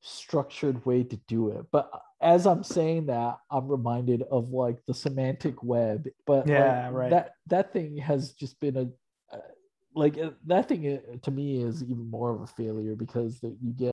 structured 0.00 0.84
way 0.86 1.02
to 1.02 1.16
do 1.26 1.50
it 1.50 1.66
but 1.72 1.90
as 2.20 2.46
i'm 2.46 2.62
saying 2.64 3.06
that 3.06 3.38
i'm 3.50 3.68
reminded 3.68 4.22
of 4.30 4.50
like 4.50 4.78
the 4.86 4.94
semantic 4.94 5.62
web 5.62 6.06
but 6.26 6.40
like, 6.40 6.48
Yeah, 6.48 6.90
right. 6.90 7.10
that 7.10 7.34
that 7.46 7.72
thing 7.72 7.96
has 7.98 8.32
just 8.32 8.58
been 8.60 8.76
a 8.76 9.36
uh, 9.36 9.40
like 9.94 10.18
uh, 10.18 10.30
that 10.46 10.68
thing 10.68 10.98
uh, 10.98 11.16
to 11.22 11.30
me 11.30 11.62
is 11.62 11.82
even 11.82 12.10
more 12.10 12.34
of 12.34 12.40
a 12.42 12.46
failure 12.46 12.94
because 12.94 13.40
that 13.40 13.56
you 13.62 13.72
get 13.72 13.92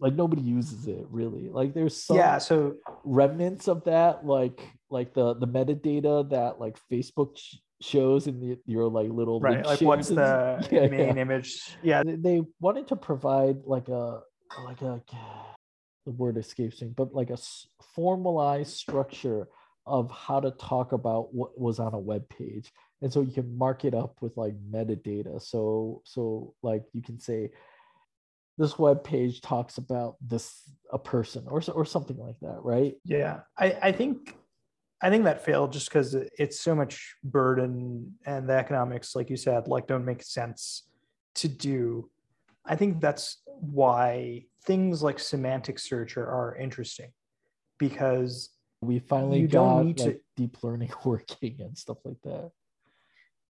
like 0.00 0.14
nobody 0.14 0.42
uses 0.42 0.86
it 0.88 1.06
really 1.10 1.48
like 1.48 1.72
there's 1.74 1.96
some 1.96 2.16
yeah 2.16 2.36
so 2.36 2.74
remnants 3.04 3.68
of 3.68 3.84
that 3.84 4.26
like 4.26 4.60
like 4.90 5.14
the 5.14 5.34
the 5.34 5.46
metadata 5.46 6.28
that 6.28 6.60
like 6.60 6.76
facebook 6.90 7.38
sh- 7.38 7.56
shows 7.80 8.26
in 8.26 8.40
the, 8.40 8.58
your 8.66 8.88
like 8.88 9.08
little 9.10 9.40
right 9.40 9.64
like 9.64 9.80
what's 9.80 10.08
shades 10.08 10.16
the 10.16 10.68
yeah, 10.72 10.86
main 10.88 11.16
yeah. 11.16 11.22
image 11.22 11.76
yeah 11.82 12.02
they 12.04 12.42
wanted 12.60 12.86
to 12.86 12.96
provide 12.96 13.56
like 13.64 13.88
a 13.88 14.20
like 14.66 14.82
a 14.82 15.00
the 16.04 16.12
word 16.12 16.36
escapes 16.36 16.82
me 16.82 16.88
but 16.96 17.14
like 17.14 17.30
a 17.30 17.38
formalized 17.94 18.76
structure 18.76 19.48
of 19.86 20.10
how 20.10 20.40
to 20.40 20.50
talk 20.52 20.92
about 20.92 21.34
what 21.34 21.58
was 21.58 21.78
on 21.80 21.94
a 21.94 21.98
web 21.98 22.28
page. 22.28 22.72
And 23.00 23.12
so 23.12 23.20
you 23.20 23.32
can 23.32 23.56
mark 23.56 23.84
it 23.84 23.94
up 23.94 24.16
with 24.20 24.36
like 24.36 24.54
metadata. 24.70 25.42
So 25.42 26.02
so 26.04 26.54
like 26.62 26.84
you 26.92 27.02
can 27.02 27.18
say 27.18 27.50
this 28.58 28.78
web 28.78 29.02
page 29.02 29.40
talks 29.40 29.78
about 29.78 30.16
this 30.20 30.62
a 30.92 30.98
person 30.98 31.44
or 31.48 31.62
or 31.74 31.84
something 31.84 32.18
like 32.18 32.36
that 32.42 32.58
right? 32.62 32.94
Yeah. 33.04 33.40
I 33.58 33.78
i 33.82 33.92
think 33.92 34.36
i 35.00 35.10
think 35.10 35.24
that 35.24 35.44
failed 35.44 35.72
just 35.72 35.88
because 35.88 36.14
it's 36.14 36.60
so 36.60 36.74
much 36.74 37.16
burden 37.24 38.14
and 38.24 38.48
the 38.48 38.52
economics 38.52 39.16
like 39.16 39.30
you 39.30 39.36
said 39.36 39.66
like 39.66 39.88
don't 39.88 40.04
make 40.04 40.22
sense 40.22 40.84
to 41.34 41.48
do 41.48 42.08
i 42.66 42.76
think 42.76 43.00
that's 43.00 43.38
why 43.46 44.44
things 44.64 45.02
like 45.02 45.18
semantic 45.18 45.78
search 45.78 46.16
are, 46.16 46.26
are 46.26 46.56
interesting 46.56 47.10
because 47.78 48.50
we 48.80 48.98
finally 48.98 49.40
You 49.40 49.48
don't 49.48 49.76
got 49.76 49.84
need 49.86 49.98
to- 49.98 50.20
deep 50.36 50.62
learning 50.62 50.92
working 51.04 51.56
and 51.60 51.76
stuff 51.76 51.98
like 52.04 52.20
that 52.24 52.50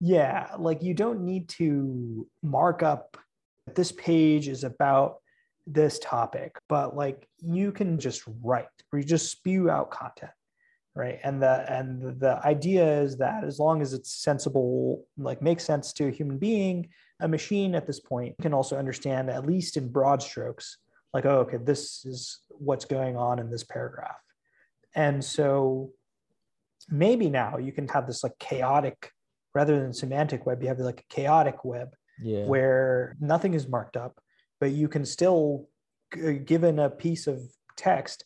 Yeah, 0.01 0.49
like 0.59 0.83
you 0.83 0.95
don't 0.95 1.21
need 1.25 1.49
to 1.61 2.27
mark 2.43 2.83
up 2.83 3.17
that 3.67 3.75
this 3.77 3.93
page 3.93 4.49
is 4.49 4.65
about 4.65 5.17
this 5.67 5.99
topic, 5.99 6.57
but 6.69 6.97
like 6.97 7.29
you 7.39 7.71
can 7.71 7.99
just 7.99 8.23
write 8.43 8.67
or 8.93 8.99
you 8.99 9.05
just 9.05 9.31
spew 9.31 9.69
out 9.69 9.91
content, 9.91 10.33
right? 10.97 11.21
And 11.23 11.43
the 11.43 11.65
and 11.71 12.19
the 12.19 12.41
idea 12.45 13.03
is 13.03 13.19
that 13.19 13.45
as 13.45 13.59
long 13.59 13.83
as 13.83 13.93
it's 13.93 14.13
sensible, 14.15 15.05
like 15.19 15.43
makes 15.43 15.65
sense 15.65 15.93
to 15.95 16.09
a 16.09 16.11
human 16.11 16.39
being, 16.39 16.89
a 17.21 17.29
machine 17.29 17.75
at 17.75 17.87
this 17.87 18.01
point 18.01 18.37
can 18.41 18.55
also 18.55 18.77
understand 18.77 19.31
at 19.31 19.47
least 19.47 19.77
in 19.77 19.89
broad 19.89 20.23
strokes, 20.23 20.79
like 21.13 21.27
oh, 21.27 21.41
okay, 21.41 21.59
this 21.63 22.05
is 22.05 22.41
what's 22.49 22.85
going 22.85 23.17
on 23.17 23.39
in 23.39 23.51
this 23.51 23.65
paragraph, 23.65 24.21
and 24.95 25.25
so 25.25 25.93
maybe 26.89 27.29
now 27.29 27.59
you 27.59 27.73
can 27.73 27.87
have 27.89 28.07
this 28.07 28.23
like 28.25 28.39
chaotic 28.39 29.13
rather 29.55 29.81
than 29.81 29.93
semantic 29.93 30.47
web 30.47 30.63
you 30.63 30.69
have 30.69 30.79
like 30.79 31.01
a 31.01 31.15
chaotic 31.15 31.65
web 31.65 31.89
yeah. 32.23 32.45
where 32.45 33.17
nothing 33.21 33.55
is 33.55 33.69
marked 33.69 33.97
up 33.97 34.21
but 34.61 34.71
you 34.71 34.89
can 34.89 35.05
still 35.05 35.69
uh, 36.17 36.33
given 36.45 36.79
a 36.79 36.91
piece 36.91 37.27
of 37.27 37.41
text 37.77 38.25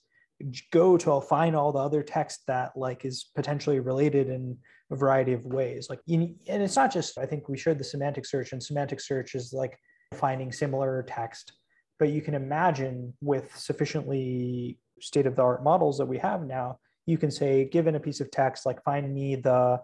go 0.71 0.97
to 0.97 1.21
find 1.21 1.55
all 1.55 1.73
the 1.73 1.79
other 1.79 2.03
text 2.03 2.41
that 2.47 2.77
like 2.77 3.05
is 3.05 3.31
potentially 3.35 3.81
related 3.81 4.29
in 4.29 4.57
a 4.95 4.97
variety 4.97 5.33
of 5.33 5.45
ways. 5.45 5.89
Like 5.91 6.01
and 6.09 6.37
it's 6.47 6.77
not 6.77 6.93
just 6.93 7.19
i 7.19 7.27
think 7.27 7.49
we 7.49 7.59
shared 7.59 7.79
the 7.79 7.85
semantic 7.85 8.25
search 8.25 8.53
and 8.53 8.63
semantic 8.63 9.01
search 9.01 9.35
is 9.35 9.53
like 9.53 9.79
finding 10.15 10.53
similar 10.53 11.05
text 11.09 11.53
but 11.99 12.09
you 12.09 12.23
can 12.23 12.35
imagine 12.35 13.13
with 13.21 13.55
sufficiently 13.57 14.79
state 15.01 15.27
of 15.27 15.37
the 15.37 15.43
art 15.43 15.63
models 15.65 15.99
that 15.99 16.07
we 16.07 16.19
have 16.19 16.43
now 16.43 16.79
you 17.07 17.19
can 17.19 17.31
say 17.31 17.65
given 17.65 17.95
a 17.95 18.01
piece 18.01 18.21
of 18.21 18.31
text 18.31 18.65
like 18.65 18.83
find 18.85 19.13
me 19.13 19.37
the 19.37 19.81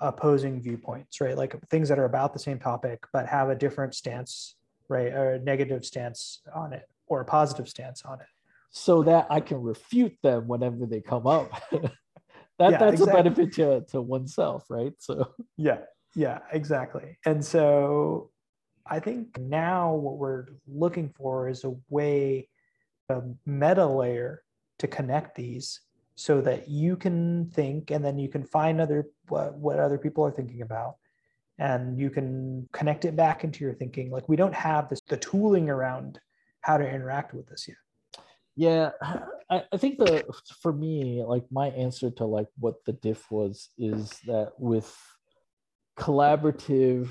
opposing 0.00 0.60
viewpoints 0.62 1.20
right? 1.20 1.36
Like 1.36 1.54
things 1.68 1.88
that 1.88 1.98
are 1.98 2.04
about 2.04 2.32
the 2.32 2.38
same 2.38 2.58
topic 2.58 3.04
but 3.12 3.26
have 3.26 3.50
a 3.50 3.54
different 3.54 3.94
stance 3.94 4.56
right? 4.88 5.12
Or 5.12 5.34
a 5.34 5.38
negative 5.38 5.84
stance 5.84 6.40
on 6.54 6.72
it 6.72 6.86
or 7.06 7.20
a 7.20 7.24
positive 7.24 7.68
stance 7.68 8.02
on 8.04 8.20
it. 8.20 8.26
So 8.70 9.02
that 9.04 9.26
I 9.30 9.40
can 9.40 9.60
refute 9.62 10.16
them 10.22 10.46
whenever 10.46 10.86
they 10.86 11.00
come 11.00 11.26
up. 11.26 11.50
that 12.60 12.72
Yeah, 12.72 12.78
that's 12.78 13.00
exactly. 13.00 13.20
a 13.20 13.22
benefit 13.22 13.52
to, 13.54 13.80
to 13.90 14.02
oneself, 14.02 14.66
right? 14.68 14.92
So 14.98 15.34
Yeah, 15.56 15.78
yeah, 16.14 16.40
exactly. 16.52 17.18
And 17.24 17.44
so 17.44 18.30
I 18.86 19.00
think 19.00 19.38
now 19.38 19.94
what 19.94 20.18
we're 20.18 20.46
looking 20.68 21.08
for 21.08 21.48
is 21.48 21.64
a 21.64 21.74
way, 21.88 22.48
a 23.08 23.22
meta 23.46 23.86
layer 23.86 24.42
to 24.78 24.86
connect 24.86 25.36
these 25.36 25.80
so 26.16 26.42
that 26.42 26.68
you 26.68 26.96
can 26.96 27.50
think 27.50 27.90
and 27.90 28.04
then 28.04 28.18
you 28.18 28.28
can 28.28 28.44
find 28.44 28.78
other 28.78 29.06
what, 29.28 29.54
what 29.54 29.78
other 29.78 29.96
people 29.96 30.22
are 30.24 30.30
thinking 30.30 30.60
about 30.60 30.96
and 31.58 31.98
you 31.98 32.10
can 32.10 32.68
connect 32.72 33.06
it 33.06 33.16
back 33.16 33.42
into 33.42 33.64
your 33.64 33.72
thinking 33.74 34.10
like 34.10 34.28
we 34.28 34.36
don't 34.36 34.54
have 34.54 34.88
this 34.88 35.00
the 35.08 35.16
tooling 35.16 35.70
around 35.70 36.18
how 36.60 36.76
to 36.76 36.86
interact 36.86 37.32
with 37.32 37.46
this 37.48 37.66
yet 37.68 37.76
yeah, 38.56 38.90
I, 39.50 39.64
I 39.72 39.76
think 39.76 39.98
the 39.98 40.24
for 40.60 40.72
me, 40.72 41.22
like 41.24 41.44
my 41.50 41.68
answer 41.68 42.10
to 42.12 42.24
like 42.24 42.48
what 42.58 42.84
the 42.84 42.92
diff 42.92 43.30
was 43.30 43.70
is 43.78 44.10
that 44.26 44.52
with 44.58 44.94
collaborative 45.98 47.08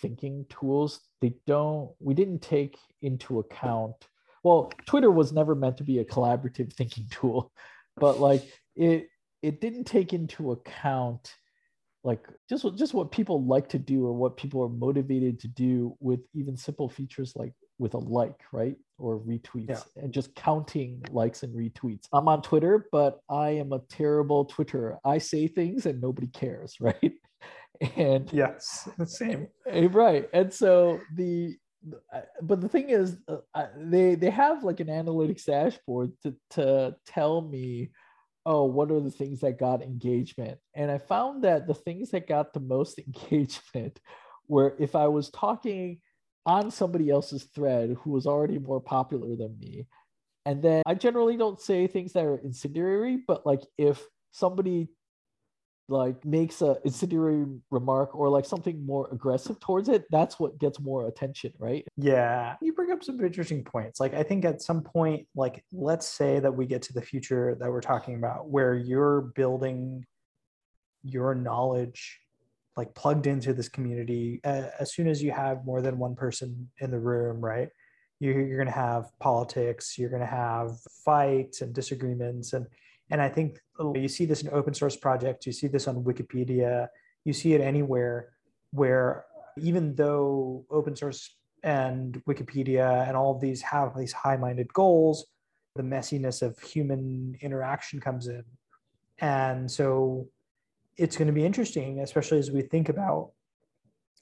thinking 0.00 0.46
tools, 0.48 1.00
they 1.20 1.34
don't 1.46 1.90
we 2.00 2.14
didn't 2.14 2.42
take 2.42 2.78
into 3.00 3.38
account 3.38 3.94
well, 4.42 4.72
Twitter 4.86 5.10
was 5.10 5.32
never 5.32 5.54
meant 5.54 5.76
to 5.78 5.84
be 5.84 5.98
a 5.98 6.04
collaborative 6.04 6.72
thinking 6.76 7.06
tool, 7.10 7.52
but 7.96 8.20
like 8.20 8.42
it 8.76 9.08
it 9.42 9.60
didn't 9.60 9.84
take 9.84 10.12
into 10.12 10.52
account 10.52 11.34
like 12.04 12.26
just 12.48 12.64
just 12.76 12.94
what 12.94 13.12
people 13.12 13.44
like 13.44 13.68
to 13.68 13.78
do 13.78 14.06
or 14.06 14.12
what 14.12 14.36
people 14.36 14.62
are 14.62 14.68
motivated 14.68 15.38
to 15.40 15.48
do 15.48 15.96
with 16.00 16.20
even 16.34 16.56
simple 16.56 16.88
features 16.88 17.32
like 17.36 17.52
with 17.78 17.94
a 17.94 17.98
like 17.98 18.40
right? 18.52 18.76
Or 18.98 19.18
retweets 19.18 19.68
Yeah. 19.68 20.02
and 20.02 20.12
just 20.12 20.34
counting 20.34 21.02
likes 21.10 21.42
and 21.42 21.54
retweets. 21.54 22.06
I'm 22.12 22.28
on 22.28 22.42
twitter 22.42 22.86
but 22.92 23.20
i 23.28 23.50
am 23.50 23.72
a 23.72 23.80
terrible 23.88 24.46
twitterer. 24.46 24.98
I 25.04 25.18
say 25.18 25.48
things 25.48 25.86
and 25.86 26.00
nobody 26.00 26.28
cares 26.28 26.76
right? 26.80 27.12
And 27.96 28.32
yes 28.32 28.88
the 28.98 29.06
same. 29.06 29.48
Eh, 29.66 29.88
right. 29.90 30.28
And 30.32 30.52
so 30.52 31.00
the 31.16 31.56
but 32.42 32.60
the 32.60 32.68
thing 32.68 32.90
is 32.90 33.16
uh, 33.26 33.66
they 33.76 34.14
they 34.14 34.30
have 34.30 34.62
like 34.62 34.78
an 34.78 34.86
analytics 34.86 35.44
dashboard 35.46 36.12
to 36.22 36.36
to 36.50 36.94
tell 37.06 37.40
me 37.40 37.90
oh 38.46 38.64
what 38.64 38.92
are 38.92 39.00
the 39.00 39.10
things 39.10 39.40
that 39.40 39.58
got 39.58 39.82
engagement? 39.82 40.58
And 40.74 40.90
i 40.92 40.98
found 40.98 41.42
that 41.42 41.66
the 41.66 41.74
things 41.74 42.10
that 42.10 42.28
got 42.28 42.52
the 42.52 42.60
most 42.60 42.98
engagement 43.06 43.98
were 44.48 44.76
if 44.78 44.94
i 44.94 45.08
was 45.08 45.30
talking 45.30 45.98
on 46.44 46.70
somebody 46.70 47.10
else's 47.10 47.44
thread 47.44 47.96
who 48.02 48.10
was 48.10 48.26
already 48.26 48.58
more 48.58 48.80
popular 48.80 49.36
than 49.36 49.58
me. 49.58 49.86
And 50.44 50.60
then 50.62 50.82
i 50.86 50.94
generally 50.94 51.36
don't 51.36 51.60
say 51.60 51.86
things 51.86 52.12
that 52.14 52.24
are 52.24 52.38
incendiary 52.38 53.22
but 53.28 53.46
like 53.46 53.62
if 53.78 54.02
somebody 54.32 54.88
like 55.88 56.24
makes 56.24 56.62
a 56.62 56.76
incendiary 56.84 57.44
remark 57.70 58.14
or 58.14 58.28
like 58.28 58.44
something 58.44 58.84
more 58.84 59.08
aggressive 59.12 59.60
towards 59.60 59.88
it 59.88 60.04
that's 60.10 60.38
what 60.40 60.58
gets 60.58 60.80
more 60.80 61.06
attention 61.06 61.52
right? 61.58 61.86
Yeah, 61.96 62.56
you 62.60 62.72
bring 62.72 62.90
up 62.90 63.04
some 63.04 63.20
interesting 63.20 63.62
points. 63.62 64.00
Like, 64.00 64.14
I 64.14 64.22
think 64.22 64.44
at 64.44 64.62
some 64.62 64.82
point, 64.82 65.26
like, 65.34 65.64
let's 65.72 66.06
say 66.06 66.40
that 66.40 66.52
we 66.56 66.66
get 66.66 66.82
to 66.82 66.92
the 66.92 67.02
future 67.02 67.56
that 67.60 67.70
we're 67.70 67.80
talking 67.80 68.14
about, 68.16 68.48
where 68.48 68.74
you're 68.74 69.20
building 69.20 70.04
your 71.02 71.34
knowledge, 71.34 72.18
like, 72.76 72.94
plugged 72.94 73.26
into 73.26 73.52
this 73.52 73.68
community. 73.68 74.40
Uh, 74.44 74.68
as 74.80 74.94
soon 74.94 75.08
as 75.08 75.22
you 75.22 75.30
have 75.30 75.64
more 75.64 75.82
than 75.82 75.98
one 75.98 76.14
person 76.14 76.70
in 76.80 76.90
the 76.90 76.98
room, 76.98 77.40
right? 77.40 77.68
You're, 78.20 78.40
you're 78.40 78.56
going 78.56 78.66
to 78.66 78.72
have 78.72 79.10
politics, 79.18 79.98
you're 79.98 80.10
going 80.10 80.20
to 80.20 80.26
have 80.26 80.70
fights 81.04 81.60
and 81.60 81.74
disagreements. 81.74 82.52
And, 82.52 82.66
and 83.10 83.20
I 83.20 83.28
think 83.28 83.58
you 83.94 84.08
see 84.08 84.24
this 84.24 84.42
in 84.42 84.50
open 84.50 84.74
source 84.74 84.96
projects, 84.96 85.46
you 85.46 85.52
see 85.52 85.66
this 85.66 85.88
on 85.88 86.04
Wikipedia, 86.04 86.88
you 87.24 87.32
see 87.32 87.54
it 87.54 87.60
anywhere 87.60 88.28
where 88.70 89.24
even 89.58 89.94
though 89.94 90.64
open 90.70 90.96
source 90.96 91.36
and 91.62 92.22
Wikipedia 92.26 93.06
and 93.06 93.16
all 93.16 93.34
of 93.34 93.40
these 93.40 93.62
have 93.62 93.96
these 93.96 94.12
high 94.12 94.36
minded 94.36 94.72
goals, 94.72 95.26
the 95.76 95.82
messiness 95.82 96.42
of 96.42 96.58
human 96.60 97.36
interaction 97.40 98.00
comes 98.00 98.26
in. 98.26 98.44
And 99.18 99.70
so 99.70 100.28
it's 101.02 101.16
going 101.16 101.26
to 101.26 101.32
be 101.32 101.44
interesting, 101.44 101.98
especially 101.98 102.38
as 102.38 102.52
we 102.52 102.62
think 102.62 102.88
about 102.88 103.32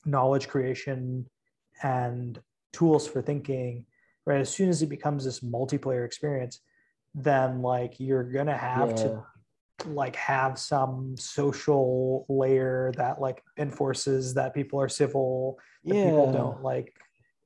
knowledge 0.07 0.49
creation 0.49 1.27
and 1.83 2.41
tools 2.73 3.07
for 3.07 3.21
thinking, 3.21 3.85
right? 4.25 4.41
As 4.41 4.49
soon 4.49 4.71
as 4.71 4.81
it 4.81 4.89
becomes 4.89 5.25
this 5.25 5.41
multiplayer 5.41 6.07
experience, 6.07 6.61
then 7.15 7.61
like 7.61 8.01
you're 8.01 8.25
going 8.25 8.47
to 8.47 8.57
have 8.57 8.95
to 8.95 9.23
like 9.85 10.17
have 10.17 10.59
some 10.59 11.17
social 11.19 12.25
layer 12.31 12.93
that 12.97 13.21
like 13.21 13.43
enforces 13.59 14.35
that 14.35 14.55
people 14.55 14.81
are 14.81 14.89
civil 14.89 15.59
that 15.85 15.95
yeah. 15.95 16.05
people 16.05 16.33
don't 16.33 16.63
like 16.63 16.95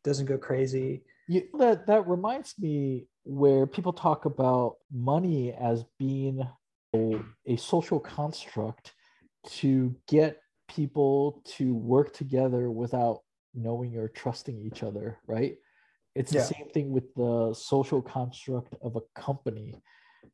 doesn't 0.05 0.27
go 0.27 0.39
crazy. 0.39 1.03
You, 1.27 1.43
that 1.59 1.87
that 1.89 2.07
reminds 2.07 2.55
me 2.59 3.07
where 3.25 3.67
people 3.67 3.93
talk 3.93 4.27
about 4.27 4.77
money 4.93 5.53
as 5.53 5.85
being 5.99 6.47
a, 6.95 7.21
a 7.47 7.57
social 7.57 7.99
construct 7.99 8.93
to 9.47 9.95
get 10.09 10.41
people 10.69 11.43
to 11.45 11.75
work 11.75 12.13
together 12.13 12.71
without 12.71 13.21
knowing 13.55 13.97
or 13.97 14.09
trusting 14.09 14.59
each 14.59 14.83
other 14.83 15.19
right 15.27 15.57
it's 16.15 16.31
the 16.31 16.39
Yeah. 16.39 16.45
same 16.45 16.69
thing 16.73 16.91
with 16.91 17.13
the 17.15 17.55
social 17.55 18.01
construct 18.03 18.75
of 18.83 18.97
a 18.97 19.21
company 19.21 19.75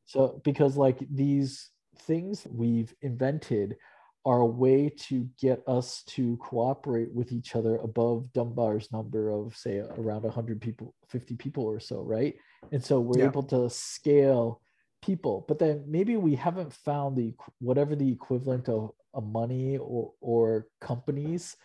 so 0.05 0.41
because 0.45 0.77
like 0.77 0.99
these 1.11 1.71
things 1.99 2.47
we've 2.51 2.95
invented 3.03 3.77
are 4.25 4.41
a 4.41 4.47
way 4.47 4.89
to 5.09 5.27
get 5.41 5.63
us 5.67 6.03
to 6.05 6.37
cooperate 6.39 7.11
with 7.13 7.33
each 7.33 7.57
other 7.57 7.77
above 7.77 8.31
Dunbar's 8.33 8.93
number 8.93 9.31
of 9.31 9.57
say 9.57 9.79
around 9.79 10.23
100 10.23 10.61
people 10.61 10.95
50 11.09 11.37
people 11.37 11.65
or 11.65 11.81
so 11.81 12.03
right 12.03 12.35
and 12.73 12.83
so 12.85 13.01
we're 13.01 13.21
Yeah. 13.21 13.27
able 13.27 13.43
to 13.45 13.69
scale 13.71 14.61
people 15.03 15.44
but 15.48 15.59
then 15.59 15.84
maybe 15.86 16.16
we 16.16 16.34
haven't 16.34 16.72
found 16.72 17.16
the 17.16 17.34
whatever 17.59 17.94
the 17.96 18.11
equivalent 18.12 18.68
of 18.68 18.90
a 19.14 19.20
money 19.20 19.76
or 19.78 20.12
or 20.20 20.66
companies 20.80 21.57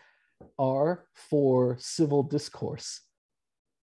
are 0.59 1.05
for 1.13 1.75
civil 1.79 2.23
discourse. 2.23 3.01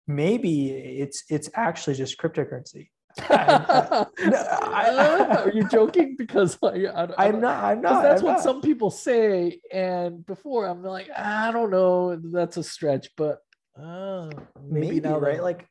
Maybe 0.07 0.70
it's 0.70 1.24
it's 1.28 1.48
actually 1.55 1.94
just 1.94 2.18
cryptocurrency. 2.18 2.88
I- 3.28 4.07
I- 4.22 5.42
are 5.44 5.51
you 5.53 5.64
joking? 5.70 6.16
Because 6.16 6.57
I, 6.62 6.86
I 6.86 7.03
i'm 7.26 7.32
don't- 7.32 7.40
not 7.40 7.64
i'm 7.64 7.80
not 7.82 8.03
that's 8.03 8.20
I'm 8.22 8.26
what 8.26 8.32
not. 8.34 8.42
some 8.42 8.61
people 8.62 8.90
say 8.90 9.61
and 9.72 10.24
before 10.26 10.66
i'm 10.66 10.82
like 10.82 11.09
i 11.16 11.51
don't 11.53 11.70
know 11.70 12.16
that's 12.16 12.57
a 12.57 12.62
stretch 12.62 13.09
but 13.16 13.38
uh, 13.80 14.30
maybe, 14.62 14.86
maybe, 14.86 15.01
now 15.01 15.18
right? 15.18 15.42
Like 15.42 15.66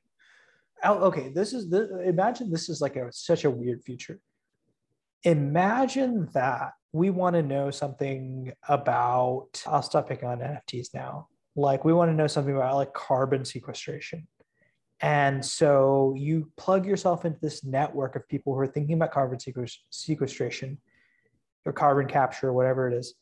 Oh, 0.83 0.99
okay. 1.05 1.29
This 1.29 1.53
is 1.53 1.69
the 1.69 2.01
imagine 2.07 2.49
this 2.49 2.69
is 2.69 2.81
like 2.81 2.95
a 2.95 3.11
such 3.11 3.45
a 3.45 3.49
weird 3.49 3.83
future. 3.83 4.19
Imagine 5.23 6.29
that 6.33 6.71
we 6.91 7.09
want 7.09 7.35
to 7.35 7.43
know 7.43 7.69
something 7.69 8.51
about 8.67 9.61
i'll 9.67 9.83
stop 9.83 10.09
picking 10.09 10.27
on 10.27 10.39
nfts 10.39 10.93
now. 10.93 11.27
Like 11.55 11.83
we 11.83 11.93
want 11.93 12.09
to 12.11 12.15
know 12.15 12.27
something 12.27 12.55
about 12.55 12.75
like 12.75 12.93
carbon 12.93 13.45
sequestration. 13.45 14.27
And 15.01 15.45
so 15.45 16.13
you 16.17 16.51
plug 16.57 16.85
yourself 16.85 17.23
into 17.25 17.39
this 17.41 17.63
network 17.63 18.15
of 18.15 18.27
people 18.27 18.53
who 18.53 18.59
are 18.59 18.67
thinking 18.67 18.95
about 18.95 19.11
carbon 19.11 19.39
sequestration 19.89 20.77
or 21.65 21.71
carbon 21.71 22.07
capture 22.07 22.49
or 22.49 22.53
whatever 22.53 22.89
it 22.89 22.93
is 22.93 23.13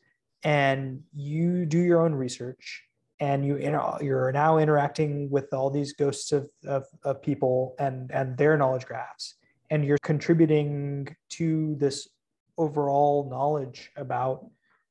and 0.44 1.02
you 1.14 1.66
do 1.66 1.78
your 1.78 2.02
own 2.02 2.14
research 2.14 2.84
and 3.20 3.44
you 3.44 3.56
inter- 3.56 3.98
you're 4.00 4.32
now 4.32 4.58
interacting 4.58 5.28
with 5.30 5.52
all 5.52 5.70
these 5.70 5.92
ghosts 5.92 6.32
of, 6.32 6.48
of, 6.66 6.84
of 7.04 7.20
people 7.22 7.74
and 7.78 8.10
and 8.12 8.36
their 8.36 8.56
knowledge 8.56 8.86
graphs. 8.86 9.34
And 9.70 9.84
you're 9.84 9.98
contributing 9.98 11.14
to 11.30 11.76
this 11.76 12.08
overall 12.56 13.28
knowledge 13.28 13.90
about 13.96 14.46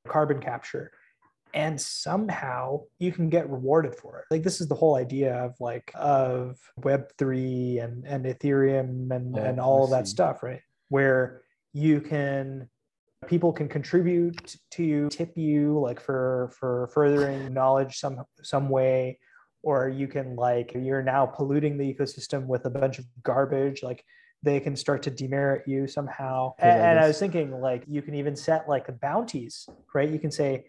carbon 0.08 0.40
capture. 0.40 0.92
And 1.54 1.80
somehow 1.80 2.82
you 3.00 3.12
can 3.12 3.30
get 3.30 3.50
rewarded 3.50 3.96
for 3.96 4.20
it. 4.20 4.26
Like 4.30 4.44
this 4.44 4.62
is 4.62 4.68
the 4.68 4.76
whole 4.76 4.96
idea 4.96 5.34
of 5.36 5.56
like 5.60 5.92
of 5.96 6.58
web3 6.82 7.84
and 7.84 8.06
and 8.06 8.26
ethereum 8.26 9.12
and 9.12 9.38
Oh, 9.38 9.42
and 9.42 9.60
all 9.60 9.86
of 9.86 9.92
that 9.92 10.08
stuff 10.08 10.44
right? 10.44 10.62
Where 10.90 11.42
you 11.74 12.02
can 12.02 12.70
people 13.26 13.52
can 13.52 13.68
contribute 13.68 14.56
to 14.72 14.84
you 14.84 15.10
tip 15.10 15.36
you 15.36 15.80
like 15.80 16.00
for 16.00 16.54
for 16.58 16.90
furthering 16.94 17.52
knowledge 17.52 17.98
some 17.98 18.24
some 18.44 18.70
way 18.70 19.18
or 19.64 19.90
you 19.90 20.08
can 20.08 20.36
like 20.36 20.72
you're 20.76 21.02
now 21.02 21.26
polluting 21.26 21.78
the 21.78 21.94
ecosystem 21.94 22.46
with 22.46 22.66
a 22.66 22.70
bunch 22.70 23.00
of 23.00 23.06
garbage 23.24 23.82
like 23.82 24.04
they 24.44 24.60
can 24.60 24.76
start 24.76 25.02
to 25.02 25.10
demerit 25.10 25.68
you 25.68 25.88
somehow. 25.88 26.54
And, 26.60 26.80
and 26.80 27.00
i 27.00 27.08
was 27.08 27.18
thinking 27.18 27.60
like 27.60 27.84
you 27.88 28.02
can 28.02 28.14
even 28.14 28.36
set 28.36 28.70
like 28.70 28.88
bounties 29.02 29.68
right? 29.94 30.10
You 30.10 30.20
can 30.20 30.32
say 30.32 30.66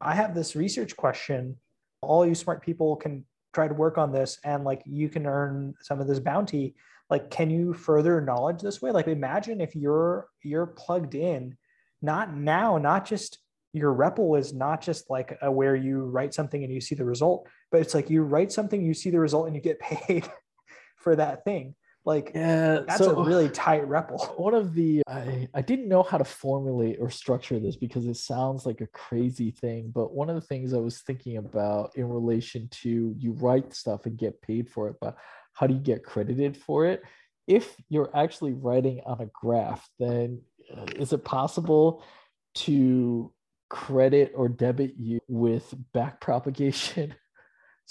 i 0.00 0.14
have 0.14 0.34
this 0.34 0.56
research 0.56 0.96
question. 0.96 1.56
All 2.02 2.26
you 2.26 2.34
smart 2.34 2.62
people 2.62 2.96
can 2.96 3.24
try 3.52 3.68
to 3.68 3.74
work 3.74 3.98
on 3.98 4.10
this 4.10 4.38
and 4.42 4.64
like 4.64 4.82
you 4.86 5.08
can 5.08 5.26
earn 5.26 5.74
some 5.82 6.00
of 6.00 6.08
this 6.08 6.18
bounty. 6.18 6.74
Like 7.10 7.30
can 7.30 7.50
you 7.50 7.74
further 7.74 8.22
knowledge 8.22 8.62
this 8.62 8.80
way? 8.80 8.90
Like 8.90 9.06
imagine 9.06 9.60
if 9.60 9.76
you're 9.76 10.28
you're 10.42 10.66
plugged 10.66 11.14
in 11.14 11.56
not 12.02 12.34
now 12.34 12.78
not 12.78 13.04
just 13.04 13.38
your 13.72 13.94
REPL 13.94 14.38
is 14.38 14.52
not 14.52 14.80
just 14.80 15.08
like 15.10 15.38
a, 15.42 15.50
where 15.50 15.76
you 15.76 16.04
write 16.04 16.34
something 16.34 16.64
and 16.64 16.72
you 16.72 16.80
see 16.80 16.94
the 16.94 17.04
result 17.04 17.46
but 17.70 17.80
it's 17.80 17.94
like 17.94 18.10
you 18.10 18.22
write 18.22 18.50
something 18.50 18.82
you 18.82 18.94
see 18.94 19.10
the 19.10 19.20
result 19.20 19.46
and 19.46 19.54
you 19.54 19.62
get 19.62 19.78
paid 19.80 20.28
for 20.96 21.16
that 21.16 21.44
thing. 21.44 21.74
Like 22.04 22.32
yeah 22.34 22.80
that's 22.88 22.98
so, 22.98 23.20
a 23.20 23.24
really 23.24 23.50
tight 23.50 23.86
REPL. 23.86 24.38
One 24.40 24.54
of 24.54 24.74
the 24.74 25.02
I, 25.06 25.48
I 25.54 25.60
didn't 25.60 25.88
know 25.88 26.02
how 26.02 26.16
to 26.16 26.24
formulate 26.24 26.96
or 26.98 27.10
structure 27.10 27.58
this 27.58 27.76
because 27.76 28.06
it 28.06 28.16
sounds 28.16 28.64
like 28.64 28.80
a 28.80 28.86
crazy 28.86 29.50
thing 29.50 29.92
but 29.94 30.14
one 30.14 30.30
of 30.30 30.34
the 30.34 30.40
things 30.40 30.72
i 30.72 30.78
was 30.78 31.02
thinking 31.02 31.36
about 31.36 31.92
in 31.96 32.08
relation 32.08 32.68
to 32.70 33.14
you 33.18 33.32
write 33.32 33.74
stuff 33.74 34.06
and 34.06 34.16
get 34.16 34.40
paid 34.40 34.70
for 34.70 34.88
it 34.88 34.96
but 34.98 35.16
how 35.52 35.66
do 35.66 35.74
you 35.74 35.80
get 35.80 36.04
credited 36.04 36.56
for 36.56 36.86
it? 36.86 37.02
If 37.46 37.76
you're 37.88 38.10
actually 38.16 38.54
writing 38.54 39.00
on 39.04 39.20
a 39.20 39.26
graph 39.26 39.86
then 39.98 40.40
is 40.96 41.12
it 41.12 41.24
possible 41.24 42.02
to 42.54 43.32
credit 43.68 44.32
or 44.34 44.48
debit 44.48 44.94
you 44.98 45.20
with 45.28 45.72
back 45.92 46.20
propagation? 46.20 47.14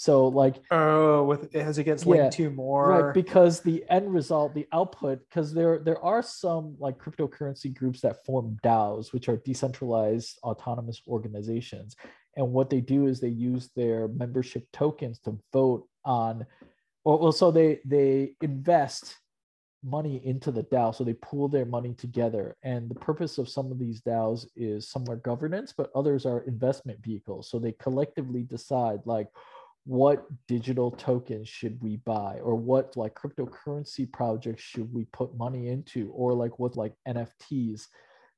So 0.00 0.28
like 0.28 0.54
oh, 0.70 1.24
with 1.24 1.54
as 1.54 1.76
it 1.76 1.84
gets 1.84 2.06
linked 2.06 2.38
yeah, 2.38 2.46
to 2.46 2.50
more, 2.50 2.88
right? 2.88 3.12
Because 3.12 3.60
the 3.60 3.84
end 3.90 4.10
result, 4.10 4.54
the 4.54 4.66
output, 4.72 5.18
because 5.28 5.52
there 5.52 5.78
there 5.78 6.02
are 6.02 6.22
some 6.22 6.74
like 6.78 6.96
cryptocurrency 6.96 7.76
groups 7.76 8.00
that 8.00 8.24
form 8.24 8.56
DAOs, 8.64 9.12
which 9.12 9.28
are 9.28 9.36
decentralized 9.36 10.38
autonomous 10.42 11.02
organizations, 11.06 11.96
and 12.34 12.50
what 12.50 12.70
they 12.70 12.80
do 12.80 13.08
is 13.08 13.20
they 13.20 13.28
use 13.28 13.68
their 13.76 14.08
membership 14.08 14.66
tokens 14.72 15.18
to 15.18 15.38
vote 15.52 15.86
on, 16.06 16.46
or 17.04 17.18
well, 17.18 17.32
so 17.32 17.50
they 17.50 17.80
they 17.84 18.36
invest 18.40 19.16
money 19.82 20.20
into 20.24 20.50
the 20.50 20.64
DAO, 20.64 20.94
so 20.94 21.04
they 21.04 21.14
pool 21.14 21.48
their 21.48 21.64
money 21.64 21.94
together, 21.94 22.56
and 22.62 22.88
the 22.88 22.94
purpose 22.94 23.38
of 23.38 23.48
some 23.48 23.70
of 23.70 23.78
these 23.78 24.00
DAOs 24.02 24.46
is 24.56 24.90
some 24.90 25.04
are 25.08 25.16
governance, 25.16 25.72
but 25.76 25.90
others 25.94 26.26
are 26.26 26.40
investment 26.40 27.02
vehicles, 27.02 27.50
so 27.50 27.58
they 27.58 27.72
collectively 27.72 28.42
decide 28.42 29.00
like 29.04 29.28
what 29.84 30.26
digital 30.46 30.90
tokens 30.90 31.48
should 31.48 31.80
we 31.82 31.96
buy 31.98 32.38
or 32.42 32.54
what 32.54 32.96
like 32.96 33.14
cryptocurrency 33.14 34.10
projects 34.12 34.62
should 34.62 34.92
we 34.92 35.06
put 35.06 35.34
money 35.38 35.68
into 35.68 36.10
or 36.10 36.34
like 36.34 36.58
what 36.58 36.76
like 36.76 36.92
nfts 37.08 37.86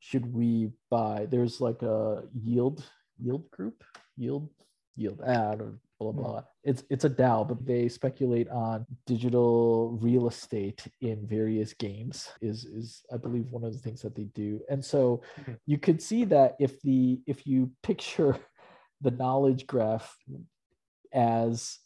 should 0.04 0.34
we 0.34 0.68
buy? 0.90 1.26
There's 1.30 1.60
like 1.60 1.82
a 1.82 2.24
yield 2.34 2.84
yield 3.20 3.48
group? 3.52 3.84
Yield 4.16 4.50
yield 4.96 5.20
ah, 5.24 5.52
ad 5.52 5.60
or 5.60 5.78
blah 6.02 6.12
blah 6.12 6.30
blah 6.32 6.42
it's 6.64 6.84
it's 6.90 7.04
a 7.04 7.10
dao 7.10 7.46
but 7.46 7.64
they 7.64 7.88
speculate 7.88 8.48
on 8.48 8.86
digital 9.06 9.98
real 10.00 10.28
estate 10.28 10.86
in 11.00 11.26
various 11.26 11.72
games 11.74 12.28
is 12.40 12.64
is 12.64 13.02
i 13.12 13.16
believe 13.16 13.46
one 13.50 13.64
of 13.64 13.72
the 13.72 13.78
things 13.78 14.02
that 14.02 14.14
they 14.14 14.24
do 14.34 14.60
and 14.70 14.84
so 14.84 15.22
mm-hmm. 15.40 15.52
you 15.66 15.78
could 15.78 16.00
see 16.00 16.24
that 16.24 16.56
if 16.58 16.80
the 16.82 17.20
if 17.26 17.46
you 17.46 17.70
picture 17.82 18.36
the 19.00 19.10
knowledge 19.10 19.66
graph 19.66 20.16
as 21.12 21.78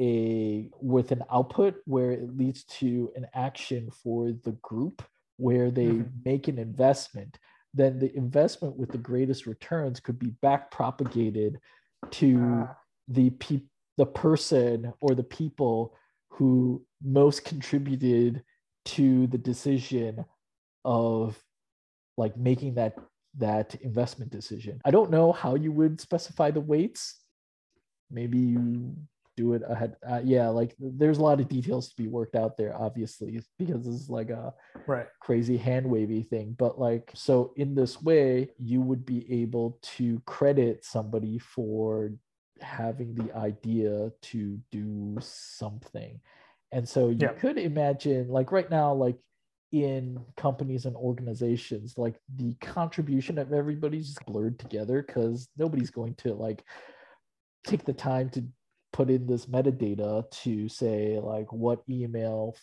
a 0.00 0.70
with 0.80 1.12
an 1.12 1.22
output 1.30 1.76
where 1.84 2.12
it 2.12 2.36
leads 2.36 2.64
to 2.64 3.10
an 3.16 3.26
action 3.34 3.90
for 3.90 4.32
the 4.44 4.52
group 4.62 5.02
where 5.36 5.70
they 5.70 5.86
mm-hmm. 5.86 6.08
make 6.24 6.48
an 6.48 6.58
investment 6.58 7.38
then 7.72 7.98
the 7.98 8.14
investment 8.16 8.76
with 8.76 8.90
the 8.90 8.98
greatest 8.98 9.46
returns 9.46 10.00
could 10.00 10.18
be 10.18 10.30
back 10.42 10.70
propagated 10.70 11.60
to 12.10 12.66
uh. 12.68 12.74
The 13.10 13.30
pe- 13.30 13.62
the 13.98 14.06
person 14.06 14.92
or 15.00 15.14
the 15.14 15.22
people 15.22 15.94
who 16.30 16.84
most 17.02 17.44
contributed 17.44 18.42
to 18.86 19.26
the 19.26 19.38
decision 19.38 20.24
of 20.84 21.38
like 22.16 22.36
making 22.36 22.74
that 22.74 22.94
that 23.38 23.74
investment 23.82 24.30
decision. 24.30 24.80
I 24.84 24.90
don't 24.90 25.10
know 25.10 25.32
how 25.32 25.54
you 25.54 25.70
would 25.72 26.00
specify 26.00 26.50
the 26.50 26.60
weights 26.60 27.20
maybe 28.10 28.38
you 28.38 28.94
do 29.36 29.54
it 29.54 29.62
ahead 29.68 29.96
uh, 30.10 30.20
yeah 30.24 30.48
like 30.48 30.74
there's 30.78 31.18
a 31.18 31.22
lot 31.22 31.40
of 31.40 31.48
details 31.48 31.88
to 31.88 31.96
be 31.96 32.08
worked 32.08 32.34
out 32.34 32.56
there 32.56 32.76
obviously 32.76 33.40
because 33.58 33.86
it's 33.86 34.10
like 34.10 34.28
a 34.28 34.52
right 34.86 35.06
crazy 35.22 35.56
hand 35.56 35.86
wavy 35.86 36.22
thing 36.22 36.54
but 36.58 36.78
like 36.78 37.10
so 37.14 37.52
in 37.56 37.74
this 37.74 38.02
way 38.02 38.50
you 38.58 38.82
would 38.82 39.06
be 39.06 39.24
able 39.42 39.78
to 39.82 40.20
credit 40.26 40.84
somebody 40.84 41.38
for 41.38 42.12
having 42.62 43.14
the 43.14 43.34
idea 43.36 44.10
to 44.22 44.58
do 44.70 45.16
something 45.20 46.20
and 46.72 46.88
so 46.88 47.08
you 47.08 47.18
yeah. 47.20 47.32
could 47.32 47.58
imagine 47.58 48.28
like 48.28 48.52
right 48.52 48.70
now 48.70 48.92
like 48.92 49.16
in 49.72 50.18
companies 50.36 50.84
and 50.84 50.96
organizations 50.96 51.96
like 51.96 52.16
the 52.36 52.54
contribution 52.60 53.38
of 53.38 53.52
everybody's 53.52 54.08
just 54.08 54.26
blurred 54.26 54.58
together 54.58 55.02
because 55.02 55.48
nobody's 55.56 55.90
going 55.90 56.14
to 56.14 56.34
like 56.34 56.64
take 57.64 57.84
the 57.84 57.92
time 57.92 58.28
to 58.30 58.44
put 58.92 59.10
in 59.10 59.26
this 59.26 59.46
metadata 59.46 60.28
to 60.30 60.68
say 60.68 61.18
like 61.22 61.52
what 61.52 61.82
email 61.88 62.56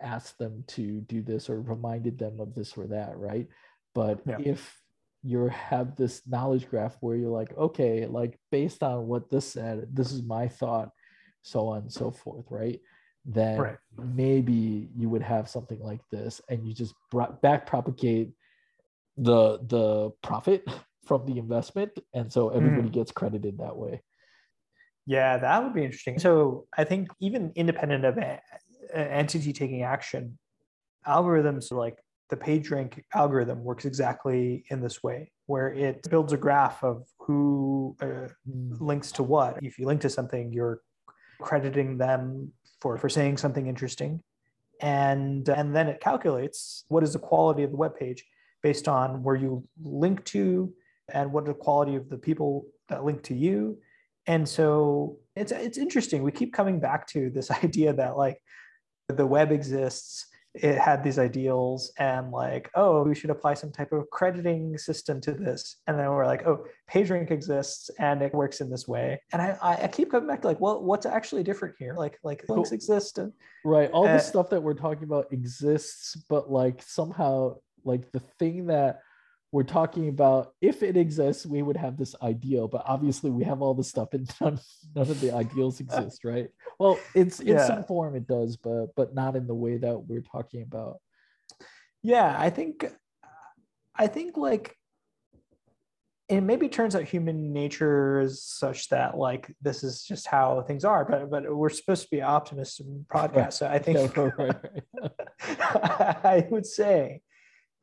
asked 0.00 0.36
them 0.38 0.64
to 0.66 1.00
do 1.02 1.22
this 1.22 1.48
or 1.48 1.60
reminded 1.60 2.18
them 2.18 2.40
of 2.40 2.54
this 2.54 2.76
or 2.76 2.88
that 2.88 3.16
right 3.16 3.46
but 3.94 4.20
yeah. 4.26 4.38
if 4.40 4.80
you 5.22 5.48
have 5.48 5.96
this 5.96 6.22
knowledge 6.26 6.68
graph 6.68 6.96
where 7.00 7.16
you're 7.16 7.30
like 7.30 7.56
okay 7.56 8.06
like 8.06 8.38
based 8.50 8.82
on 8.82 9.06
what 9.06 9.30
this 9.30 9.52
said 9.52 9.86
this 9.92 10.12
is 10.12 10.22
my 10.22 10.46
thought 10.48 10.90
so 11.42 11.68
on 11.68 11.82
and 11.82 11.92
so 11.92 12.10
forth 12.10 12.46
right 12.50 12.80
then 13.24 13.58
right. 13.58 13.76
maybe 14.14 14.88
you 14.96 15.08
would 15.08 15.22
have 15.22 15.48
something 15.48 15.80
like 15.80 16.00
this 16.10 16.40
and 16.48 16.66
you 16.66 16.72
just 16.72 16.94
back 17.42 17.66
propagate 17.66 18.30
the 19.16 19.58
the 19.66 20.10
profit 20.22 20.64
from 21.04 21.24
the 21.26 21.38
investment 21.38 21.90
and 22.14 22.32
so 22.32 22.50
everybody 22.50 22.88
mm. 22.88 22.92
gets 22.92 23.10
credited 23.10 23.58
that 23.58 23.76
way 23.76 24.00
yeah, 25.08 25.38
that 25.38 25.64
would 25.64 25.72
be 25.72 25.86
interesting. 25.86 26.18
So 26.18 26.66
I 26.76 26.84
think 26.84 27.08
even 27.18 27.50
independent 27.54 28.04
of 28.04 28.18
an 28.18 28.40
entity 28.92 29.54
taking 29.54 29.82
action, 29.82 30.38
algorithms 31.06 31.72
like 31.72 31.96
the 32.30 32.36
PageRank 32.36 33.02
algorithm 33.14 33.64
works 33.64 33.84
exactly 33.84 34.64
in 34.70 34.80
this 34.80 35.02
way, 35.02 35.30
where 35.46 35.72
it 35.72 36.08
builds 36.10 36.32
a 36.32 36.36
graph 36.36 36.82
of 36.84 37.04
who 37.18 37.96
uh, 38.00 38.28
links 38.46 39.12
to 39.12 39.22
what. 39.22 39.58
If 39.62 39.78
you 39.78 39.86
link 39.86 40.00
to 40.02 40.10
something, 40.10 40.52
you're 40.52 40.80
crediting 41.40 41.98
them 41.98 42.52
for, 42.80 42.98
for 42.98 43.08
saying 43.08 43.38
something 43.38 43.66
interesting. 43.66 44.22
And, 44.80 45.48
and 45.48 45.74
then 45.74 45.88
it 45.88 46.00
calculates 46.00 46.84
what 46.88 47.02
is 47.02 47.12
the 47.12 47.18
quality 47.18 47.62
of 47.62 47.70
the 47.70 47.76
web 47.76 47.96
page 47.96 48.24
based 48.62 48.88
on 48.88 49.22
where 49.22 49.36
you 49.36 49.64
link 49.82 50.24
to 50.26 50.72
and 51.12 51.32
what 51.32 51.46
the 51.46 51.54
quality 51.54 51.96
of 51.96 52.08
the 52.08 52.18
people 52.18 52.66
that 52.88 53.04
link 53.04 53.22
to 53.22 53.34
you 53.34 53.78
and 54.28 54.46
so 54.46 55.16
it's 55.34 55.50
it's 55.50 55.78
interesting 55.78 56.22
we 56.22 56.30
keep 56.30 56.52
coming 56.52 56.78
back 56.78 57.06
to 57.08 57.30
this 57.30 57.50
idea 57.64 57.92
that 57.92 58.16
like 58.16 58.40
the 59.08 59.26
web 59.26 59.50
exists 59.50 60.26
it 60.62 60.78
had 60.78 61.02
these 61.02 61.18
ideals 61.18 61.92
and 61.98 62.30
like 62.30 62.70
oh 62.74 63.02
we 63.02 63.14
should 63.14 63.30
apply 63.30 63.54
some 63.54 63.70
type 63.70 63.92
of 63.92 64.08
crediting 64.10 64.76
system 64.78 65.20
to 65.22 65.32
this. 65.32 65.76
And 65.86 65.98
then 65.98 66.08
we're 66.10 66.26
like 66.26 66.46
oh 66.46 66.64
pagerank 66.90 67.30
exists 67.30 67.90
and 67.98 68.22
it 68.22 68.34
works 68.34 68.60
in 68.60 68.70
this 68.70 68.86
way. 68.86 69.20
And 69.32 69.42
i 69.42 69.56
i 69.60 69.88
keep 69.88 70.10
coming 70.10 70.28
back 70.28 70.42
to 70.42 70.48
like 70.48 70.60
well 70.60 70.82
what's 70.82 71.06
actually 71.06 71.42
different 71.42 71.74
here? 71.78 71.94
Like 71.94 72.18
like 72.22 72.44
links 72.48 72.72
exist 72.72 73.18
and 73.18 73.32
right. 73.64 73.90
All 73.90 74.04
the 74.04 74.10
eh. 74.10 74.18
stuff 74.18 74.50
that 74.50 74.62
we're 74.62 74.74
talking 74.74 75.04
about 75.04 75.32
exists 75.32 76.16
but 76.28 76.50
like 76.50 76.82
somehow 76.82 77.56
like 77.84 78.10
the 78.12 78.20
thing 78.38 78.66
that 78.66 79.00
we're 79.50 79.62
talking 79.62 80.08
about 80.08 80.52
if 80.60 80.82
it 80.82 80.96
exists, 80.96 81.46
we 81.46 81.62
would 81.62 81.76
have 81.76 81.96
this 81.96 82.14
ideal, 82.22 82.68
but 82.68 82.82
obviously 82.84 83.30
we 83.30 83.44
have 83.44 83.62
all 83.62 83.74
the 83.74 83.84
stuff 83.84 84.12
and 84.12 84.30
none, 84.40 84.58
none 84.94 85.10
of 85.10 85.20
the 85.20 85.32
ideals 85.32 85.80
exist, 85.80 86.24
right? 86.24 86.48
Well, 86.78 86.98
it's 87.14 87.40
in 87.40 87.48
yeah. 87.48 87.66
some 87.66 87.84
form 87.84 88.14
it 88.14 88.26
does, 88.26 88.56
but 88.56 88.94
but 88.94 89.14
not 89.14 89.36
in 89.36 89.46
the 89.46 89.54
way 89.54 89.78
that 89.78 90.06
we're 90.06 90.20
talking 90.20 90.62
about. 90.62 90.98
Yeah, 92.02 92.34
I 92.38 92.50
think 92.50 92.86
I 93.96 94.06
think 94.06 94.36
like 94.36 94.76
it 96.28 96.42
maybe 96.42 96.68
turns 96.68 96.94
out 96.94 97.04
human 97.04 97.54
nature 97.54 98.20
is 98.20 98.42
such 98.42 98.90
that 98.90 99.16
like 99.16 99.50
this 99.62 99.82
is 99.82 100.02
just 100.02 100.26
how 100.26 100.62
things 100.62 100.84
are, 100.84 101.04
but 101.04 101.30
but 101.30 101.56
we're 101.56 101.70
supposed 101.70 102.02
to 102.02 102.08
be 102.10 102.20
optimists 102.20 102.80
in 102.80 103.06
podcast. 103.10 103.54
So 103.54 103.66
I 103.66 103.78
think 103.78 104.16
right, 104.16 104.38
right. 104.38 106.24
I 106.24 106.46
would 106.50 106.66
say 106.66 107.22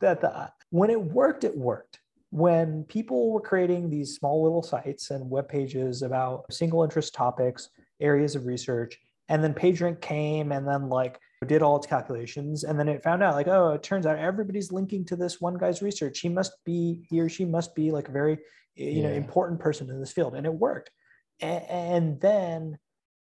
that 0.02 0.22
the, 0.22 0.52
when 0.70 0.90
it 0.90 1.02
worked, 1.02 1.44
it 1.44 1.58
worked. 1.58 2.00
When 2.32 2.84
people 2.86 3.32
were 3.32 3.42
creating 3.42 3.90
these 3.90 4.16
small 4.16 4.44
little 4.44 4.64
sites 4.64 5.12
and 5.12 5.30
web 5.30 5.48
pages 5.48 6.02
about 6.02 6.52
single 6.52 6.84
interest 6.84 7.14
topics, 7.14 7.70
areas 8.02 8.36
of 8.36 8.46
research, 8.46 9.00
and 9.30 9.44
then 9.44 9.54
PageRank 9.54 10.02
came 10.02 10.52
and 10.52 10.68
then 10.68 10.90
like 10.90 11.20
did 11.48 11.62
all 11.62 11.78
its 11.78 11.88
calculations, 11.88 12.64
and 12.64 12.80
then 12.80 12.88
it 12.90 13.04
found 13.04 13.24
out 13.24 13.36
like, 13.36 13.48
oh, 13.48 13.72
it 13.72 13.84
turns 13.84 14.06
out 14.06 14.18
everybody's 14.18 14.72
linking 14.72 15.06
to 15.06 15.16
this 15.16 15.40
one 15.40 15.58
guy's 15.58 15.82
research. 15.82 16.20
He 16.20 16.30
must 16.30 16.54
be 16.66 17.06
he 17.10 17.20
or 17.20 17.30
she 17.30 17.46
must 17.46 17.76
be 17.76 17.92
like 17.92 18.10
a 18.10 18.12
very 18.12 18.38
you 18.76 19.02
yeah. 19.02 19.10
know 19.10 19.14
important 19.14 19.60
person 19.60 19.90
in 19.90 20.00
this 20.00 20.12
field, 20.12 20.36
and 20.36 20.46
it 20.46 20.54
worked. 20.54 20.92
And, 21.40 21.64
and 21.70 22.22
then 22.22 22.78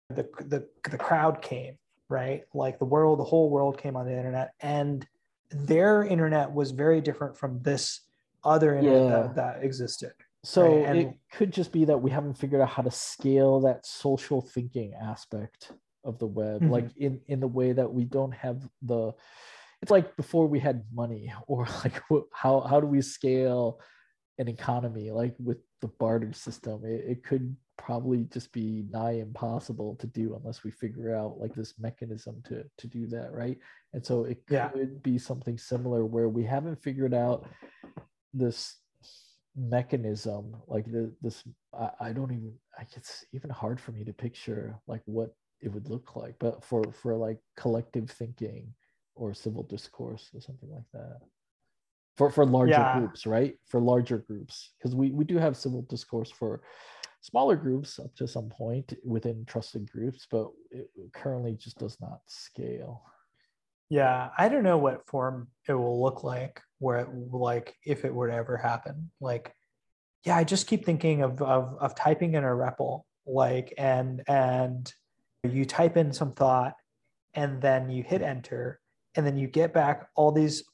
the, 0.08 0.28
the, 0.40 0.68
the 0.90 0.98
crowd 0.98 1.42
came, 1.42 1.78
right? 2.08 2.42
Like 2.52 2.78
the 2.78 2.84
world, 2.84 3.18
the 3.18 3.24
whole 3.24 3.50
world 3.50 3.78
came 3.78 3.96
on 3.96 4.06
the 4.06 4.16
internet 4.16 4.52
and 4.60 5.06
their 5.54 6.04
internet 6.04 6.52
was 6.52 6.70
very 6.72 7.00
different 7.00 7.36
from 7.36 7.62
this 7.62 8.00
other 8.42 8.76
internet 8.76 9.02
Yeah. 9.02 9.08
that, 9.22 9.34
that 9.36 9.64
existed. 9.64 10.12
So 10.42 10.62
Right, 10.76 10.86
and- 10.86 10.98
it 10.98 11.14
could 11.32 11.52
just 11.52 11.72
be 11.72 11.84
that 11.86 11.96
we 12.02 12.10
haven't 12.10 12.34
figured 12.34 12.60
out 12.60 12.68
how 12.68 12.82
to 12.82 12.90
scale 12.90 13.60
that 13.60 13.86
social 13.86 14.40
thinking 14.42 14.92
aspect 14.94 15.72
of 16.04 16.18
the 16.18 16.26
web, 16.26 16.60
Mhm. 16.60 16.70
like 16.70 16.94
in 16.96 17.20
in 17.26 17.40
the 17.40 17.48
way 17.48 17.72
that 17.72 17.90
we 17.92 18.04
don't 18.04 18.32
have 18.32 18.68
the. 18.82 19.12
It's 19.80 19.90
like 19.90 20.16
before 20.16 20.46
we 20.46 20.58
had 20.60 20.84
money, 20.92 21.32
or 21.46 21.66
like 21.82 22.00
how 22.32 22.60
how 22.60 22.78
do 22.80 22.86
we 22.86 23.00
scale 23.00 23.80
an 24.38 24.48
economy 24.48 25.10
like 25.12 25.34
with 25.38 25.58
the 25.80 25.88
barter 25.88 26.32
system? 26.34 26.84
It, 26.84 27.04
it 27.12 27.24
could 27.24 27.56
probably 27.76 28.24
just 28.24 28.52
be 28.52 28.84
nigh 28.90 29.12
impossible 29.12 29.96
to 29.96 30.06
do 30.06 30.34
unless 30.36 30.64
we 30.64 30.70
figure 30.70 31.14
out 31.14 31.38
like 31.38 31.54
this 31.54 31.74
mechanism 31.78 32.42
to 32.46 32.64
to 32.78 32.86
do 32.86 33.06
that, 33.08 33.32
right? 33.32 33.58
And 33.92 34.04
so 34.04 34.24
it 34.24 34.42
Yeah. 34.48 34.68
could 34.68 35.02
be 35.02 35.18
something 35.18 35.58
similar 35.58 36.04
where 36.04 36.28
we 36.28 36.44
haven't 36.44 36.82
figured 36.82 37.14
out 37.14 37.46
this 38.32 38.76
mechanism 39.56 40.56
like 40.66 40.84
the 40.90 41.12
this 41.22 41.44
I, 41.72 41.90
I 42.00 42.12
don't 42.12 42.32
even 42.32 42.52
like 42.76 42.88
it's 42.96 43.24
even 43.32 43.50
hard 43.50 43.80
for 43.80 43.92
me 43.92 44.04
to 44.04 44.12
picture 44.12 44.76
like 44.88 45.02
what 45.04 45.34
it 45.60 45.68
would 45.68 45.88
look 45.88 46.16
like 46.16 46.34
but 46.40 46.64
for 46.64 46.82
for 46.92 47.14
like 47.14 47.38
collective 47.56 48.10
thinking 48.10 48.74
or 49.14 49.32
civil 49.32 49.62
discourse 49.62 50.28
or 50.34 50.40
something 50.40 50.68
like 50.70 50.90
that 50.92 51.18
for 52.16 52.30
for 52.30 52.44
larger 52.44 52.82
Yeah. 52.82 52.98
groups 52.98 53.26
right 53.26 53.56
for 53.66 53.80
larger 53.80 54.18
groups 54.18 54.72
because 54.78 54.96
we 54.96 55.12
we 55.12 55.24
do 55.24 55.38
have 55.38 55.56
civil 55.56 55.82
discourse 55.82 56.30
for 56.30 56.62
smaller 57.24 57.56
groups 57.56 57.98
up 57.98 58.14
to 58.14 58.28
some 58.28 58.50
point 58.50 58.92
within 59.02 59.44
trusted 59.46 59.90
groups 59.90 60.26
but 60.30 60.48
it 60.70 60.88
currently 61.12 61.54
just 61.54 61.78
does 61.78 61.96
not 62.00 62.20
scale 62.26 63.02
Yeah, 63.90 64.30
I 64.36 64.48
don't 64.48 64.64
know 64.64 64.78
what 64.78 65.06
form 65.06 65.48
it 65.68 65.74
will 65.74 66.02
look 66.02 66.24
like 66.24 66.60
where 66.78 66.98
it 66.98 67.08
like 67.30 67.74
if 67.84 68.04
it 68.04 68.14
to 68.14 68.30
ever 68.30 68.56
happen. 68.56 69.10
Like, 69.20 69.54
yeah, 70.24 70.36
I 70.36 70.44
just 70.44 70.66
keep 70.66 70.84
thinking 70.84 71.22
of 71.22 71.40
of 71.40 71.76
of 71.80 71.94
typing 71.94 72.34
in 72.34 72.44
a 72.44 72.48
REPL, 72.48 73.02
like 73.26 73.72
and 73.78 74.22
and 74.26 74.92
you 75.44 75.64
type 75.64 75.96
in 75.96 76.12
some 76.12 76.32
thought 76.32 76.74
and 77.34 77.60
then 77.60 77.90
you 77.90 78.02
hit 78.02 78.22
enter 78.22 78.80
and 79.14 79.26
then 79.26 79.36
you 79.36 79.46
get 79.46 79.72
back 79.72 80.08
all 80.14 80.32
these 80.32 80.64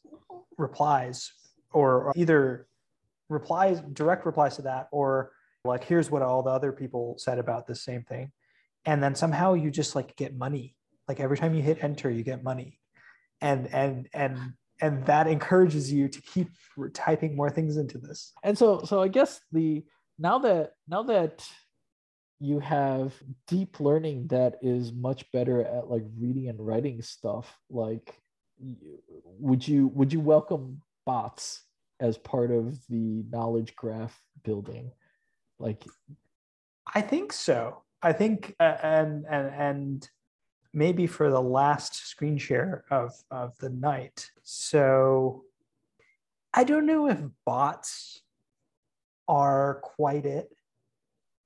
replies 0.57 1.33
or 1.73 2.13
either 2.17 2.67
replies 3.29 3.81
direct 3.93 4.25
replies 4.27 4.57
to 4.57 4.63
that 4.63 4.89
or 4.93 5.33
like 5.65 5.85
here's 5.85 6.11
what 6.11 6.23
all 6.23 6.43
the 6.43 6.51
other 6.51 6.73
people 6.73 7.17
said 7.19 7.39
about 7.39 7.67
the 7.67 7.75
same 7.75 8.03
thing. 8.03 8.33
And 8.87 9.03
then 9.03 9.15
somehow 9.15 9.55
you 9.55 9.71
just 9.71 9.95
like 9.95 10.17
get 10.17 10.37
money. 10.37 10.75
Like 11.07 11.21
every 11.21 11.37
time 11.37 11.55
you 11.55 11.63
hit 11.63 11.83
enter 11.83 12.11
you 12.11 12.23
get 12.23 12.43
money. 12.43 12.79
And 13.41 13.73
and 13.73 14.09
and 14.15 14.39
and 14.81 15.05
that 15.07 15.27
encourages 15.27 15.93
you 15.93 16.09
to 16.09 16.23
keep 16.23 16.49
typing 16.95 17.37
more 17.37 17.51
things 17.51 17.77
into 17.77 17.99
this. 17.99 18.33
And 18.43 18.57
so 18.57 18.83
so 18.85 19.03
i 19.03 19.09
guess 19.09 19.41
the 19.53 19.85
now 20.19 20.39
that 20.39 20.73
now 20.89 21.03
that 21.05 21.47
you 22.41 22.59
have 22.59 23.13
deep 23.47 23.81
learning 23.81 24.27
that 24.29 24.57
is 24.63 24.93
much 24.93 25.31
better 25.31 25.61
at 25.61 25.89
like 25.89 26.05
reading 26.19 26.49
and 26.49 26.59
writing 26.67 27.03
stuff 27.03 27.55
like 27.69 28.19
would 29.39 29.67
you 29.67 29.89
would 29.89 30.13
you 30.13 30.21
welcome 30.21 30.81
bots 31.05 31.63
as 32.01 32.17
part 32.17 32.51
of 32.51 32.79
the 32.89 33.25
knowledge 33.31 33.77
graph 33.77 34.19
building 34.43 34.91
like 35.61 35.85
i 36.95 37.01
think 37.01 37.33
so. 37.33 37.83
I 38.03 38.15
think 38.15 38.57
uh, 38.59 38.79
and 38.83 39.27
and 39.29 39.49
and 39.55 40.11
maybe 40.73 41.07
for 41.07 41.31
the 41.31 41.41
last 41.41 41.95
screen 41.95 42.39
share 42.39 42.85
of 42.91 43.13
of 43.31 43.57
the 43.59 43.71
night. 43.71 44.31
So 44.43 45.45
i 46.53 46.65
don't 46.65 46.87
know 46.87 47.09
if 47.09 47.21
bots 47.45 48.23
are 49.29 49.81
quite 49.83 50.27
it 50.27 50.51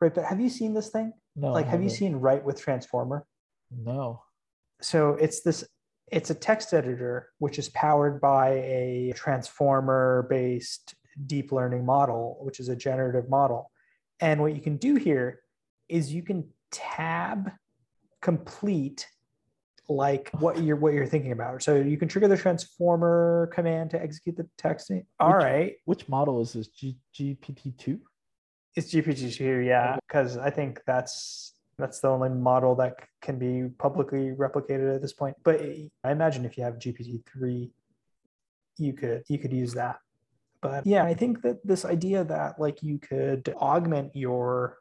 right? 0.04 0.14
But 0.14 0.24
have 0.24 0.40
you 0.40 0.48
seen 0.48 0.74
this 0.74 0.90
thing? 0.90 1.12
No 1.36 1.52
like 1.52 1.66
have 1.66 1.82
you 1.82 1.90
seen 1.90 2.16
write 2.16 2.44
with 2.44 2.60
transformer? 2.60 3.26
No. 3.70 4.22
So 4.80 5.14
it's 5.14 5.40
this 5.40 5.64
it's 6.12 6.30
a 6.30 6.34
text 6.34 6.74
editor 6.74 7.30
which 7.38 7.58
is 7.58 7.68
powered 7.70 8.20
by 8.20 8.50
a 8.50 9.12
transformer 9.16 10.26
based 10.30 10.94
deep 11.26 11.52
learning 11.52 11.84
model 11.84 12.38
which 12.40 12.60
is 12.60 12.68
a 12.68 12.76
generative 12.76 13.28
model 13.28 13.70
and 14.20 14.40
what 14.40 14.54
you 14.54 14.60
can 14.60 14.76
do 14.76 14.94
here 14.96 15.40
is 15.88 16.12
you 16.12 16.22
can 16.22 16.44
tab 16.70 17.50
complete 18.20 19.06
like 19.88 20.30
what 20.38 20.62
you're 20.62 20.76
what 20.76 20.94
you're 20.94 21.06
thinking 21.06 21.32
about. 21.32 21.62
So 21.62 21.76
you 21.76 21.98
can 21.98 22.08
trigger 22.08 22.28
the 22.28 22.36
transformer 22.38 23.50
command 23.52 23.90
to 23.90 24.02
execute 24.02 24.36
the 24.36 24.48
text. 24.56 24.90
All 25.20 25.28
Which- 25.28 25.44
right. 25.44 25.72
which 25.84 26.08
model 26.08 26.40
is 26.40 26.54
this? 26.54 26.68
G- 26.68 26.98
gpt-2 27.14 28.00
it's 28.76 28.92
gpt-2 28.92 29.64
yeah 29.64 29.96
because 30.08 30.36
i 30.36 30.50
think 30.50 30.80
that's 30.84 31.52
that's 31.78 32.00
the 32.00 32.08
only 32.08 32.28
model 32.28 32.74
that 32.74 32.94
can 33.20 33.38
be 33.38 33.68
publicly 33.78 34.30
replicated 34.32 34.94
at 34.94 35.00
this 35.02 35.12
point. 35.12 35.36
But 35.44 35.60
i 36.04 36.10
imagine 36.10 36.44
if 36.44 36.56
you 36.56 36.64
have 36.64 36.74
gpt-3 36.78 37.70
you 38.78 38.92
could 38.92 39.22
you 39.28 39.38
could 39.38 39.52
use 39.52 39.74
that 39.74 39.96
but 40.64 40.86
yeah. 40.86 41.04
I 41.04 41.12
think 41.12 41.42
that 41.42 41.58
this 41.62 41.84
idea 41.84 42.24
that 42.24 42.58
like 42.58 42.82
you 42.82 42.98
could 42.98 43.54
augment 43.60 44.16
your 44.16 44.78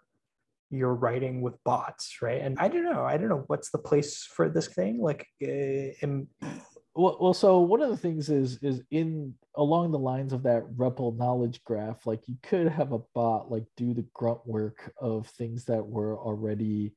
your 0.71 0.95
writing 0.95 1.41
with 1.41 1.61
bots 1.65 2.21
right? 2.21 2.41
And 2.41 2.57
i 2.57 2.67
don't 2.67 2.85
know 2.85 3.03
i 3.03 3.15
don't 3.17 3.29
know 3.29 3.43
what's 3.47 3.69
the 3.69 3.77
place 3.77 4.23
for 4.23 4.49
this 4.49 4.67
thing 4.67 4.99
like 4.99 5.27
uh, 5.43 5.91
in, 6.01 6.27
well, 6.95 7.17
well 7.21 7.33
so 7.33 7.59
one 7.59 7.81
of 7.81 7.89
the 7.89 7.97
things 7.97 8.29
is 8.29 8.57
is 8.63 8.81
in 8.89 9.35
along 9.55 9.91
the 9.91 9.99
lines 9.99 10.33
of 10.33 10.41
that 10.43 10.63
REPL 10.75 11.17
knowledge 11.17 11.63
graph 11.63 12.07
like 12.07 12.27
you 12.27 12.37
could 12.41 12.67
have 12.69 12.91
a 12.93 13.01
bot 13.13 13.51
like 13.51 13.65
do 13.77 13.93
the 13.93 14.05
grunt 14.13 14.39
work 14.47 14.91
of 14.99 15.27
things 15.27 15.65
that 15.65 15.85
were 15.85 16.17
already 16.17 16.93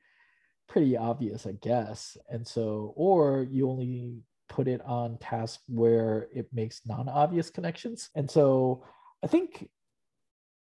pretty 0.68 0.96
obvious 0.96 1.46
i 1.46 1.52
guess. 1.52 2.16
And 2.30 2.46
so 2.46 2.94
or 2.96 3.46
you 3.50 3.68
only 3.68 4.22
put 4.48 4.68
it 4.68 4.80
on 4.84 5.18
tasks 5.18 5.62
where 5.68 6.28
it 6.34 6.48
makes 6.52 6.82
non-obvious 6.86 7.50
connections 7.50 8.10
and 8.14 8.30
so 8.30 8.84
i 9.24 9.26
think 9.26 9.68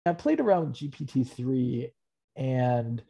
i 0.06 0.14
played 0.14 0.40
around 0.40 0.74
gpt-3 0.74 1.92
and 2.36 3.04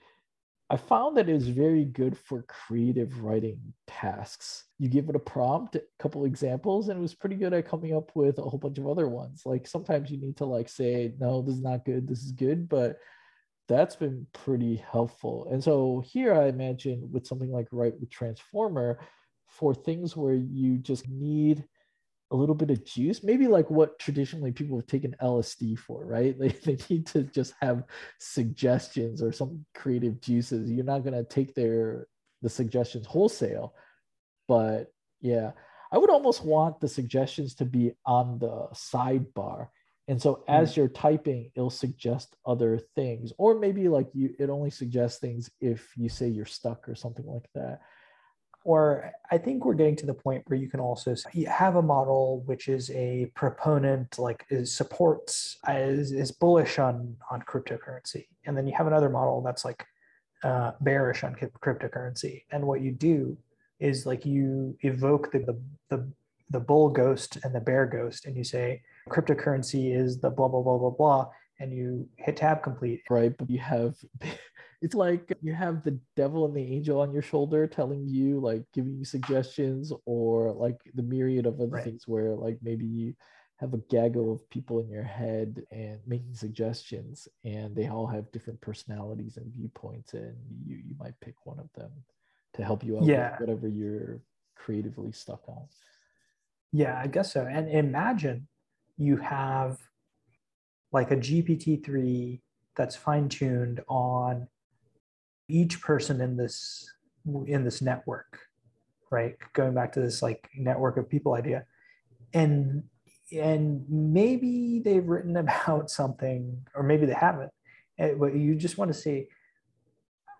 I 0.71 0.77
found 0.77 1.17
that 1.17 1.27
it 1.27 1.33
was 1.33 1.47
very 1.47 1.83
good 1.83 2.15
for 2.15 2.43
creative 2.43 3.23
writing 3.23 3.73
tasks. 3.87 4.65
You 4.77 4.87
give 4.87 5.09
it 5.09 5.15
a 5.15 5.19
prompt, 5.19 5.75
a 5.75 5.83
couple 5.97 6.25
examples, 6.25 6.89
and 6.89 6.99
it 6.99 7.01
was 7.01 7.15
pretty 7.15 7.37
good 7.37 7.53
at 7.53 7.67
coming 7.67 7.95
up 7.95 8.11
with 8.13 8.37
a 8.37 8.43
whole 8.43 8.59
bunch 8.59 8.77
of 8.77 8.87
other 8.87 9.07
ones. 9.07 9.41
Like 9.45 9.65
sometimes 9.65 10.11
you 10.11 10.17
need 10.17 10.37
to 10.37 10.45
like 10.45 10.69
say, 10.69 11.15
no, 11.19 11.41
this 11.41 11.55
is 11.55 11.61
not 11.61 11.85
good, 11.85 12.07
this 12.07 12.23
is 12.23 12.33
good, 12.33 12.69
but 12.69 12.99
that's 13.67 13.95
been 13.95 14.27
pretty 14.31 14.75
helpful. 14.75 15.47
And 15.51 15.63
so 15.63 16.03
here 16.05 16.35
I 16.35 16.47
imagine 16.47 17.09
with 17.11 17.25
something 17.25 17.51
like 17.51 17.67
Write 17.71 17.99
with 17.99 18.11
Transformer, 18.11 18.99
for 19.49 19.73
things 19.73 20.15
where 20.15 20.35
you 20.35 20.77
just 20.77 21.07
need 21.07 21.65
a 22.31 22.35
little 22.35 22.55
bit 22.55 22.69
of 22.69 22.85
juice, 22.85 23.23
maybe 23.23 23.47
like 23.47 23.69
what 23.71 23.97
traditionally 23.97 24.51
people 24.51 24.77
have 24.77 24.85
taken 24.85 25.15
LSD 25.21 25.77
for, 25.79 26.05
right? 26.05 26.37
They, 26.39 26.49
they 26.49 26.77
need 26.89 27.07
to 27.07 27.23
just 27.23 27.53
have 27.59 27.83
suggestions 28.19 29.21
or 29.21 29.31
some 29.31 29.65
creative 29.73 30.21
juices. 30.21 30.71
You're 30.71 30.85
not 30.85 31.03
gonna 31.03 31.23
take 31.23 31.55
their 31.55 32.07
the 32.41 32.49
suggestions 32.49 33.05
wholesale, 33.05 33.73
but 34.47 34.91
yeah, 35.21 35.51
I 35.91 35.97
would 35.97 36.09
almost 36.09 36.45
want 36.45 36.79
the 36.79 36.87
suggestions 36.87 37.55
to 37.55 37.65
be 37.65 37.93
on 38.05 38.39
the 38.39 38.67
sidebar. 38.73 39.67
And 40.07 40.21
so 40.21 40.35
mm-hmm. 40.35 40.51
as 40.51 40.77
you're 40.77 40.87
typing, 40.87 41.51
it'll 41.55 41.69
suggest 41.69 42.35
other 42.45 42.79
things, 42.95 43.33
or 43.37 43.59
maybe 43.59 43.87
like 43.89 44.07
you, 44.13 44.35
it 44.39 44.49
only 44.49 44.69
suggests 44.69 45.19
things 45.19 45.49
if 45.59 45.91
you 45.97 46.09
say 46.09 46.27
you're 46.27 46.45
stuck 46.45 46.87
or 46.87 46.95
something 46.95 47.25
like 47.25 47.47
that. 47.55 47.81
Or 48.65 49.11
I 49.31 49.37
think 49.37 49.65
we're 49.65 49.73
getting 49.73 49.95
to 49.97 50.05
the 50.05 50.13
point 50.13 50.43
where 50.47 50.59
you 50.59 50.69
can 50.69 50.79
also 50.79 51.15
have 51.47 51.75
a 51.75 51.81
model 51.81 52.43
which 52.45 52.67
is 52.67 52.89
a 52.91 53.31
proponent, 53.35 54.19
like 54.19 54.45
is 54.49 54.75
supports 54.75 55.57
is, 55.67 56.11
is 56.11 56.31
bullish 56.31 56.77
on 56.79 57.15
on 57.31 57.41
cryptocurrency, 57.41 58.27
and 58.45 58.57
then 58.57 58.67
you 58.67 58.73
have 58.75 58.87
another 58.87 59.09
model 59.09 59.41
that's 59.41 59.63
like 59.63 59.85
uh, 60.43 60.71
bearish 60.81 61.23
on 61.23 61.35
cryptocurrency. 61.35 62.43
And 62.51 62.65
what 62.65 62.81
you 62.81 62.91
do 62.91 63.37
is 63.79 64.05
like 64.05 64.25
you 64.25 64.77
evoke 64.81 65.31
the, 65.31 65.39
the 65.39 65.61
the 65.89 66.11
the 66.51 66.59
bull 66.59 66.89
ghost 66.89 67.37
and 67.43 67.53
the 67.53 67.61
bear 67.61 67.85
ghost, 67.85 68.25
and 68.25 68.35
you 68.35 68.43
say 68.43 68.81
cryptocurrency 69.09 69.95
is 69.95 70.19
the 70.19 70.29
blah 70.29 70.47
blah 70.47 70.61
blah 70.61 70.77
blah 70.77 70.89
blah, 70.89 71.27
and 71.59 71.71
you 71.71 72.07
hit 72.17 72.37
tab 72.37 72.61
complete. 72.61 73.01
right? 73.09 73.35
But 73.37 73.49
you 73.49 73.59
have 73.59 73.95
it's 74.81 74.95
like 74.95 75.31
you 75.41 75.53
have 75.53 75.83
the 75.83 75.99
devil 76.15 76.45
and 76.45 76.55
the 76.55 76.73
angel 76.75 77.01
on 77.01 77.11
your 77.11 77.21
shoulder 77.21 77.67
telling 77.67 78.07
you 78.07 78.39
like 78.39 78.63
giving 78.73 78.97
you 78.97 79.05
suggestions 79.05 79.91
or 80.05 80.53
like 80.53 80.77
the 80.93 81.03
myriad 81.03 81.45
of 81.45 81.55
other 81.59 81.67
Right. 81.67 81.83
things 81.83 82.07
where 82.07 82.35
like 82.35 82.57
maybe 82.61 82.85
you 82.85 83.13
have 83.57 83.73
a 83.73 83.83
gaggle 83.89 84.31
of 84.31 84.49
people 84.49 84.79
in 84.79 84.87
your 84.89 85.03
head 85.03 85.61
and 85.71 85.99
making 86.07 86.33
suggestions 86.33 87.27
and 87.43 87.75
they 87.75 87.87
all 87.89 88.07
have 88.07 88.31
different 88.31 88.61
personalities 88.61 89.35
and 89.35 89.53
viewpoints 89.53 90.13
and 90.13 90.37
you 90.65 90.77
you 90.77 90.95
might 90.97 91.19
pick 91.19 91.35
one 91.45 91.59
of 91.59 91.69
them 91.73 91.91
to 92.53 92.63
help 92.63 92.83
you 92.83 92.97
out 92.97 93.03
Yeah. 93.05 93.31
with 93.31 93.41
whatever 93.41 93.67
you're 93.67 94.21
creatively 94.55 95.11
stuck 95.11 95.41
on. 95.49 95.67
Yeah, 96.71 96.97
I 97.03 97.07
guess 97.07 97.33
so. 97.33 97.45
And 97.45 97.69
imagine 97.69 98.47
you 98.97 99.17
have 99.17 99.77
like 100.91 101.11
a 101.11 101.17
GPT-3 101.17 102.41
that's 102.75 102.95
fine-tuned 102.95 103.81
on 103.87 104.47
each 105.49 105.81
person 105.81 106.21
in 106.21 106.37
this 106.37 106.89
in 107.47 107.63
this 107.65 107.81
network, 107.81 108.39
right? 109.11 109.35
Going 109.53 109.73
back 109.73 109.91
to 109.93 109.99
this 109.99 110.21
like 110.21 110.49
network 110.57 110.97
of 110.97 111.09
people 111.09 111.33
idea. 111.33 111.65
And 112.33 112.83
and 113.31 113.85
maybe 113.89 114.81
they've 114.83 115.05
written 115.05 115.35
about 115.45 115.89
something, 115.89 116.65
or 116.75 116.83
maybe 116.83 117.05
they 117.05 117.13
haven't. 117.13 117.51
Eh, 117.97 118.13
But 118.17 118.35
you 118.35 118.55
just 118.55 118.77
want 118.77 118.93
to 118.93 118.97
see, 118.97 119.27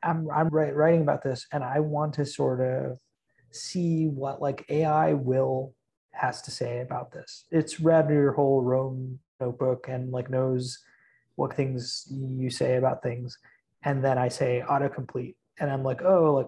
I'm 0.03 0.29
I'm 0.31 0.49
wri- 0.49 0.75
writing 0.75 1.01
about 1.01 1.23
this, 1.23 1.47
and 1.51 1.63
I 1.63 1.79
want 1.79 2.13
to 2.15 2.25
sort 2.25 2.61
of 2.61 2.97
see 3.51 4.05
what 4.07 4.41
like 4.41 4.65
AI 4.69 5.13
will 5.13 5.73
has 6.11 6.41
to 6.43 6.51
say 6.51 6.81
about 6.81 7.11
this. 7.11 7.45
It's 7.51 7.79
read 7.79 8.09
your 8.09 8.33
whole 8.33 8.61
Roam 8.61 9.19
notebook 9.39 9.87
and 9.87 10.11
like 10.11 10.29
knows 10.29 10.79
what 11.35 11.55
things 11.55 12.07
you 12.11 12.49
say 12.49 12.75
about 12.75 13.01
things. 13.01 13.37
And 13.83 14.03
then 14.03 14.17
I 14.17 14.27
say 14.27 14.63
autocomplete. 14.67 15.35
And 15.59 15.69
I'm 15.71 15.83
like, 15.83 16.01
oh, 16.03 16.33
like 16.33 16.47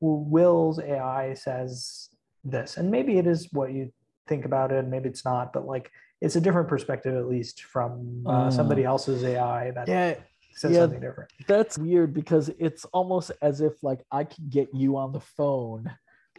Will's 0.00 0.78
AI 0.78 1.34
says 1.34 2.08
this. 2.44 2.76
And 2.76 2.90
maybe 2.90 3.18
it 3.18 3.26
is 3.26 3.48
what 3.52 3.72
you 3.72 3.92
think 4.28 4.44
about 4.44 4.70
it, 4.72 4.78
and 4.78 4.90
maybe 4.90 5.08
it's 5.08 5.24
not, 5.24 5.52
but 5.52 5.66
like 5.66 5.90
it's 6.20 6.36
a 6.36 6.40
different 6.40 6.68
perspective, 6.68 7.16
at 7.16 7.28
least 7.28 7.64
from 7.64 8.24
uh, 8.26 8.50
somebody 8.50 8.84
else's 8.84 9.24
AI 9.24 9.72
that 9.72 9.88
Yeah, 9.88 10.14
says 10.52 10.72
yeah. 10.72 10.78
something 10.82 11.00
different. 11.00 11.28
that's 11.48 11.76
weird 11.76 12.14
because 12.14 12.48
it's 12.60 12.84
almost 12.86 13.32
as 13.42 13.60
if 13.60 13.82
like 13.82 14.00
I 14.12 14.22
can 14.24 14.48
get 14.48 14.68
you 14.72 14.96
on 14.96 15.10
the 15.12 15.20
phone 15.20 15.90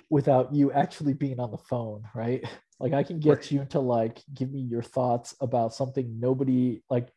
without 0.10 0.54
you 0.54 0.72
actually 0.72 1.14
being 1.14 1.40
on 1.42 1.52
the 1.52 1.58
phone, 1.58 2.04
right? 2.16 2.44
Like 2.80 2.94
I 2.94 3.04
can 3.04 3.20
get 3.20 3.30
Right. 3.38 3.52
you 3.52 3.66
to 3.72 3.80
like 3.80 4.22
give 4.34 4.52
me 4.52 4.60
your 4.62 4.82
thoughts 4.84 5.36
about 5.42 5.74
something 5.74 6.20
nobody 6.20 6.82
like 6.90 7.10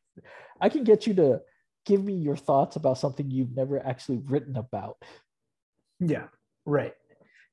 I 0.61 0.68
can 0.68 0.85
get 0.85 1.07
you 1.07 1.14
to 1.14 1.41
give 1.87 2.05
me 2.05 2.14
your 2.14 2.37
thoughts 2.37 2.76
about 2.76 2.99
something 2.99 3.30
you've 3.30 3.57
never 3.57 3.84
actually 3.84 4.18
written 4.18 4.57
about. 4.57 4.99
Yeah, 6.01 6.24
right. 6.66 6.93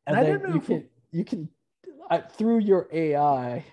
And, 0.06 0.18
And 0.18 0.28
I 0.28 0.30
don't 0.30 0.44
know 0.44 0.50
you 0.50 0.60
if- 0.60 0.66
can 0.66 0.90
you 1.12 1.24
can 1.24 1.50
I, 2.10 2.20
through 2.20 2.60
your 2.60 2.90
AI 2.92 3.64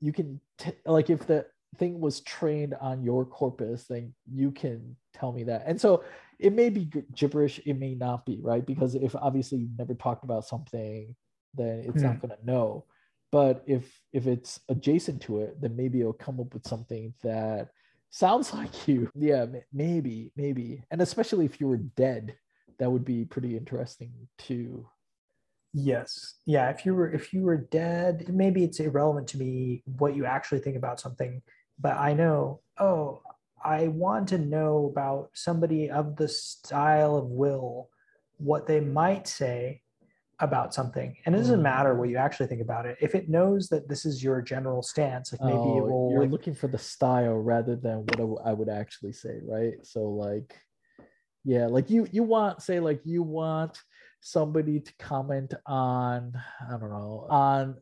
you 0.00 0.12
can 0.12 0.40
t- 0.58 0.72
like 0.84 1.08
if 1.08 1.26
the 1.26 1.46
thing 1.78 2.00
was 2.00 2.20
trained 2.20 2.74
on 2.80 3.02
your 3.02 3.24
corpus 3.24 3.84
then 3.84 4.12
you 4.30 4.50
can 4.50 4.96
tell 5.14 5.32
me 5.32 5.44
that 5.44 5.62
and 5.66 5.80
so 5.80 6.04
it 6.38 6.52
may 6.52 6.68
be 6.68 6.90
gibberish 7.14 7.60
it 7.64 7.74
may 7.74 7.94
not 7.94 8.26
be 8.26 8.38
right 8.42 8.66
because 8.66 8.94
if 8.94 9.16
obviously 9.16 9.58
you've 9.58 9.78
never 9.78 9.94
talked 9.94 10.24
about 10.24 10.44
something 10.44 11.14
then 11.54 11.82
it's 11.86 12.02
not 12.02 12.16
hmm. 12.16 12.26
going 12.26 12.38
to 12.38 12.44
know 12.44 12.84
but 13.30 13.62
if 13.66 14.02
if 14.12 14.26
it's 14.26 14.60
adjacent 14.68 15.22
to 15.22 15.40
it 15.40 15.58
then 15.62 15.74
maybe 15.74 16.00
it'll 16.00 16.12
come 16.12 16.38
up 16.40 16.52
with 16.52 16.66
something 16.66 17.14
that 17.22 17.70
sounds 18.12 18.54
like 18.54 18.86
you 18.86 19.10
yeah 19.16 19.46
maybe 19.72 20.30
maybe 20.36 20.84
and 20.92 21.02
especially 21.02 21.44
if 21.44 21.60
you 21.60 21.66
were 21.66 21.78
dead 21.78 22.36
that 22.78 22.90
would 22.90 23.04
be 23.04 23.24
pretty 23.24 23.56
interesting 23.56 24.12
too 24.38 24.86
Yes. 25.74 26.34
Yeah. 26.44 26.68
If 26.70 26.84
you 26.84 26.94
were 26.94 27.10
if 27.10 27.32
you 27.32 27.42
were 27.42 27.56
dead, 27.56 28.26
maybe 28.28 28.62
it's 28.64 28.80
irrelevant 28.80 29.28
to 29.28 29.38
me 29.38 29.82
what 29.96 30.14
you 30.14 30.26
actually 30.26 30.60
think 30.60 30.76
about 30.76 31.00
something, 31.00 31.40
but 31.78 31.96
I 31.96 32.12
know, 32.12 32.60
oh, 32.78 33.22
I 33.64 33.88
want 33.88 34.28
to 34.28 34.38
know 34.38 34.90
about 34.92 35.30
somebody 35.34 35.90
of 35.90 36.16
the 36.16 36.28
style 36.28 37.16
of 37.16 37.26
will, 37.26 37.88
what 38.36 38.66
they 38.66 38.80
might 38.80 39.26
say 39.28 39.81
about 40.40 40.74
something. 40.74 41.16
And 41.24 41.34
it 41.34 41.38
doesn't 41.38 41.60
Mm. 41.60 41.62
matter 41.62 41.94
what 41.94 42.08
you 42.08 42.16
actually 42.16 42.46
think 42.48 42.62
about 42.62 42.86
it. 42.86 42.96
If 43.00 43.14
it 43.14 43.28
knows 43.28 43.68
that 43.68 43.88
this 43.88 44.04
is 44.04 44.22
your 44.24 44.42
general 44.42 44.82
stance, 44.82 45.32
like 45.32 45.40
maybe 45.42 45.76
it 45.76 45.80
Oh, 45.82 45.86
will 45.86 46.10
you're 46.10 46.20
like, 46.22 46.30
looking 46.30 46.54
for 46.54 46.68
the 46.68 46.78
style 46.78 47.36
rather 47.38 47.76
than 47.76 48.04
what 48.06 48.40
i 48.44 48.52
would 48.52 48.68
actually 48.68 49.12
say, 49.12 49.38
right? 49.46 49.74
So 49.84 50.00
like, 50.04 50.58
yeah, 51.44 51.66
like 51.66 51.90
you 51.90 52.08
you 52.12 52.22
want 52.22 52.62
say 52.62 52.80
like 52.80 53.00
you 53.04 53.22
want 53.22 53.80
somebody 54.20 54.78
to 54.78 54.92
comment 55.00 55.52
on 55.66 56.32
I 56.68 56.70
don't 56.78 56.90
know 56.90 57.26
on 57.28 57.76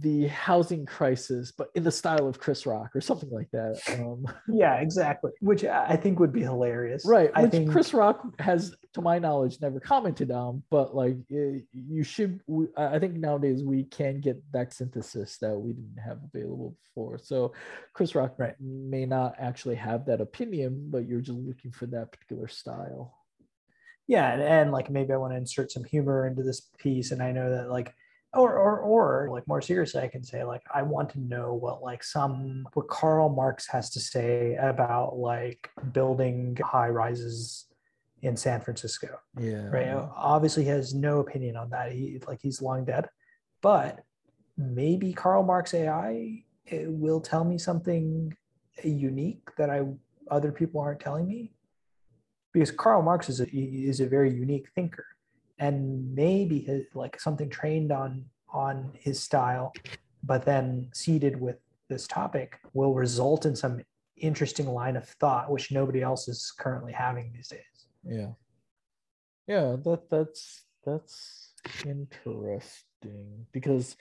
the 0.00 0.26
housing 0.26 0.84
crisis, 0.86 1.52
but 1.52 1.68
in 1.76 1.84
the 1.84 1.92
style 1.92 2.26
of 2.26 2.40
Chris 2.40 2.66
Rock 2.66 2.90
or 2.96 3.00
something 3.00 3.30
like 3.30 3.48
that. 3.52 3.80
Um, 3.92 4.26
yeah, 4.48 4.74
exactly. 4.80 5.30
Which 5.40 5.64
I 5.64 5.86
I 5.90 5.96
think 5.96 6.18
would 6.18 6.32
be 6.32 6.42
hilarious. 6.42 7.04
right, 7.06 7.30
I 7.34 7.42
which 7.42 7.52
think 7.52 7.70
Chris 7.70 7.94
Rock 7.94 8.22
has, 8.40 8.74
to 8.94 9.02
my 9.02 9.18
knowledge, 9.18 9.60
never 9.60 9.80
commented 9.80 10.30
on. 10.30 10.62
But 10.70 10.94
like, 10.94 11.16
you 11.28 12.02
should. 12.04 12.40
I 12.76 12.96
I 12.96 12.98
think 12.98 13.14
nowadays 13.14 13.62
we 13.64 13.84
can 13.84 14.20
get 14.20 14.40
that 14.52 14.72
synthesis 14.72 15.38
that 15.38 15.54
we 15.56 15.72
didn't 15.72 15.98
have 16.04 16.18
available 16.32 16.76
before. 16.84 17.18
So, 17.18 17.52
Chris 17.92 18.14
Rock 18.14 18.38
may 18.60 19.04
not 19.06 19.34
actually 19.38 19.76
have 19.76 20.06
that 20.06 20.20
opinion, 20.20 20.88
but 20.90 21.06
you're 21.06 21.20
just 21.20 21.38
looking 21.38 21.72
for 21.72 21.86
that 21.86 22.12
particular 22.12 22.48
style. 22.48 23.18
yeah 24.06 24.32
and, 24.32 24.42
and 24.42 24.72
like 24.72 24.90
maybe 24.90 25.12
i 25.12 25.16
want 25.16 25.32
to 25.32 25.36
insert 25.36 25.70
some 25.72 25.84
humor 25.84 26.26
into 26.26 26.42
this 26.42 26.68
piece 26.78 27.10
and 27.10 27.22
i 27.22 27.32
know 27.32 27.50
that 27.50 27.70
like 27.70 27.94
or 28.34 28.54
or 28.54 28.80
or 28.80 29.28
like 29.30 29.46
more 29.46 29.62
seriously 29.62 30.00
i 30.02 30.08
can 30.08 30.22
say 30.22 30.44
like 30.44 30.62
i 30.74 30.82
want 30.82 31.08
to 31.08 31.20
know 31.20 31.54
what 31.54 31.82
like 31.82 32.02
some 32.02 32.66
what 32.74 32.88
karl 32.88 33.28
marx 33.28 33.66
has 33.68 33.90
to 33.90 34.00
say 34.00 34.56
about 34.56 35.16
like 35.16 35.70
building 35.92 36.56
high 36.64 36.88
rises 36.88 37.66
in 38.24 38.36
san 38.36 38.60
francisco 38.60 39.10
Yeah. 39.38 39.66
right? 39.68 39.88
Obviously 40.16 40.64
he 40.64 40.70
has 40.70 40.94
no 40.94 41.20
opinion 41.20 41.56
on 41.56 41.68
that. 41.70 41.92
He 41.92 42.18
like 42.26 42.40
he's 42.42 42.60
long 42.62 42.84
dead. 42.84 43.08
But 43.60 44.00
maybe 44.56 45.12
karl 45.12 45.42
marx 45.42 45.74
ai 45.74 46.42
it 46.66 46.88
will 46.90 47.20
tell 47.20 47.44
me 47.44 47.58
something 47.58 48.32
unique 48.82 49.42
that 49.58 49.68
i 49.70 49.80
other 50.30 50.50
people 50.52 50.80
aren't 50.80 51.00
telling 51.00 51.26
me. 51.28 51.52
Because 52.52 52.70
karl 52.70 53.02
marx 53.02 53.28
is 53.28 53.40
a 53.40 53.48
is 53.92 54.00
a 54.00 54.06
very 54.16 54.32
unique 54.32 54.68
thinker. 54.74 55.06
And 55.58 56.14
maybe 56.14 56.58
his, 56.60 56.82
like 56.94 57.20
something 57.20 57.48
trained 57.50 57.92
on 57.92 58.24
on 58.52 58.90
his 59.06 59.20
style 59.22 59.72
but 60.22 60.44
then 60.46 60.88
seeded 60.94 61.38
with 61.38 61.58
this 61.90 62.06
topic 62.06 62.58
will 62.72 62.94
result 62.94 63.44
in 63.44 63.54
some 63.54 63.80
interesting 64.16 64.68
line 64.80 64.96
of 64.96 65.06
thought 65.20 65.50
which 65.50 65.72
nobody 65.72 66.00
else 66.00 66.28
is 66.28 66.52
currently 66.58 66.92
having 66.92 67.26
these 67.34 67.48
days 67.48 67.73
Yeah. 68.06 68.32
Yeah, 69.46 69.76
that 69.84 70.08
that's 70.10 70.64
that's 70.84 71.52
interesting 71.84 73.46
because 73.52 73.96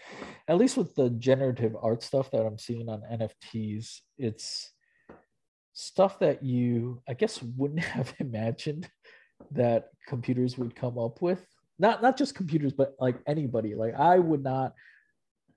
at 0.48 0.58
least 0.58 0.78
with 0.78 0.96
the 0.96 1.10
generative 1.12 1.76
art 1.82 2.04
stuff 2.04 2.32
that 2.32 2.46
I'm 2.46 2.58
seeing 2.58 2.90
on 2.90 3.02
NFTs, 3.12 4.00
it's 4.18 4.72
stuff 5.74 6.20
that 6.20 6.44
you 6.44 7.02
I 7.08 7.14
guess 7.14 7.42
wouldn't 7.42 7.84
have 7.84 8.14
imagined 8.20 8.90
that 9.52 9.90
computers 10.08 10.58
would 10.58 10.76
come 10.76 10.98
up 10.98 11.22
with. 11.22 11.46
Not 11.80 12.02
not 12.02 12.18
just 12.18 12.36
computers, 12.36 12.74
but 12.74 12.94
like 13.00 13.18
anybody. 13.28 13.76
Like 13.76 13.96
I 13.96 14.20
would 14.20 14.44
not 14.44 14.74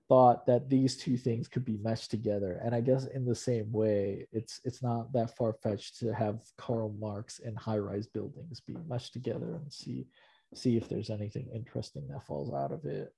thought 0.09 0.45
that 0.45 0.69
these 0.69 0.95
two 0.95 1.17
things 1.17 1.47
could 1.47 1.65
be 1.65 1.77
meshed 1.77 2.11
together. 2.11 2.61
And 2.63 2.73
I 2.73 2.81
guess 2.81 3.05
in 3.05 3.25
the 3.25 3.35
same 3.35 3.71
way, 3.71 4.25
it's 4.31 4.61
it's 4.63 4.81
not 4.81 5.11
that 5.13 5.35
far 5.35 5.53
fetched 5.61 5.99
to 5.99 6.13
have 6.13 6.39
Karl 6.57 6.95
Marx 6.99 7.39
and 7.43 7.57
high-rise 7.57 8.07
buildings 8.07 8.61
be 8.61 8.77
meshed 8.87 9.13
together 9.13 9.55
and 9.55 9.71
see 9.71 10.07
see 10.53 10.77
if 10.77 10.87
there's 10.87 11.09
anything 11.09 11.49
interesting 11.53 12.07
that 12.09 12.25
falls 12.25 12.53
out 12.53 12.71
of 12.71 12.85
it. 12.85 13.13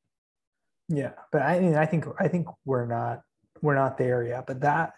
yeah 0.88 1.12
but 1.32 1.42
i 1.42 1.60
mean 1.60 1.76
i 1.76 1.86
think 1.86 2.06
i 2.20 2.28
think 2.28 2.48
we're 2.66 2.86
not 2.86 3.22
we're 3.62 3.76
not 3.76 3.98
there 3.98 4.24
yet 4.24 4.46
but 4.48 4.62
that 4.62 4.94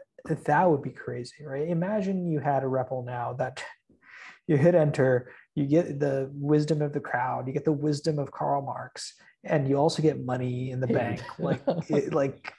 that 0.46 0.70
would 0.70 0.82
be 0.82 0.92
crazy 0.92 1.44
right 1.44 1.68
imagine 1.68 2.28
you 2.28 2.40
had 2.40 2.64
a 2.64 2.68
REPL 2.68 3.06
now 3.06 3.34
that 3.34 3.64
you 4.48 4.58
hit 4.58 4.76
enter 4.76 5.32
you 5.56 5.66
get 5.66 6.00
the 6.00 6.30
wisdom 6.34 6.82
of 6.82 6.94
the 6.94 7.00
crowd 7.00 7.48
you 7.48 7.54
get 7.54 7.66
the 7.66 7.72
wisdom 7.72 8.20
of 8.20 8.32
karl 8.32 8.62
marx 8.62 9.14
and 9.44 9.68
you 9.68 9.76
also 9.76 10.02
get 10.02 10.24
money 10.24 10.72
in 10.72 10.80
the 10.80 10.88
bank 10.88 11.22
like 11.40 11.62
it, 11.90 12.14
like 12.14 12.54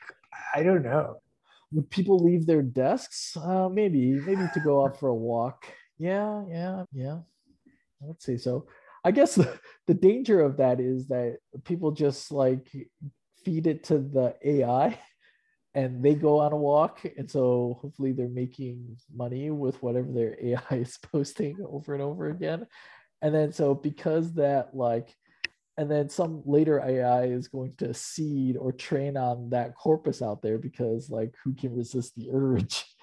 i 0.54 0.62
don't 0.62 0.82
know 0.82 1.16
Would 1.72 1.88
people 1.88 2.18
leave 2.18 2.44
their 2.44 2.60
desks? 2.60 3.34
Uh, 3.34 3.68
maybe, 3.72 4.20
maybe 4.20 4.44
to 4.52 4.60
go 4.60 4.84
out 4.84 5.00
for 5.00 5.08
a 5.08 5.14
walk. 5.14 5.64
Yeah, 5.96 6.44
yeah, 6.48 6.84
yeah. 6.92 7.20
Let's 8.00 8.26
say 8.26 8.36
so. 8.36 8.66
I 9.04 9.10
guess 9.10 9.34
the, 9.40 9.48
the 9.86 9.94
danger 9.94 10.40
of 10.40 10.58
that 10.58 10.80
is 10.80 11.08
that 11.08 11.38
people 11.64 11.90
just 11.92 12.30
like 12.30 12.68
feed 13.44 13.66
it 13.66 13.84
to 13.84 13.98
the 13.98 14.36
AI 14.44 14.98
and 15.74 16.04
they 16.04 16.14
go 16.14 16.40
on 16.40 16.52
a 16.52 16.56
walk. 16.56 17.00
And 17.16 17.30
so 17.30 17.78
hopefully 17.80 18.12
they're 18.12 18.28
making 18.28 18.98
money 19.08 19.50
with 19.50 19.82
whatever 19.82 20.12
their 20.12 20.36
AI 20.42 20.76
is 20.76 20.98
posting 21.10 21.56
over 21.64 21.94
and 21.94 22.02
over 22.02 22.28
again. 22.28 22.66
And 23.22 23.34
then 23.34 23.52
so 23.52 23.74
because 23.74 24.34
that 24.34 24.74
like 24.74 25.08
and 25.78 25.90
then 25.90 26.08
some 26.08 26.42
later 26.44 26.80
AI 26.80 27.24
is 27.24 27.48
going 27.48 27.74
to 27.78 27.94
seed 27.94 28.56
or 28.56 28.72
train 28.72 29.16
on 29.16 29.50
that 29.50 29.74
corpus 29.74 30.20
out 30.20 30.42
there 30.42 30.58
because 30.58 31.08
like 31.08 31.34
who 31.44 31.54
can 31.54 31.74
resist 31.74 32.14
the 32.16 32.28
urge? 32.32 32.84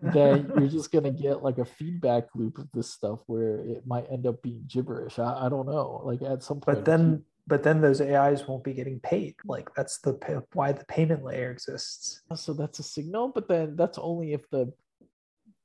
then 0.00 0.50
you're 0.56 0.68
just 0.68 0.92
gonna 0.92 1.10
get 1.10 1.42
like 1.42 1.58
a 1.58 1.64
feedback 1.64 2.24
loop 2.34 2.58
of 2.58 2.68
this 2.72 2.90
stuff 2.90 3.20
where 3.26 3.56
it 3.58 3.84
might 3.84 4.06
end 4.10 4.26
up 4.26 4.40
being 4.42 4.62
gibberish. 4.68 5.18
I, 5.18 5.46
I 5.46 5.48
don't 5.48 5.66
know. 5.66 6.02
Like 6.04 6.22
at 6.22 6.42
some 6.42 6.60
point, 6.60 6.78
but 6.78 6.84
then 6.84 7.24
but 7.48 7.62
then 7.62 7.80
those 7.80 8.00
AIs 8.00 8.46
won't 8.46 8.62
be 8.62 8.74
getting 8.74 9.00
paid. 9.00 9.34
Like 9.44 9.68
that's 9.74 9.98
the 9.98 10.12
why 10.52 10.72
the 10.72 10.84
payment 10.84 11.24
layer 11.24 11.50
exists. 11.50 12.22
So 12.34 12.52
that's 12.52 12.78
a 12.78 12.84
signal, 12.84 13.32
but 13.34 13.48
then 13.48 13.74
that's 13.74 13.98
only 13.98 14.34
if 14.34 14.48
the 14.50 14.72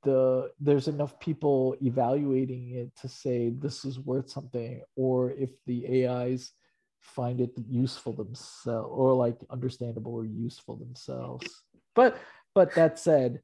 the 0.04 0.50
there's 0.60 0.88
enough 0.88 1.18
people 1.18 1.76
evaluating 1.82 2.70
it 2.70 2.94
to 3.00 3.08
say 3.08 3.50
this 3.50 3.84
is 3.84 3.98
worth 3.98 4.30
something, 4.30 4.82
or 4.96 5.32
if 5.32 5.50
the 5.66 6.06
AIs 6.06 6.52
find 7.00 7.40
it 7.40 7.50
useful 7.68 8.12
themselves 8.12 8.88
or 8.90 9.14
like 9.14 9.36
understandable 9.50 10.14
or 10.14 10.24
useful 10.24 10.76
themselves. 10.76 11.62
But 11.94 12.16
but 12.54 12.74
that 12.74 12.98
said, 12.98 13.40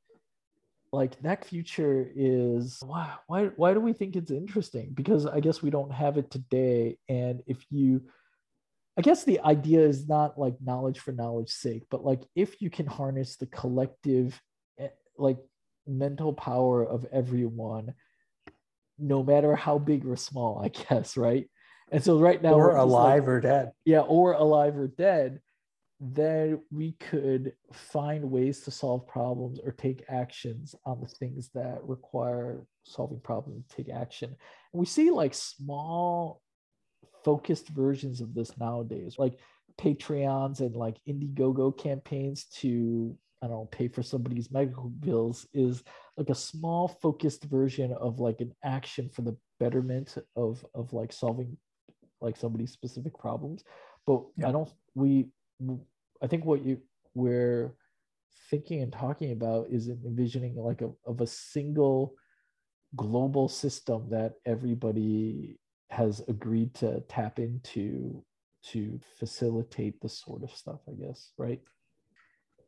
like 0.92 1.22
neck 1.22 1.44
future 1.44 2.10
is 2.14 2.78
why 2.84 3.14
why 3.26 3.46
why 3.56 3.74
do 3.74 3.80
we 3.80 3.92
think 3.92 4.16
it's 4.16 4.30
interesting? 4.30 4.90
Because 4.94 5.26
I 5.26 5.40
guess 5.40 5.62
we 5.62 5.70
don't 5.70 5.92
have 5.92 6.16
it 6.16 6.30
today. 6.30 6.98
And 7.08 7.42
if 7.46 7.64
you 7.70 8.02
I 8.98 9.02
guess 9.02 9.24
the 9.24 9.40
idea 9.40 9.80
is 9.80 10.08
not 10.08 10.38
like 10.38 10.56
knowledge 10.60 10.98
for 10.98 11.12
knowledge's 11.12 11.54
sake, 11.54 11.84
but 11.90 12.04
like 12.04 12.22
if 12.34 12.60
you 12.60 12.70
can 12.70 12.86
harness 12.86 13.36
the 13.36 13.46
collective 13.46 14.40
eh, 14.78 14.88
like 15.16 15.38
mental 15.90 16.32
power 16.32 16.84
of 16.84 17.06
everyone, 17.12 17.94
no 18.98 19.22
matter 19.22 19.56
how 19.56 19.78
big 19.78 20.06
or 20.06 20.16
small, 20.16 20.62
I 20.62 20.68
guess, 20.90 21.16
right? 21.16 21.48
And 21.92 22.02
so 22.04 22.18
right 22.18 22.40
now, 22.40 22.54
or 22.54 22.76
alive 22.76 23.22
like, 23.22 23.28
or 23.28 23.40
dead. 23.40 23.72
Yeah, 23.84 24.00
or 24.00 24.32
alive 24.32 24.76
or 24.76 24.86
dead. 24.86 25.40
Then 26.02 26.62
we 26.70 26.92
could 26.92 27.52
find 27.72 28.30
ways 28.30 28.60
to 28.60 28.70
solve 28.70 29.06
problems 29.06 29.58
or 29.62 29.72
take 29.72 30.04
actions 30.08 30.74
on 30.86 31.00
the 31.00 31.08
things 31.08 31.50
that 31.54 31.80
require 31.82 32.64
solving 32.84 33.20
problems, 33.20 33.66
take 33.68 33.90
action. 33.90 34.28
And 34.28 34.80
we 34.80 34.86
see 34.86 35.10
like 35.10 35.34
small 35.34 36.40
focused 37.22 37.68
versions 37.68 38.22
of 38.22 38.34
this 38.34 38.56
nowadays, 38.56 39.16
like 39.18 39.38
Patreons 39.78 40.60
and 40.60 40.74
like 40.74 40.96
Indiegogo 41.08 41.76
campaigns 41.76 42.44
to 42.60 43.16
I 43.42 43.46
don't 43.46 43.56
know, 43.56 43.68
pay 43.70 43.88
for 43.88 44.02
somebody's 44.02 44.50
medical 44.50 44.90
bills 44.90 45.46
is 45.54 45.82
like 46.16 46.28
a 46.28 46.34
small 46.34 46.88
focused 46.88 47.44
version 47.44 47.92
of 47.92 48.20
like 48.20 48.40
an 48.40 48.54
action 48.62 49.08
for 49.08 49.22
the 49.22 49.36
betterment 49.58 50.16
of 50.36 50.64
of 50.74 50.92
like 50.92 51.12
solving 51.12 51.56
like 52.20 52.36
somebody's 52.36 52.72
specific 52.72 53.18
problems. 53.18 53.64
But 54.06 54.22
yeah. 54.36 54.48
I 54.48 54.52
don't 54.52 54.68
we 54.94 55.28
I 56.22 56.26
think 56.26 56.44
what 56.44 56.64
you 56.64 56.78
we're 57.14 57.74
thinking 58.50 58.82
and 58.82 58.92
talking 58.92 59.32
about 59.32 59.68
is 59.70 59.88
envisioning 59.88 60.56
like 60.56 60.82
a 60.82 60.90
of 61.06 61.20
a 61.20 61.26
single 61.26 62.14
global 62.96 63.48
system 63.48 64.08
that 64.10 64.34
everybody 64.44 65.58
has 65.90 66.22
agreed 66.28 66.74
to 66.74 67.00
tap 67.08 67.38
into 67.38 68.22
to 68.62 69.00
facilitate 69.18 70.00
this 70.00 70.18
sort 70.18 70.42
of 70.42 70.50
stuff, 70.54 70.80
I 70.88 70.92
guess, 70.92 71.32
right? 71.38 71.60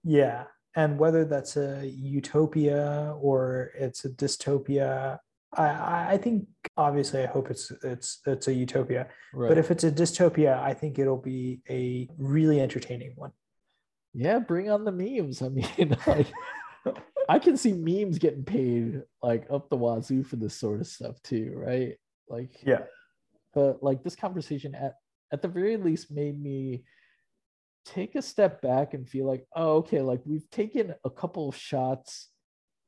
Yeah. 0.04 0.44
And 0.74 0.98
whether 0.98 1.24
that's 1.24 1.56
a 1.56 1.86
utopia 1.86 3.14
or 3.20 3.72
it's 3.78 4.04
a 4.04 4.10
dystopia, 4.10 5.18
I, 5.54 6.14
I 6.14 6.18
think 6.18 6.46
obviously 6.76 7.22
I 7.22 7.26
hope 7.26 7.50
it's 7.50 7.70
it's 7.82 8.20
it's 8.26 8.48
a 8.48 8.54
utopia. 8.54 9.08
Right. 9.34 9.48
But 9.48 9.58
if 9.58 9.70
it's 9.70 9.84
a 9.84 9.92
dystopia, 9.92 10.58
I 10.58 10.72
think 10.72 10.98
it'll 10.98 11.18
be 11.18 11.60
a 11.68 12.08
really 12.16 12.60
entertaining 12.60 13.12
one. 13.16 13.32
Yeah, 14.14 14.38
bring 14.38 14.70
on 14.70 14.84
the 14.84 14.92
memes. 14.92 15.42
I 15.42 15.48
mean, 15.48 15.66
like 16.06 16.32
I 17.28 17.38
can 17.38 17.56
see 17.56 17.72
memes 17.72 18.18
getting 18.18 18.44
paid 18.44 19.02
like 19.22 19.46
up 19.50 19.68
the 19.68 19.76
wazoo 19.76 20.24
for 20.24 20.36
this 20.36 20.54
sort 20.54 20.80
of 20.80 20.86
stuff 20.86 21.20
too, 21.22 21.52
right? 21.54 21.96
Like 22.28 22.62
yeah, 22.64 22.84
but 23.54 23.82
like 23.82 24.02
this 24.02 24.16
conversation 24.16 24.74
at 24.74 24.94
at 25.32 25.42
the 25.42 25.48
very 25.48 25.76
least 25.76 26.10
made 26.10 26.40
me 26.40 26.84
take 27.84 28.14
a 28.14 28.22
step 28.22 28.62
back 28.62 28.94
and 28.94 29.08
feel 29.08 29.26
like 29.26 29.44
oh 29.56 29.76
okay 29.78 30.00
like 30.00 30.20
we've 30.24 30.48
taken 30.50 30.94
a 31.04 31.10
couple 31.10 31.48
of 31.48 31.56
shots 31.56 32.28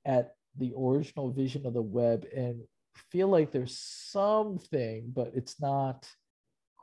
at 0.05 0.35
the 0.59 0.73
original 0.79 1.33
vision 1.33 1.67
of 1.67 1.75
the 1.75 1.83
web 1.83 2.25
and 2.35 2.63
feel 3.11 3.29
like 3.29 3.51
there's 3.51 3.79
something 3.79 5.11
but 5.15 5.33
it's 5.35 5.61
not 5.61 6.09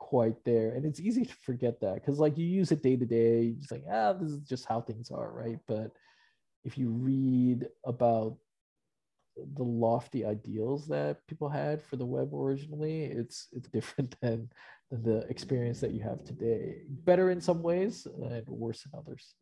quite 0.02 0.44
there. 0.44 0.72
And 0.74 0.84
it's 0.84 1.00
easy 1.00 1.24
to 1.24 1.34
forget 1.42 1.80
that 1.80 1.94
because 1.94 2.18
like 2.18 2.36
you 2.36 2.44
use 2.44 2.72
it 2.72 2.82
day 2.82 2.96
to 2.96 3.06
day 3.06 3.54
just 3.58 3.70
like 3.70 3.84
ah 3.90 4.12
this 4.12 4.32
is 4.32 4.40
just 4.40 4.66
how 4.66 4.80
things 4.80 5.10
are 5.10 5.30
right? 5.32 5.58
But 5.68 5.92
if 6.64 6.76
you 6.76 6.90
read 6.90 7.68
about 7.86 8.36
the 9.54 9.62
lofty 9.62 10.24
ideals 10.24 10.86
that 10.88 11.26
people 11.26 11.48
had 11.48 11.82
for 11.82 11.96
the 11.96 12.04
web 12.04 12.32
originally 12.34 13.04
it's 13.04 13.48
it's 13.52 13.68
different 13.68 14.14
than, 14.22 14.48
than 14.90 15.02
the 15.02 15.20
experience 15.28 15.80
that 15.80 15.92
you 15.92 16.02
have 16.02 16.22
today. 16.24 16.82
Better 16.88 17.30
in 17.30 17.40
some 17.40 17.62
ways 17.62 18.06
and 18.06 18.46
worse 18.46 18.84
in 18.84 18.98
others. 18.98 19.34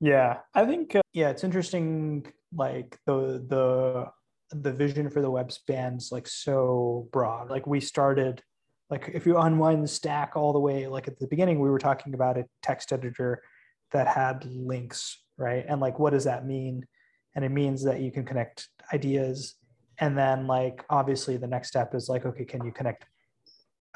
Yeah 0.00 0.38
i 0.54 0.64
think 0.66 0.94
uh, 0.94 1.00
yeah 1.12 1.30
it's 1.30 1.44
interesting 1.44 2.26
like 2.52 2.98
the 3.06 3.44
the 3.48 4.10
the 4.50 4.72
vision 4.72 5.10
for 5.10 5.20
the 5.20 5.30
web 5.30 5.50
spans 5.50 6.12
like 6.12 6.28
so 6.28 7.08
broad. 7.12 7.50
Like 7.50 7.66
we 7.66 7.80
started 7.80 8.42
like 8.90 9.10
if 9.12 9.26
you 9.26 9.38
unwind 9.38 9.82
the 9.82 9.88
stack 9.88 10.36
all 10.36 10.52
the 10.52 10.60
way 10.60 10.86
like 10.86 11.08
at 11.08 11.18
the 11.18 11.26
beginning 11.26 11.58
we 11.58 11.70
were 11.70 11.78
talking 11.78 12.14
about 12.14 12.38
a 12.38 12.46
text 12.62 12.92
editor 12.92 13.42
that 13.92 14.06
had 14.06 14.44
links 14.44 15.18
right? 15.38 15.64
And 15.68 15.80
like 15.80 15.98
what 15.98 16.12
does 16.12 16.24
that 16.24 16.46
mean 16.46 16.86
and 17.36 17.44
it 17.44 17.50
means 17.50 17.84
that 17.84 18.00
you 18.00 18.10
can 18.10 18.24
connect 18.24 18.68
ideas. 18.92 19.54
And 19.98 20.18
then 20.18 20.46
like 20.46 20.84
obviously 20.90 21.36
the 21.36 21.46
next 21.46 21.68
step 21.68 21.94
is 21.94 22.08
like 22.08 22.26
okay 22.26 22.44
can 22.44 22.64
you 22.64 22.72
connect 22.72 23.04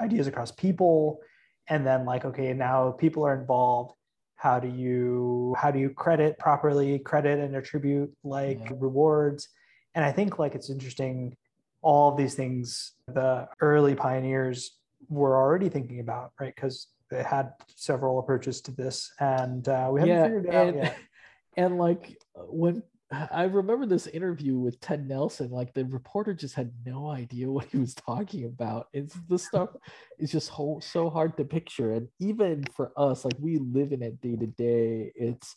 ideas 0.01 0.29
across 0.29 0.53
people? 0.53 1.21
And 1.69 1.85
then 1.85 2.05
like 2.05 2.25
okay 2.25 2.53
now 2.53 2.93
people 2.93 3.27
are 3.27 3.35
involved. 3.35 3.95
How 4.37 4.61
do 4.61 4.69
you 4.69 5.57
how 5.59 5.71
do 5.71 5.79
you 5.79 5.91
credit 5.91 6.39
properly 6.39 6.99
credit 6.99 7.41
and 7.41 7.57
attribute 7.57 8.13
like 8.23 8.61
yeah. 8.61 8.73
rewards? 8.79 9.49
And 9.95 10.05
i 10.05 10.13
think 10.13 10.39
like 10.39 10.55
it's 10.55 10.71
interesting 10.71 11.37
all 11.83 12.13
of 12.13 12.17
these 12.17 12.35
things 12.35 12.93
the 13.09 13.49
early 13.61 13.95
pioneers 13.95 14.79
were 15.09 15.37
already 15.37 15.69
thinking 15.69 16.01
about 16.01 16.33
right? 16.39 16.55
Because 16.55 16.89
they 17.11 17.23
had 17.23 17.53
several 17.75 18.19
approaches 18.19 18.61
to 18.63 18.71
this 18.71 19.11
and 19.19 19.69
uh, 19.69 19.89
we 19.93 20.01
haven't 20.01 20.15
yeah, 20.15 20.25
figured 20.25 20.47
it 20.47 20.55
and, 20.55 20.69
out 20.69 20.85
yet. 20.85 20.97
and 21.57 21.79
like 21.79 22.17
when 22.37 22.83
I 23.13 23.45
remember 23.45 23.87
this 23.87 24.07
interview 24.07 24.57
with 24.57 24.81
Ted 24.81 25.09
Nelson. 25.09 25.51
Like 25.51 25.75
the 25.75 25.85
reporter 25.85 26.33
just 26.33 26.55
had 26.55 26.73
no 26.87 27.11
idea 27.11 27.51
what 27.51 27.67
he 27.67 27.79
was 27.79 27.95
talking 27.95 28.45
about. 28.45 28.87
It's 28.93 29.15
the 29.29 29.39
stuff 29.39 29.71
is 30.19 30.31
just 30.31 30.49
ho- 30.49 30.81
so 30.81 31.11
hard 31.11 31.37
to 31.37 31.45
picture, 31.45 31.93
and 31.93 32.09
even 32.21 32.65
for 32.77 32.93
us, 32.97 33.25
like 33.25 33.35
we 33.41 33.59
live 33.59 33.93
in 33.93 34.03
it 34.03 34.21
day 34.21 34.37
to 34.37 34.47
day, 34.47 35.13
it's 35.17 35.57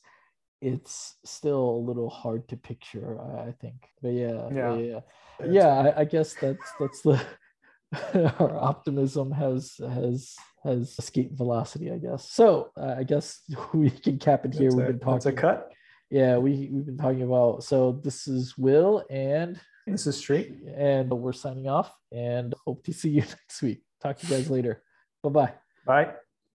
it's 0.62 1.18
still 1.26 1.70
a 1.70 1.86
little 1.86 2.10
hard 2.10 2.48
to 2.48 2.58
picture. 2.58 3.20
I, 3.22 3.50
I 3.50 3.52
think, 3.62 3.88
but 4.02 4.14
yeah, 4.14 4.50
yeah, 4.52 4.76
yeah, 4.76 5.00
yeah. 5.40 5.46
yeah 5.46 5.68
I, 5.68 6.02
I, 6.02 6.06
guess 6.06 6.34
that's 6.34 6.72
that's 6.80 7.02
the 7.02 7.24
our 8.40 8.58
optimism 8.58 9.32
has 9.32 9.76
has 9.78 10.36
has 10.64 10.98
escaped 10.98 11.38
velocity. 11.38 11.92
I 11.92 12.00
guess 12.00 12.32
so. 12.32 12.72
Uh, 12.76 12.96
I 12.98 13.04
guess 13.04 13.42
we 13.76 13.92
can 13.92 14.18
cap 14.18 14.44
it 14.44 14.56
here. 14.56 14.70
That's 14.70 14.76
We've 14.76 14.86
a, 14.86 14.88
been 14.88 15.00
talking. 15.00 15.14
That's 15.14 15.26
a 15.28 15.34
cut 15.34 15.70
yeah, 16.14 16.38
we 16.38 16.70
we've 16.72 16.86
been 16.86 16.98
talking 16.98 17.24
about. 17.24 17.64
So 17.64 18.00
this 18.04 18.28
is 18.28 18.56
Will 18.56 19.04
and 19.10 19.60
this 19.88 20.06
is 20.06 20.16
Street, 20.16 20.60
and 20.78 21.10
we're 21.10 21.34
signing 21.34 21.68
off. 21.68 21.92
And 22.12 22.54
hope 22.68 22.84
to 22.84 22.94
see 22.94 23.10
you 23.10 23.22
next 23.22 23.64
week. 23.64 23.82
Talk 24.00 24.20
to 24.20 24.28
you 24.28 24.38
guys 24.38 24.48
later. 24.48 24.84
Bye-bye. 25.24 25.54
Bye. 25.88 26.14